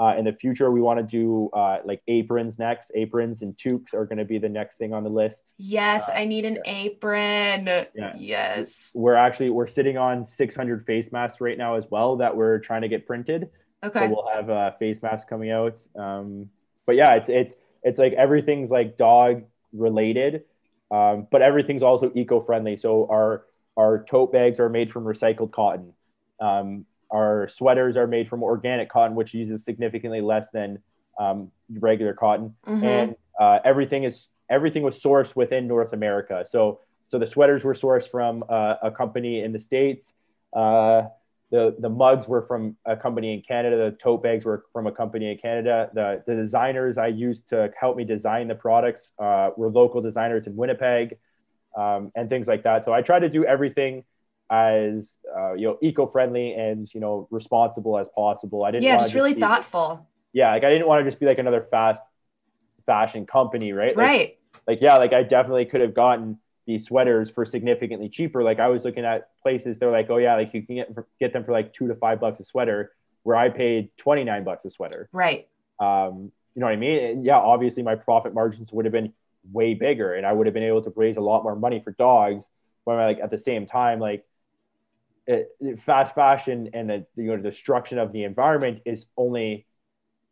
Uh, 0.02 0.16
in 0.18 0.26
the 0.26 0.34
future, 0.34 0.72
we 0.72 0.82
want 0.82 0.97
to 0.97 1.04
do 1.04 1.47
uh, 1.54 1.78
like 1.86 2.02
aprons 2.08 2.58
next. 2.58 2.91
Aprons 2.95 3.43
and 3.43 3.56
toques 3.56 3.93
are 3.93 4.04
going 4.04 4.18
to 4.18 4.26
be 4.26 4.39
the 4.39 4.49
next 4.49 4.78
thing 4.78 4.95
on 4.95 5.04
the 5.04 5.10
list. 5.12 5.43
Yes, 5.58 6.10
uh, 6.10 6.14
I 6.14 6.26
need 6.26 6.43
an 6.43 6.56
yeah. 6.66 6.74
apron. 6.74 7.66
Yeah. 7.68 8.14
Yes. 8.18 8.91
We're 8.95 9.14
actually 9.14 9.52
we're 9.52 9.68
sitting 9.68 9.99
on 9.99 10.26
600 10.26 10.88
face 10.88 11.12
masks 11.12 11.39
right 11.39 11.56
now 11.56 11.76
as 11.76 11.86
well 11.91 12.16
that 12.18 12.36
we're 12.36 12.58
trying 12.58 12.82
to 12.82 12.88
get 12.88 13.06
printed. 13.06 13.52
Okay. 13.84 13.99
So 13.99 14.08
we'll 14.08 14.30
have 14.34 14.49
uh, 14.49 14.72
face 14.80 15.04
mask 15.04 15.28
coming 15.30 15.52
out. 15.52 15.80
Um, 15.95 16.49
but 16.88 16.95
yeah, 16.95 17.14
it's 17.14 17.30
it's 17.30 17.54
it's 17.84 17.99
like 17.99 18.14
everything's 18.14 18.72
like 18.72 18.97
dog 18.97 19.43
related, 19.72 20.45
um, 20.89 21.28
but 21.32 21.43
everything's 21.43 21.84
also 21.84 22.12
eco-friendly. 22.16 22.78
So 22.78 23.08
our 23.08 23.45
our 23.78 24.04
tote 24.04 24.32
bags 24.32 24.60
are 24.60 24.70
made 24.70 24.91
from 24.91 25.04
recycled 25.04 25.52
cotton. 25.52 25.93
Um, 26.39 26.88
our 27.12 27.47
sweaters 27.47 27.97
are 27.97 28.07
made 28.07 28.30
from 28.30 28.43
organic 28.43 28.89
cotton, 28.89 29.16
which 29.16 29.34
uses 29.34 29.64
significantly 29.64 30.22
less 30.22 30.49
than 30.51 30.80
um, 31.20 31.51
regular 31.80 32.14
cotton. 32.14 32.55
Mm-hmm. 32.66 32.84
And 32.84 33.16
uh, 33.39 33.59
everything 33.64 34.03
is 34.03 34.28
everything 34.49 34.84
was 34.84 35.01
sourced 35.01 35.36
within 35.36 35.68
North 35.68 35.93
America. 35.93 36.43
So 36.45 36.80
so 37.07 37.20
the 37.20 37.28
sweaters 37.28 37.64
were 37.64 37.74
sourced 37.74 38.09
from 38.09 38.43
uh, 38.49 38.76
a 38.84 38.91
company 38.91 39.43
in 39.43 39.51
the 39.51 39.59
states. 39.59 40.14
Uh, 40.55 41.03
the 41.51 41.76
the 41.80 41.89
mugs 41.89 42.28
were 42.28 42.43
from 42.43 42.78
a 42.86 42.95
company 42.95 43.34
in 43.34 43.41
Canada. 43.41 43.76
The 43.78 43.97
tote 43.97 44.24
bags 44.24 44.45
were 44.45 44.64
from 44.72 44.88
a 44.88 44.91
company 44.91 45.32
in 45.32 45.38
Canada. 45.38 45.89
The 45.93 46.24
the 46.26 46.36
designers 46.36 46.97
I 46.97 47.07
used 47.07 47.49
to 47.49 47.70
help 47.78 47.97
me 47.97 48.05
design 48.05 48.47
the 48.47 48.55
products 48.55 49.09
uh, 49.20 49.49
were 49.57 49.70
local 49.70 50.01
designers 50.01 50.47
in 50.47 50.55
Winnipeg, 50.55 51.18
um, 51.78 52.12
and 52.16 52.30
things 52.30 52.47
like 52.47 52.64
that. 52.64 52.86
So 52.86 52.93
I 52.93 53.01
try 53.01 53.20
to 53.20 53.28
do 53.30 53.43
everything 53.43 54.05
as 54.52 55.10
uh, 55.36 55.54
you 55.54 55.66
know 55.66 55.78
eco-friendly 55.82 56.54
and 56.54 56.93
you 56.93 56.99
know 56.99 57.28
responsible 57.32 57.97
as 57.97 58.08
possible. 58.14 58.66
I 58.66 58.72
didn't. 58.72 58.84
Yeah, 58.84 58.97
just 58.97 59.14
really 59.14 59.34
be, 59.34 59.39
thoughtful. 59.39 60.08
Yeah, 60.34 60.52
like 60.52 60.64
I 60.64 60.70
didn't 60.70 60.88
want 60.88 61.04
to 61.04 61.10
just 61.10 61.20
be 61.20 61.26
like 61.26 61.39
another 61.39 61.66
fast 61.72 62.02
fashion 62.86 63.26
company, 63.26 63.72
right? 63.72 63.95
Like, 63.95 64.06
right. 64.06 64.38
Like 64.68 64.80
yeah, 64.82 64.97
like 64.97 65.14
I 65.14 65.24
definitely 65.24 65.66
could 65.66 65.82
have 65.82 65.93
gotten 65.93 66.38
these 66.68 66.86
sweaters 66.86 67.30
for 67.30 67.45
significantly 67.45 68.10
cheaper. 68.10 68.43
Like 68.43 68.60
I 68.60 68.68
was 68.68 68.84
looking 68.84 69.06
at 69.06 69.30
places, 69.41 69.80
they're 69.80 69.91
like, 69.91 70.10
oh 70.10 70.18
yeah, 70.18 70.36
like 70.36 70.54
you 70.54 70.64
can 70.64 70.76
get 70.76 70.89
get 71.20 71.34
them 71.34 71.45
for 71.45 71.54
like 71.54 71.74
two 71.74 71.88
to 71.88 71.95
five 71.95 72.20
bucks 72.20 72.39
a 72.39 72.43
sweater, 72.43 72.91
where 73.24 73.38
I 73.38 73.49
paid 73.49 73.89
twenty 73.97 74.26
nine 74.26 74.43
bucks 74.43 74.66
a 74.66 74.70
sweater. 74.70 75.10
Right. 75.14 75.47
Um, 75.80 76.32
you 76.54 76.60
know 76.60 76.66
what 76.66 76.74
I 76.74 76.76
mean? 76.76 77.04
And 77.04 77.26
yeah, 77.26 77.38
obviously 77.38 77.84
my 77.84 77.95
profit 77.95 78.34
margins 78.34 78.72
would 78.74 78.84
have 78.86 78.91
been 78.91 79.14
way 79.52 79.74
bigger, 79.74 80.14
and 80.14 80.26
I 80.26 80.34
would 80.34 80.45
have 80.45 80.54
been 80.54 80.64
able 80.64 80.84
to 80.84 80.93
raise 80.95 81.16
a 81.16 81.22
lot 81.22 81.43
more 81.43 81.56
money 81.56 81.80
for 81.82 81.91
dogs. 81.91 82.47
But 82.86 82.95
like 82.95 83.20
at 83.24 83.32
the 83.32 83.38
same 83.38 83.66
time, 83.66 83.99
like 83.99 84.26
fast 85.86 86.15
fashion 86.15 86.69
and 86.73 86.89
the 86.89 87.05
you 87.15 87.23
know 87.23 87.38
destruction 87.38 87.97
of 87.97 88.11
the 88.11 88.23
environment 88.23 88.82
is 88.86 89.05
only 89.17 89.65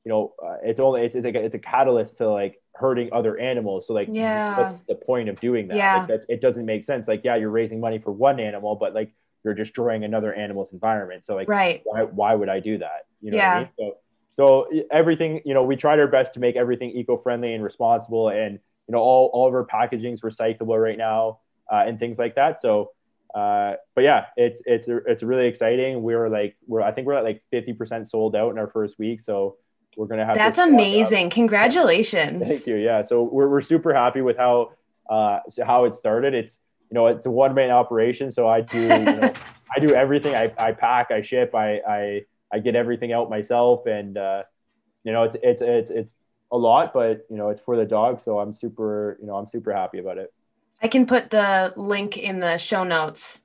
you 0.05 0.09
know, 0.09 0.33
uh, 0.43 0.55
it's 0.63 0.79
only 0.79 1.01
it's, 1.01 1.15
it's 1.15 1.25
like 1.25 1.35
a, 1.35 1.43
it's 1.43 1.55
a 1.55 1.59
catalyst 1.59 2.17
to 2.17 2.29
like 2.29 2.61
hurting 2.73 3.09
other 3.11 3.37
animals. 3.37 3.85
So 3.85 3.93
like, 3.93 4.07
yeah, 4.09 4.57
what's 4.57 4.79
the 4.87 4.95
point 4.95 5.29
of 5.29 5.39
doing 5.39 5.67
that? 5.67 5.77
Yeah, 5.77 5.97
like, 5.97 6.07
that, 6.07 6.25
it 6.29 6.41
doesn't 6.41 6.65
make 6.65 6.85
sense. 6.85 7.07
Like, 7.07 7.21
yeah, 7.23 7.35
you're 7.35 7.49
raising 7.49 7.79
money 7.79 7.99
for 7.99 8.11
one 8.11 8.39
animal, 8.39 8.75
but 8.75 8.93
like 8.93 9.11
you're 9.43 9.53
destroying 9.53 10.05
another 10.05 10.33
animal's 10.33 10.71
environment. 10.71 11.25
So 11.25 11.35
like, 11.35 11.49
right? 11.49 11.81
Why 11.83 12.03
why 12.03 12.33
would 12.33 12.49
I 12.49 12.59
do 12.59 12.77
that? 12.77 13.07
You 13.21 13.31
know 13.31 13.37
yeah. 13.37 13.53
I 13.53 13.59
mean? 13.59 13.69
So 13.77 13.97
so 14.35 14.85
everything, 14.89 15.41
you 15.43 15.53
know, 15.53 15.63
we 15.63 15.75
tried 15.75 15.99
our 15.99 16.07
best 16.07 16.33
to 16.35 16.39
make 16.39 16.55
everything 16.55 16.91
eco-friendly 16.91 17.53
and 17.53 17.63
responsible, 17.63 18.29
and 18.29 18.53
you 18.87 18.93
know, 18.93 18.99
all 18.99 19.29
all 19.33 19.47
of 19.49 19.53
our 19.53 19.65
packaging 19.65 20.13
is 20.13 20.21
recyclable 20.21 20.81
right 20.81 20.97
now 20.97 21.39
uh, 21.71 21.83
and 21.85 21.99
things 21.99 22.17
like 22.17 22.35
that. 22.35 22.61
So. 22.61 22.91
Uh, 23.33 23.73
but 23.95 24.03
yeah, 24.03 24.25
it's 24.37 24.61
it's 24.65 24.87
it's 24.87 25.21
really 25.21 25.47
exciting. 25.47 26.01
We 26.01 26.15
were 26.15 26.29
like 26.29 26.55
we're 26.65 26.81
I 26.81 26.91
think 26.91 27.07
we're 27.07 27.13
at 27.13 27.23
like 27.23 27.43
fifty 27.51 27.73
percent 27.73 28.09
sold 28.09 28.35
out 28.35 28.51
in 28.51 28.57
our 28.57 28.67
first 28.67 28.97
week. 28.97 29.21
So 29.21 29.57
we're 29.97 30.07
gonna 30.07 30.25
have. 30.25 30.35
That's 30.35 30.59
amazing! 30.59 31.29
Congratulations. 31.29 32.47
Thank 32.47 32.67
you. 32.67 32.75
Yeah, 32.75 33.03
so 33.03 33.23
we're 33.23 33.47
we're 33.49 33.61
super 33.61 33.93
happy 33.93 34.21
with 34.21 34.37
how 34.37 34.71
uh 35.09 35.39
how 35.65 35.85
it 35.85 35.93
started. 35.93 36.33
It's 36.33 36.59
you 36.89 36.95
know 36.95 37.07
it's 37.07 37.25
a 37.25 37.31
one 37.31 37.53
man 37.53 37.69
operation, 37.69 38.31
so 38.31 38.47
I 38.47 38.61
do 38.61 38.81
you 38.81 38.87
know, 38.87 39.33
I 39.75 39.79
do 39.79 39.93
everything. 39.93 40.35
I, 40.35 40.51
I 40.57 40.71
pack, 40.71 41.11
I 41.11 41.21
ship, 41.21 41.53
I 41.53 41.81
I 41.87 42.21
I 42.51 42.59
get 42.59 42.75
everything 42.75 43.13
out 43.13 43.29
myself, 43.29 43.85
and 43.85 44.17
uh, 44.17 44.43
you 45.03 45.11
know 45.11 45.23
it's 45.23 45.35
it's 45.43 45.61
it's 45.61 45.91
it's 45.91 46.15
a 46.51 46.57
lot, 46.57 46.93
but 46.93 47.25
you 47.29 47.37
know 47.37 47.49
it's 47.49 47.61
for 47.61 47.77
the 47.77 47.85
dog, 47.85 48.21
so 48.21 48.39
I'm 48.39 48.53
super 48.53 49.17
you 49.21 49.27
know 49.27 49.35
I'm 49.35 49.47
super 49.47 49.71
happy 49.71 49.99
about 49.99 50.17
it. 50.17 50.33
I 50.81 50.87
can 50.87 51.05
put 51.05 51.29
the 51.29 51.73
link 51.75 52.17
in 52.17 52.39
the 52.39 52.57
show 52.57 52.83
notes. 52.83 53.41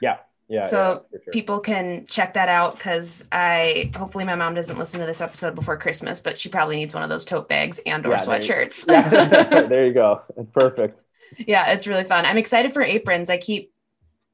Yeah, 0.00 0.18
yeah. 0.48 0.60
So 0.60 1.06
yeah, 1.12 1.18
sure. 1.24 1.32
people 1.32 1.60
can 1.60 2.06
check 2.06 2.34
that 2.34 2.48
out 2.48 2.76
because 2.76 3.26
I 3.32 3.90
hopefully 3.96 4.24
my 4.24 4.34
mom 4.34 4.54
doesn't 4.54 4.78
listen 4.78 5.00
to 5.00 5.06
this 5.06 5.20
episode 5.20 5.54
before 5.54 5.76
Christmas, 5.76 6.20
but 6.20 6.38
she 6.38 6.48
probably 6.48 6.76
needs 6.76 6.94
one 6.94 7.02
of 7.02 7.08
those 7.08 7.24
tote 7.24 7.48
bags 7.48 7.80
and 7.86 8.04
or 8.06 8.10
yeah, 8.10 8.18
sweatshirts. 8.18 8.84
There 8.84 9.02
you, 9.02 9.30
yeah, 9.56 9.62
there 9.68 9.86
you 9.86 9.92
go. 9.94 10.22
Perfect. 10.52 11.00
Yeah, 11.38 11.72
it's 11.72 11.86
really 11.86 12.04
fun. 12.04 12.24
I'm 12.24 12.38
excited 12.38 12.72
for 12.72 12.82
aprons. 12.82 13.30
I 13.30 13.38
keep 13.38 13.72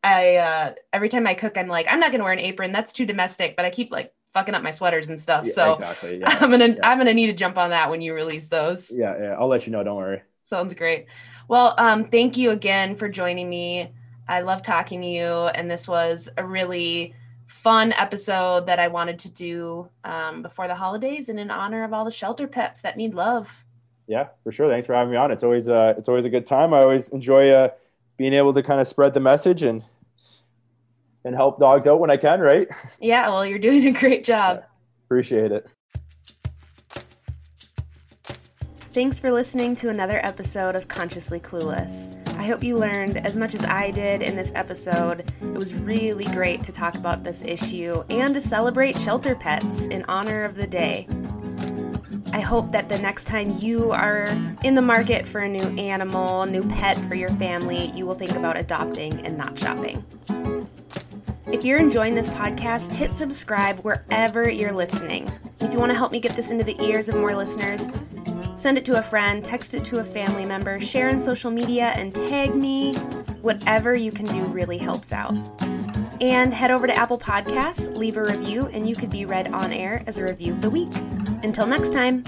I 0.05 0.37
uh, 0.37 0.75
every 0.93 1.09
time 1.09 1.27
I 1.27 1.35
cook, 1.35 1.57
I'm 1.57 1.69
like, 1.69 1.87
I'm 1.89 2.01
not 2.01 2.13
gonna 2.13 2.25
wear 2.25 2.33
an 2.33 2.41
apron. 2.41 2.73
That's 2.73 2.93
too 2.93 3.07
domestic. 3.07 3.57
But 3.57 3.65
I 3.65 3.71
keep 3.71 3.93
like 3.93 4.13
fucking 4.33 4.55
up 4.55 4.63
my 4.63 4.71
sweaters 4.71 5.11
and 5.11 5.19
stuff. 5.19 5.47
Yeah, 5.47 5.53
so 5.53 5.75
exactly. 5.75 6.19
Yeah. 6.21 6.29
I'm 6.41 6.51
gonna. 6.51 6.77
I'm 6.83 6.99
gonna 6.99 7.15
need 7.15 7.29
to 7.29 7.33
jump 7.33 7.57
on 7.57 7.71
that 7.71 7.91
when 7.91 8.01
you 8.01 8.15
release 8.15 8.49
those. 8.49 8.91
yeah, 8.95 9.17
yeah. 9.19 9.37
I'll 9.39 9.49
let 9.49 9.67
you 9.67 9.73
know. 9.73 9.83
Don't 9.85 9.97
worry. 9.97 10.23
Sounds 10.45 10.75
great. 10.75 11.07
Well, 11.49 11.75
um, 11.79 12.05
thank 12.05 12.37
you 12.37 12.51
again 12.51 12.97
for 12.97 13.09
joining 13.09 13.49
me. 13.49 13.91
I 14.29 14.41
love 14.41 14.63
talking 14.63 15.01
to 15.03 15.07
you, 15.07 15.27
and 15.27 15.71
this 15.71 15.87
was 15.89 16.29
a 16.37 16.47
really 16.47 17.15
fun 17.47 17.93
episode 17.93 18.67
that 18.67 18.79
I 18.79 18.89
wanted 18.89 19.19
to 19.21 19.31
do 19.31 19.89
um, 20.05 20.43
before 20.43 20.69
the 20.69 20.75
holidays 20.75 21.29
and 21.29 21.39
in 21.39 21.51
honor 21.51 21.85
of 21.85 21.93
all 21.93 22.05
the 22.05 22.11
shelter 22.11 22.47
pets 22.47 22.81
that 22.81 22.97
need 22.97 23.15
love. 23.15 23.65
Yeah, 24.07 24.29
for 24.43 24.53
sure. 24.53 24.69
Thanks 24.69 24.87
for 24.87 24.95
having 24.95 25.13
me 25.13 25.17
on. 25.17 25.31
It's 25.31 25.43
always 25.43 25.69
uh, 25.69 25.95
it's 25.97 26.09
always 26.09 26.25
a 26.25 26.31
good 26.31 26.47
time. 26.47 26.75
I 26.75 26.81
always 26.81 27.09
enjoy 27.11 27.51
uh, 27.51 27.69
being 28.17 28.33
able 28.33 28.55
to 28.55 28.63
kind 28.63 28.81
of 28.81 28.89
spread 28.89 29.15
the 29.15 29.21
message 29.21 29.63
and 29.63 29.83
and 31.25 31.35
help 31.35 31.61
dogs 31.61 31.87
out 31.87 32.01
when 32.01 32.11
I 32.11 32.17
can. 32.17 32.41
Right. 32.41 32.69
Yeah, 33.01 33.29
well, 33.29 33.47
you're 33.47 33.59
doing 33.59 33.87
a 33.87 33.93
great 33.93 34.25
job. 34.25 34.65
Appreciate 35.07 35.53
it. 35.53 35.67
Thanks 38.93 39.19
for 39.19 39.33
listening 39.33 39.75
to 39.77 39.89
another 39.89 40.21
episode 40.23 40.77
of 40.77 40.87
Consciously 40.87 41.41
Clueless. 41.41 42.15
I 42.39 42.43
hope 42.43 42.63
you 42.63 42.77
learned 42.77 43.27
as 43.27 43.39
much 43.39 43.55
as 43.55 43.65
I 43.65 43.91
did 43.91 44.21
in 44.21 44.37
this 44.37 44.53
episode. 44.55 45.33
It 45.41 45.57
was 45.57 45.75
really 45.75 46.27
great 46.27 46.63
to 46.65 46.73
talk 46.73 46.97
about 46.97 47.25
this 47.25 47.43
issue 47.43 48.05
and 48.11 48.35
to 48.35 48.41
celebrate 48.41 48.99
shelter 48.99 49.35
pets 49.35 49.87
in 49.87 50.05
honor 50.09 50.45
of 50.45 50.57
the 50.57 50.67
day. 50.67 51.09
I 52.35 52.41
hope 52.41 52.71
that 52.73 52.91
the 52.91 52.99
next 52.99 53.25
time 53.25 53.59
you 53.61 53.93
are 53.93 54.29
in 54.63 54.75
the 54.75 54.83
market 54.83 55.27
for 55.27 55.41
a 55.41 55.49
new 55.49 55.75
animal, 55.81 56.43
a 56.43 56.47
new 56.47 56.69
pet 56.69 56.99
for 57.09 57.15
your 57.15 57.31
family, 57.31 57.93
you 57.97 58.05
will 58.05 58.15
think 58.15 58.33
about 58.33 58.59
adopting 58.59 59.25
and 59.25 59.39
not 59.39 59.59
shopping. 59.59 60.05
If 61.47 61.65
you're 61.65 61.79
enjoying 61.79 62.15
this 62.15 62.29
podcast, 62.29 62.91
hit 62.91 63.17
subscribe 63.17 63.79
wherever 63.81 64.51
you're 64.51 64.73
listening. 64.73 65.33
If 65.61 65.73
you 65.73 65.79
want 65.79 65.93
to 65.93 65.97
help 65.97 66.13
me 66.13 66.21
get 66.21 66.37
this 66.37 66.51
into 66.51 66.65
the 66.65 66.79
ears 66.83 67.09
of 67.09 67.15
more 67.15 67.35
listeners, 67.35 67.91
send 68.55 68.79
it 68.79 68.85
to 68.87 68.99
a 68.99 69.03
friend, 69.03 69.45
text 69.45 69.75
it 69.75 69.85
to 69.87 69.99
a 70.01 70.05
family 70.05 70.45
member, 70.45 70.81
share 70.81 71.09
on 71.09 71.19
social 71.19 71.51
media, 71.51 71.93
and 71.97 72.15
tag 72.15 72.55
me. 72.55 72.95
Whatever 73.43 73.95
you 73.95 74.13
can 74.13 74.27
do 74.27 74.43
really 74.45 74.79
helps 74.79 75.13
out. 75.13 75.35
And 76.21 76.55
head 76.55 76.71
over 76.71 76.87
to 76.87 76.95
Apple 76.95 77.19
Podcasts, 77.19 77.97
leave 77.97 78.17
a 78.17 78.23
review, 78.23 78.67
and 78.67 78.89
you 78.89 78.95
could 78.95 79.11
be 79.11 79.25
read 79.25 79.49
on 79.49 79.73
air 79.73 80.05
as 80.07 80.19
a 80.19 80.25
review 80.25 80.53
of 80.53 80.61
the 80.61 80.71
week. 80.71 80.95
Until 81.43 81.67
next 81.67 81.93
time. 81.93 82.25